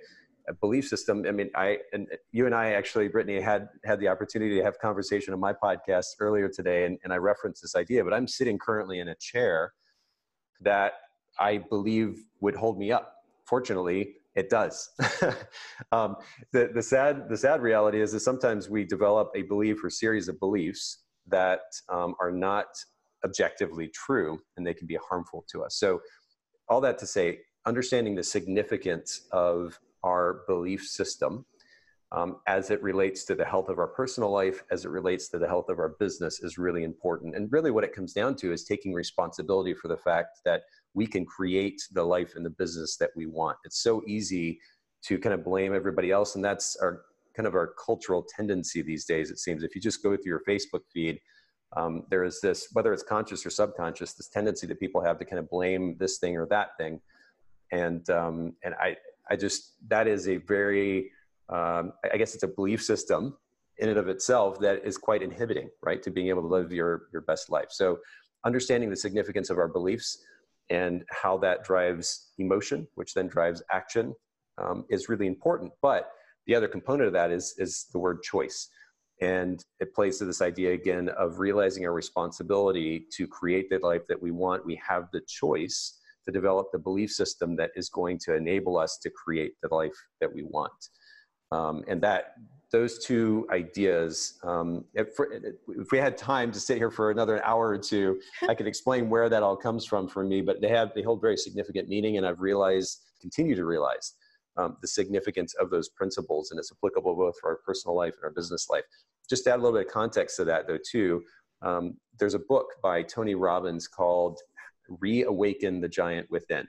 belief 0.53 0.87
system. 0.87 1.25
I 1.27 1.31
mean, 1.31 1.49
I 1.55 1.79
and 1.93 2.07
you 2.31 2.45
and 2.45 2.55
I 2.55 2.71
actually, 2.71 3.09
Brittney, 3.09 3.41
had 3.41 3.69
had 3.85 3.99
the 3.99 4.07
opportunity 4.07 4.55
to 4.55 4.63
have 4.63 4.79
conversation 4.79 5.33
on 5.33 5.39
my 5.39 5.53
podcast 5.53 6.05
earlier 6.19 6.49
today, 6.49 6.85
and, 6.85 6.97
and 7.03 7.11
I 7.11 7.17
referenced 7.17 7.61
this 7.61 7.75
idea. 7.75 8.03
But 8.03 8.13
I'm 8.13 8.27
sitting 8.27 8.57
currently 8.57 8.99
in 8.99 9.09
a 9.09 9.15
chair 9.15 9.73
that 10.61 10.93
I 11.39 11.57
believe 11.57 12.17
would 12.41 12.55
hold 12.55 12.77
me 12.77 12.91
up. 12.91 13.13
Fortunately, 13.45 14.15
it 14.35 14.49
does. 14.49 14.89
um, 15.91 16.15
the 16.53 16.71
the 16.73 16.81
sad 16.81 17.27
the 17.29 17.37
sad 17.37 17.61
reality 17.61 18.01
is 18.01 18.11
that 18.13 18.21
sometimes 18.21 18.69
we 18.69 18.85
develop 18.85 19.31
a 19.35 19.41
belief 19.43 19.83
or 19.83 19.89
series 19.89 20.27
of 20.27 20.39
beliefs 20.39 21.03
that 21.27 21.61
um, 21.89 22.15
are 22.21 22.31
not 22.31 22.67
objectively 23.25 23.89
true, 23.89 24.39
and 24.55 24.65
they 24.65 24.73
can 24.73 24.87
be 24.87 24.97
harmful 25.09 25.45
to 25.51 25.63
us. 25.63 25.75
So, 25.75 26.01
all 26.69 26.81
that 26.81 26.97
to 26.99 27.07
say, 27.07 27.39
understanding 27.65 28.15
the 28.15 28.23
significance 28.23 29.27
of 29.31 29.79
our 30.07 30.41
belief 30.47 30.83
system 30.83 31.45
um, 32.11 32.37
as 32.47 32.71
it 32.71 32.81
relates 32.81 33.25
to 33.25 33.35
the 33.35 33.43
health 33.43 33.67
of 33.67 33.79
our 33.79 33.87
personal 33.87 34.31
life, 34.31 34.63
as 34.71 34.85
it 34.85 34.89
relates 34.89 35.27
to 35.29 35.37
the 35.37 35.47
health 35.47 35.69
of 35.69 35.77
our 35.77 35.95
business, 35.99 36.41
is 36.41 36.57
really 36.57 36.83
important. 36.83 37.35
And 37.35 37.51
really, 37.51 37.71
what 37.71 37.83
it 37.83 37.93
comes 37.93 38.13
down 38.13 38.35
to 38.37 38.53
is 38.53 38.63
taking 38.63 38.93
responsibility 38.93 39.73
for 39.73 39.89
the 39.89 39.97
fact 39.97 40.39
that 40.45 40.61
we 40.93 41.05
can 41.05 41.25
create 41.25 41.81
the 41.91 42.03
life 42.03 42.33
and 42.35 42.45
the 42.45 42.49
business 42.51 42.95
that 42.97 43.11
we 43.15 43.25
want. 43.25 43.57
It's 43.65 43.83
so 43.83 44.01
easy 44.07 44.59
to 45.03 45.19
kind 45.19 45.33
of 45.33 45.43
blame 45.43 45.75
everybody 45.75 46.11
else, 46.11 46.35
and 46.35 46.43
that's 46.43 46.77
our 46.77 47.01
kind 47.35 47.45
of 47.45 47.55
our 47.55 47.73
cultural 47.85 48.25
tendency 48.35 48.81
these 48.81 49.05
days. 49.05 49.29
It 49.29 49.39
seems 49.39 49.63
if 49.63 49.75
you 49.75 49.81
just 49.81 50.01
go 50.01 50.15
through 50.15 50.31
your 50.35 50.43
Facebook 50.47 50.83
feed, 50.93 51.19
um, 51.75 52.03
there 52.09 52.23
is 52.23 52.39
this, 52.41 52.69
whether 52.71 52.93
it's 52.93 53.03
conscious 53.03 53.45
or 53.45 53.49
subconscious, 53.49 54.13
this 54.13 54.29
tendency 54.29 54.65
that 54.67 54.79
people 54.79 55.03
have 55.03 55.19
to 55.19 55.25
kind 55.25 55.39
of 55.39 55.49
blame 55.49 55.97
this 55.99 56.17
thing 56.19 56.37
or 56.37 56.47
that 56.47 56.69
thing. 56.79 57.01
And 57.73 58.09
um, 58.09 58.53
and 58.63 58.73
I 58.75 58.95
I 59.29 59.35
just 59.35 59.73
that 59.87 60.07
is 60.07 60.27
a 60.27 60.37
very 60.37 61.11
um, 61.49 61.93
I 62.11 62.17
guess 62.17 62.33
it's 62.35 62.43
a 62.43 62.47
belief 62.47 62.83
system 62.83 63.37
in 63.77 63.89
and 63.89 63.97
of 63.97 64.07
itself 64.07 64.59
that 64.59 64.83
is 64.83 64.97
quite 64.97 65.21
inhibiting, 65.21 65.69
right, 65.83 66.01
to 66.03 66.11
being 66.11 66.29
able 66.29 66.41
to 66.41 66.47
live 66.47 66.71
your 66.71 67.03
your 67.13 67.21
best 67.21 67.49
life. 67.49 67.67
So 67.69 67.99
understanding 68.45 68.89
the 68.89 68.95
significance 68.95 69.49
of 69.49 69.57
our 69.57 69.67
beliefs 69.67 70.17
and 70.69 71.03
how 71.09 71.37
that 71.37 71.63
drives 71.63 72.31
emotion, 72.37 72.87
which 72.95 73.13
then 73.13 73.27
drives 73.27 73.63
action, 73.71 74.13
um, 74.57 74.85
is 74.89 75.09
really 75.09 75.27
important. 75.27 75.71
But 75.81 76.09
the 76.45 76.55
other 76.55 76.67
component 76.67 77.07
of 77.07 77.13
that 77.13 77.31
is 77.31 77.55
is 77.57 77.85
the 77.91 77.99
word 77.99 78.23
choice. 78.23 78.69
And 79.19 79.63
it 79.79 79.95
plays 79.95 80.19
to 80.19 80.25
this 80.25 80.43
idea 80.43 80.73
again 80.73 81.09
of 81.09 81.39
realizing 81.39 81.85
our 81.85 81.93
responsibility 81.93 83.07
to 83.13 83.25
create 83.27 83.67
the 83.69 83.79
life 83.79 84.05
that 84.09 84.21
we 84.21 84.29
want. 84.29 84.63
We 84.63 84.79
have 84.87 85.09
the 85.11 85.21
choice 85.27 85.97
to 86.27 86.31
develop 86.31 86.67
the 86.71 86.77
belief 86.77 87.11
system 87.11 87.55
that 87.55 87.71
is 87.75 87.89
going 87.89 88.19
to 88.19 88.35
enable 88.35 88.77
us 88.77 88.99
to 89.01 89.09
create 89.09 89.53
the 89.63 89.73
life 89.73 89.95
that 90.19 90.31
we 90.31 90.43
want. 90.43 90.89
Um, 91.51 91.83
and 91.87 92.01
that 92.01 92.33
those 92.73 92.99
two 92.99 93.47
ideas, 93.49 94.37
um, 94.43 94.83
if, 94.93 95.07
if, 95.69 95.89
we 95.89 95.97
had 95.97 96.17
time 96.17 96.51
to 96.51 96.59
sit 96.59 96.77
here 96.77 96.91
for 96.91 97.11
another 97.11 97.43
hour 97.45 97.69
or 97.69 97.77
two, 97.77 98.19
I 98.49 98.53
could 98.53 98.67
explain 98.67 99.09
where 99.09 99.29
that 99.29 99.41
all 99.41 99.55
comes 99.55 99.85
from 99.85 100.09
for 100.09 100.25
me, 100.25 100.41
but 100.41 100.59
they 100.59 100.67
have, 100.67 100.91
they 100.93 101.01
hold 101.01 101.21
very 101.21 101.37
significant 101.37 101.87
meaning 101.87 102.17
and 102.17 102.27
I've 102.27 102.41
realized, 102.41 103.05
continue 103.21 103.55
to 103.55 103.63
realize 103.63 104.15
um, 104.57 104.75
the 104.81 104.87
significance 104.89 105.53
of 105.55 105.69
those 105.69 105.87
principles 105.87 106.51
and 106.51 106.59
it's 106.59 106.73
applicable 106.73 107.15
both 107.15 107.39
for 107.39 107.51
our 107.51 107.59
personal 107.65 107.95
life 107.95 108.15
and 108.15 108.25
our 108.25 108.31
business 108.31 108.67
life. 108.69 108.83
Just 109.29 109.45
to 109.45 109.51
add 109.51 109.59
a 109.59 109.61
little 109.61 109.77
bit 109.77 109.87
of 109.87 109.93
context 109.93 110.35
to 110.35 110.43
that 110.45 110.67
though 110.67 110.79
too, 110.91 111.23
um, 111.61 111.95
there's 112.19 112.33
a 112.33 112.39
book 112.39 112.67
by 112.83 113.01
Tony 113.01 113.35
Robbins 113.35 113.87
called 113.87 114.39
reawaken 114.99 115.81
the 115.81 115.89
giant 115.89 116.29
within. 116.29 116.67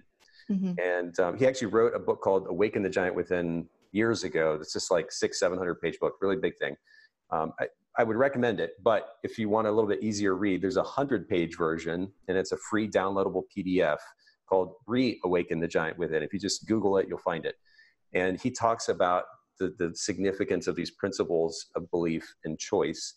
Mm-hmm. 0.50 0.72
And 0.82 1.18
um, 1.20 1.36
he 1.36 1.46
actually 1.46 1.68
wrote 1.68 1.94
a 1.94 1.98
book 1.98 2.20
called 2.20 2.46
Awaken 2.48 2.82
the 2.82 2.88
Giant 2.88 3.14
Within 3.14 3.68
years 3.92 4.24
ago. 4.24 4.58
It's 4.60 4.72
just 4.72 4.90
like 4.90 5.12
six, 5.12 5.38
700 5.38 5.80
page 5.80 5.98
book, 5.98 6.14
really 6.20 6.36
big 6.36 6.56
thing. 6.56 6.76
Um, 7.30 7.52
I, 7.60 7.66
I, 7.98 8.04
would 8.04 8.16
recommend 8.16 8.58
it, 8.58 8.72
but 8.82 9.16
if 9.22 9.38
you 9.38 9.50
want 9.50 9.66
a 9.66 9.70
little 9.70 9.88
bit 9.88 10.02
easier 10.02 10.34
read, 10.34 10.62
there's 10.62 10.78
a 10.78 10.82
hundred 10.82 11.28
page 11.28 11.58
version 11.58 12.10
and 12.26 12.38
it's 12.38 12.52
a 12.52 12.56
free 12.70 12.88
downloadable 12.88 13.42
PDF 13.54 13.98
called 14.48 14.72
Reawaken 14.86 15.60
the 15.60 15.68
Giant 15.68 15.98
Within. 15.98 16.22
If 16.22 16.32
you 16.32 16.38
just 16.38 16.66
Google 16.66 16.96
it, 16.96 17.06
you'll 17.06 17.18
find 17.18 17.44
it. 17.44 17.56
And 18.14 18.40
he 18.40 18.50
talks 18.50 18.88
about 18.88 19.24
the, 19.58 19.74
the 19.78 19.94
significance 19.94 20.66
of 20.66 20.76
these 20.76 20.90
principles 20.90 21.66
of 21.76 21.90
belief 21.90 22.34
and 22.44 22.58
choice 22.58 23.12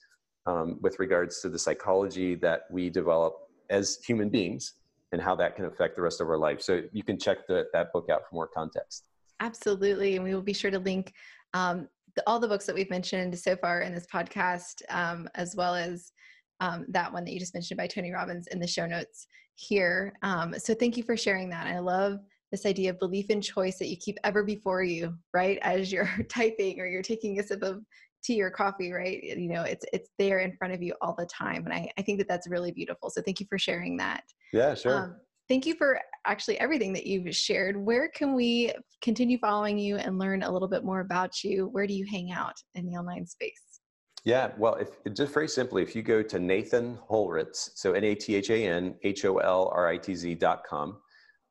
um, 0.45 0.77
with 0.81 0.99
regards 0.99 1.39
to 1.41 1.49
the 1.49 1.59
psychology 1.59 2.35
that 2.35 2.63
we 2.69 2.89
develop 2.89 3.35
as 3.69 3.99
human 4.05 4.29
beings 4.29 4.73
and 5.11 5.21
how 5.21 5.35
that 5.35 5.55
can 5.55 5.65
affect 5.65 5.95
the 5.95 6.01
rest 6.01 6.21
of 6.21 6.29
our 6.29 6.37
life. 6.37 6.61
So 6.61 6.81
you 6.91 7.03
can 7.03 7.19
check 7.19 7.47
the, 7.47 7.65
that 7.73 7.91
book 7.93 8.09
out 8.09 8.21
for 8.29 8.35
more 8.35 8.47
context. 8.47 9.05
Absolutely. 9.39 10.15
And 10.15 10.23
we 10.23 10.33
will 10.33 10.41
be 10.41 10.53
sure 10.53 10.71
to 10.71 10.79
link 10.79 11.13
um, 11.53 11.87
the, 12.15 12.23
all 12.27 12.39
the 12.39 12.47
books 12.47 12.65
that 12.65 12.75
we've 12.75 12.89
mentioned 12.89 13.37
so 13.37 13.55
far 13.55 13.81
in 13.81 13.93
this 13.93 14.07
podcast, 14.13 14.81
um, 14.89 15.27
as 15.35 15.55
well 15.55 15.75
as 15.75 16.11
um, 16.59 16.85
that 16.89 17.11
one 17.11 17.25
that 17.25 17.31
you 17.31 17.39
just 17.39 17.53
mentioned 17.53 17.77
by 17.77 17.87
Tony 17.87 18.11
Robbins 18.11 18.47
in 18.47 18.59
the 18.59 18.67
show 18.67 18.85
notes 18.85 19.27
here. 19.55 20.13
Um, 20.21 20.55
so 20.57 20.73
thank 20.73 20.95
you 20.95 21.03
for 21.03 21.17
sharing 21.17 21.49
that. 21.49 21.67
I 21.67 21.79
love 21.79 22.19
this 22.51 22.65
idea 22.65 22.91
of 22.91 22.99
belief 22.99 23.29
in 23.29 23.41
choice 23.41 23.79
that 23.79 23.87
you 23.87 23.97
keep 23.97 24.17
ever 24.23 24.43
before 24.43 24.83
you, 24.83 25.15
right? 25.33 25.57
As 25.61 25.91
you're 25.91 26.09
typing 26.29 26.79
or 26.79 26.85
you're 26.85 27.01
taking 27.01 27.39
a 27.39 27.43
sip 27.43 27.63
of 27.63 27.83
tea 28.23 28.41
or 28.41 28.49
coffee, 28.49 28.91
right? 28.91 29.23
You 29.23 29.49
know, 29.49 29.63
it's 29.63 29.85
it's 29.93 30.09
there 30.17 30.39
in 30.39 30.55
front 30.57 30.73
of 30.73 30.81
you 30.81 30.93
all 31.01 31.15
the 31.17 31.25
time, 31.25 31.65
and 31.65 31.73
I 31.73 31.89
I 31.97 32.01
think 32.01 32.19
that 32.19 32.27
that's 32.27 32.47
really 32.47 32.71
beautiful. 32.71 33.09
So 33.09 33.21
thank 33.21 33.39
you 33.39 33.45
for 33.49 33.57
sharing 33.57 33.97
that. 33.97 34.23
Yeah, 34.53 34.73
sure. 34.73 34.97
Um, 34.97 35.15
thank 35.47 35.65
you 35.65 35.75
for 35.75 35.99
actually 36.25 36.59
everything 36.59 36.93
that 36.93 37.05
you've 37.05 37.35
shared. 37.35 37.77
Where 37.77 38.09
can 38.09 38.35
we 38.35 38.73
continue 39.01 39.37
following 39.37 39.77
you 39.77 39.97
and 39.97 40.19
learn 40.19 40.43
a 40.43 40.51
little 40.51 40.67
bit 40.67 40.83
more 40.83 41.01
about 41.01 41.43
you? 41.43 41.67
Where 41.71 41.87
do 41.87 41.93
you 41.93 42.05
hang 42.09 42.31
out 42.31 42.55
in 42.75 42.85
the 42.85 42.93
online 42.93 43.25
space? 43.25 43.81
Yeah, 44.23 44.51
well, 44.57 44.75
if 44.75 44.89
just 45.15 45.33
very 45.33 45.47
simply, 45.47 45.81
if 45.81 45.95
you 45.95 46.03
go 46.03 46.21
to 46.21 46.39
Nathan 46.39 46.97
Holritz, 47.09 47.71
so 47.75 47.93
N 47.93 48.03
A 48.03 48.13
T 48.13 48.35
H 48.35 48.51
A 48.51 48.67
N 48.67 48.95
H 49.03 49.25
O 49.25 49.37
L 49.37 49.71
R 49.73 49.87
I 49.87 49.97
T 49.97 50.13
Z 50.13 50.35
dot 50.35 50.63
com, 50.63 50.97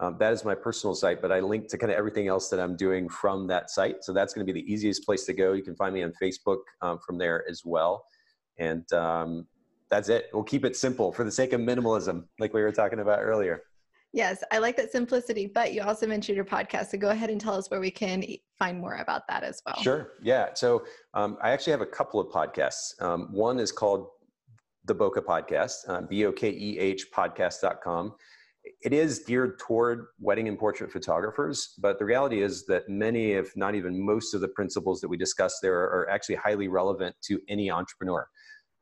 um, 0.01 0.17
that 0.19 0.33
is 0.33 0.45
my 0.45 0.55
personal 0.55 0.95
site, 0.95 1.21
but 1.21 1.31
I 1.31 1.41
link 1.41 1.69
to 1.69 1.79
kind 1.79 1.93
of 1.93 1.99
everything 1.99 2.27
else 2.27 2.49
that 2.49 2.59
I'm 2.59 2.75
doing 2.75 3.09
from 3.09 3.47
that 3.49 3.71
site. 3.71 4.03
So 4.03 4.13
that's 4.13 4.33
going 4.33 4.47
to 4.47 4.53
be 4.53 4.59
the 4.59 4.73
easiest 4.73 5.05
place 5.05 5.27
to 5.27 5.35
go. 5.35 5.53
You 5.53 5.63
can 5.63 5.77
find 5.77 5.95
me 5.95 6.03
on 6.03 6.13
Facebook 6.21 6.61
um, 6.81 6.99
from 7.07 7.19
there 7.19 7.45
as 7.49 7.63
well. 7.65 8.05
And 8.59 8.91
um, 8.95 9.47
that's 9.91 10.09
it. 10.09 10.31
We'll 10.33 10.43
keep 10.43 10.65
it 10.65 10.75
simple 10.75 11.13
for 11.13 11.23
the 11.23 11.31
sake 11.31 11.53
of 11.53 11.61
minimalism, 11.61 12.25
like 12.39 12.55
we 12.55 12.63
were 12.63 12.73
talking 12.73 13.01
about 13.01 13.19
earlier. 13.21 13.63
Yes, 14.13 14.43
I 14.51 14.59
like 14.59 14.77
that 14.79 14.91
simplicity, 14.91 15.47
but 15.47 15.73
you 15.73 15.83
also 15.83 16.07
mentioned 16.07 16.35
your 16.35 16.45
podcast. 16.45 16.89
So 16.89 16.99
go 16.99 17.11
ahead 17.11 17.31
and 17.31 17.41
tell 17.41 17.55
us 17.55 17.71
where 17.71 17.79
we 17.79 17.91
can 17.91 18.25
find 18.59 18.81
more 18.81 18.97
about 18.97 19.23
that 19.29 19.45
as 19.45 19.63
well. 19.65 19.77
Sure. 19.83 20.13
Yeah. 20.23 20.49
So 20.55 20.85
um, 21.15 21.37
I 21.43 21.51
actually 21.51 21.73
have 21.73 21.81
a 21.81 21.87
couple 21.87 22.19
of 22.19 22.29
podcasts. 22.29 23.01
Um, 23.01 23.29
one 23.31 23.61
is 23.61 23.71
called 23.71 24.09
the 24.87 24.95
Bokeh 24.95 25.25
Podcast, 25.25 25.75
uh, 25.89 26.01
B 26.01 26.25
O 26.25 26.33
K 26.33 26.51
E 26.51 26.79
H 26.79 27.07
podcast.com. 27.15 28.15
It 28.83 28.93
is 28.93 29.21
geared 29.21 29.59
toward 29.59 30.07
wedding 30.19 30.49
and 30.49 30.59
portrait 30.59 30.93
photographers, 30.93 31.75
but 31.79 31.99
the 31.99 32.05
reality 32.05 32.43
is 32.43 32.67
that 32.67 32.89
many, 32.89 33.33
if 33.33 33.57
not 33.57 33.75
even 33.75 34.05
most, 34.05 34.35
of 34.35 34.43
the 34.43 34.49
principles 34.49 35.01
that 35.01 35.09
we 35.09 35.17
discuss 35.17 35.59
there 35.61 35.81
are, 35.81 36.09
actually 36.11 36.35
highly 36.35 36.69
relevant 36.69 37.15
to 37.23 37.41
any 37.49 37.71
entrepreneur. 37.71 38.27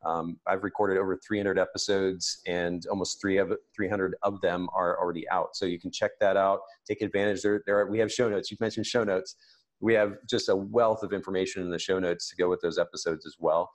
Um, 0.05 0.39
I've 0.47 0.62
recorded 0.62 0.99
over 0.99 1.16
300 1.16 1.59
episodes, 1.59 2.41
and 2.47 2.85
almost 2.91 3.20
three 3.20 3.39
of 3.39 3.53
300 3.74 4.14
of 4.22 4.41
them 4.41 4.68
are 4.74 4.99
already 4.99 5.29
out. 5.29 5.55
So 5.55 5.66
you 5.66 5.79
can 5.79 5.91
check 5.91 6.12
that 6.20 6.37
out. 6.37 6.61
Take 6.87 7.03
advantage. 7.03 7.43
There, 7.43 7.62
there 7.66 7.79
are, 7.79 7.91
we 7.91 7.99
have 7.99 8.12
show 8.12 8.29
notes. 8.29 8.51
You've 8.51 8.61
mentioned 8.61 8.87
show 8.87 9.05
notes. 9.05 9.37
We 9.81 9.95
have 9.95 10.14
just 10.29 10.49
a 10.49 10.57
wealth 10.57 11.03
of 11.03 11.12
information 11.12 11.62
in 11.62 11.70
the 11.70 11.79
show 11.79 11.99
notes 11.99 12.29
to 12.31 12.37
go 12.37 12.49
with 12.49 12.61
those 12.61 12.79
episodes 12.79 13.26
as 13.26 13.37
well. 13.39 13.70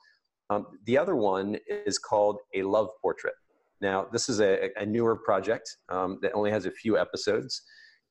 Um, 0.50 0.66
the 0.84 0.98
other 0.98 1.16
one 1.16 1.56
is 1.86 1.98
called 1.98 2.38
a 2.54 2.62
love 2.62 2.88
portrait. 3.00 3.34
Now, 3.84 4.06
this 4.10 4.30
is 4.30 4.40
a, 4.40 4.70
a 4.76 4.86
newer 4.86 5.14
project 5.14 5.68
um, 5.90 6.18
that 6.22 6.32
only 6.32 6.50
has 6.50 6.64
a 6.64 6.70
few 6.70 6.96
episodes, 6.96 7.60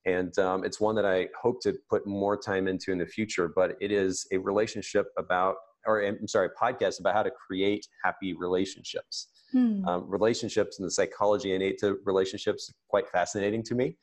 and 0.06 0.38
um, 0.38 0.64
it's 0.64 0.80
one 0.80 0.94
that 0.94 1.06
I 1.06 1.30
hope 1.42 1.62
to 1.64 1.74
put 1.90 2.06
more 2.06 2.38
time 2.38 2.68
into 2.68 2.92
in 2.92 3.00
the 3.00 3.08
future. 3.08 3.52
But 3.54 3.76
it 3.82 3.92
is 3.92 4.28
a 4.32 4.38
relationship 4.38 5.08
about 5.18 5.56
or 5.88 6.02
I'm 6.02 6.28
sorry, 6.28 6.50
podcast 6.62 7.00
about 7.00 7.16
how 7.16 7.24
to 7.24 7.32
create 7.32 7.88
happy 8.04 8.34
relationships. 8.34 9.30
Hmm. 9.52 9.86
Um, 9.88 10.06
relationships 10.08 10.80
and 10.80 10.86
the 10.88 10.92
psychology 10.92 11.54
innate 11.54 11.80
to 11.80 11.98
relationships 12.06 12.72
quite 12.88 13.10
fascinating 13.10 13.64
to 13.64 13.76
me, 13.76 13.98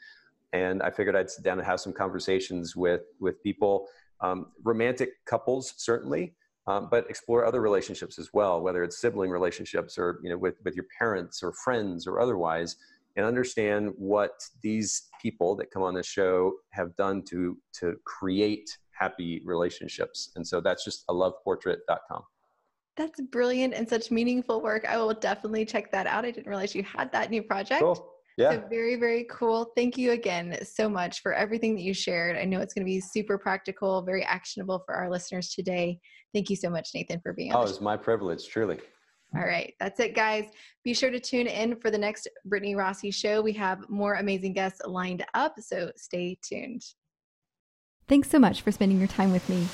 and 0.52 0.82
I 0.82 0.90
figured 0.90 1.14
I'd 1.14 1.30
sit 1.30 1.44
down 1.44 1.58
and 1.58 1.66
have 1.66 1.80
some 1.80 1.92
conversations 1.92 2.74
with 2.74 3.02
with 3.20 3.40
people, 3.44 3.86
um, 4.20 4.46
romantic 4.64 5.10
couples 5.24 5.72
certainly, 5.76 6.34
um, 6.66 6.88
but 6.90 7.08
explore 7.08 7.44
other 7.44 7.60
relationships 7.60 8.18
as 8.18 8.30
well, 8.32 8.60
whether 8.60 8.82
it's 8.82 9.00
sibling 9.00 9.30
relationships 9.30 9.98
or 9.98 10.20
you 10.22 10.30
know 10.30 10.38
with 10.38 10.56
with 10.64 10.74
your 10.74 10.86
parents 10.98 11.42
or 11.42 11.52
friends 11.52 12.06
or 12.06 12.20
otherwise, 12.20 12.76
and 13.16 13.26
understand 13.26 13.92
what 13.96 14.42
these 14.62 15.08
people 15.20 15.56
that 15.56 15.70
come 15.70 15.82
on 15.82 15.94
the 15.94 16.02
show 16.02 16.52
have 16.70 16.94
done 16.96 17.22
to 17.22 17.56
to 17.72 17.96
create 18.04 18.78
happy 18.90 19.40
relationships. 19.44 20.30
And 20.36 20.46
so 20.46 20.60
that's 20.60 20.84
just 20.84 21.04
a 21.08 21.14
loveportrait.com. 21.14 22.22
That's 22.96 23.20
brilliant 23.20 23.72
and 23.72 23.88
such 23.88 24.10
meaningful 24.10 24.60
work. 24.60 24.84
I 24.86 24.98
will 24.98 25.14
definitely 25.14 25.64
check 25.64 25.90
that 25.92 26.06
out. 26.06 26.24
I 26.26 26.30
didn't 26.30 26.46
realize 26.46 26.74
you 26.74 26.82
had 26.82 27.10
that 27.12 27.30
new 27.30 27.42
project. 27.42 27.80
Cool. 27.80 28.09
Yeah. 28.36 28.52
So 28.52 28.64
very, 28.70 28.96
very 28.96 29.26
cool. 29.30 29.72
Thank 29.76 29.98
you 29.98 30.12
again 30.12 30.58
so 30.64 30.88
much 30.88 31.20
for 31.20 31.34
everything 31.34 31.74
that 31.74 31.82
you 31.82 31.92
shared. 31.92 32.36
I 32.36 32.44
know 32.44 32.60
it's 32.60 32.74
going 32.74 32.84
to 32.84 32.90
be 32.90 33.00
super 33.00 33.36
practical, 33.38 34.02
very 34.02 34.24
actionable 34.24 34.82
for 34.86 34.94
our 34.94 35.10
listeners 35.10 35.50
today. 35.50 35.98
Thank 36.32 36.48
you 36.48 36.56
so 36.56 36.70
much, 36.70 36.90
Nathan, 36.94 37.20
for 37.20 37.32
being 37.32 37.52
oh, 37.52 37.58
on. 37.58 37.66
Oh, 37.66 37.70
it's 37.70 37.80
my 37.80 37.96
privilege, 37.96 38.48
truly. 38.48 38.78
All 39.36 39.42
right, 39.42 39.74
that's 39.78 40.00
it, 40.00 40.16
guys. 40.16 40.46
Be 40.82 40.92
sure 40.92 41.10
to 41.10 41.20
tune 41.20 41.46
in 41.46 41.76
for 41.76 41.90
the 41.90 41.98
next 41.98 42.28
Brittney 42.48 42.74
Rossie 42.74 43.14
show. 43.14 43.40
We 43.40 43.52
have 43.52 43.88
more 43.88 44.14
amazing 44.14 44.54
guests 44.54 44.80
lined 44.84 45.24
up, 45.34 45.54
so 45.60 45.92
stay 45.96 46.36
tuned. 46.42 46.82
Thanks 48.08 48.28
so 48.28 48.40
much 48.40 48.62
for 48.62 48.72
spending 48.72 48.98
your 48.98 49.06
time 49.06 49.30
with 49.30 49.48
me. 49.48 49.68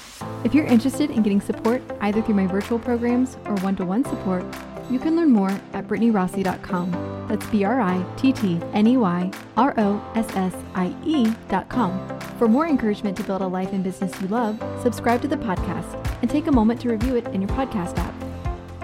If 0.44 0.54
you're 0.54 0.66
interested 0.66 1.10
in 1.10 1.22
getting 1.22 1.40
support 1.40 1.80
either 2.02 2.20
through 2.20 2.34
my 2.34 2.46
virtual 2.46 2.78
programs 2.78 3.36
or 3.46 3.54
one 3.60 3.76
to 3.76 3.86
one 3.86 4.04
support, 4.04 4.44
you 4.90 4.98
can 4.98 5.16
learn 5.16 5.30
more 5.30 5.50
at 5.72 5.86
BrittneyRossie.com. 5.88 7.26
That's 7.28 7.46
B 7.46 7.64
R 7.64 7.80
I 7.80 8.04
T 8.16 8.32
T 8.32 8.60
N 8.72 8.86
E 8.86 8.96
Y 8.96 9.30
R 9.56 9.74
O 9.78 10.12
S 10.14 10.26
S 10.36 10.54
I 10.74 10.94
E.com. 11.04 12.20
For 12.38 12.48
more 12.48 12.66
encouragement 12.66 13.16
to 13.16 13.22
build 13.22 13.42
a 13.42 13.46
life 13.46 13.72
and 13.72 13.82
business 13.82 14.20
you 14.20 14.28
love, 14.28 14.62
subscribe 14.82 15.22
to 15.22 15.28
the 15.28 15.36
podcast 15.36 16.20
and 16.22 16.30
take 16.30 16.46
a 16.46 16.52
moment 16.52 16.80
to 16.82 16.90
review 16.90 17.16
it 17.16 17.26
in 17.28 17.40
your 17.40 17.50
podcast 17.50 17.98
app. 17.98 18.14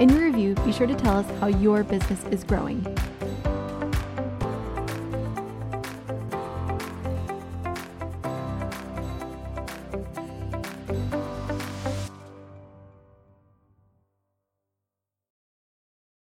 In 0.01 0.09
your 0.09 0.25
review, 0.25 0.55
be 0.65 0.73
sure 0.73 0.87
to 0.87 0.95
tell 0.95 1.19
us 1.19 1.31
how 1.39 1.47
your 1.47 1.85
business 1.85 2.25
is 2.31 2.45
growing. 2.45 2.83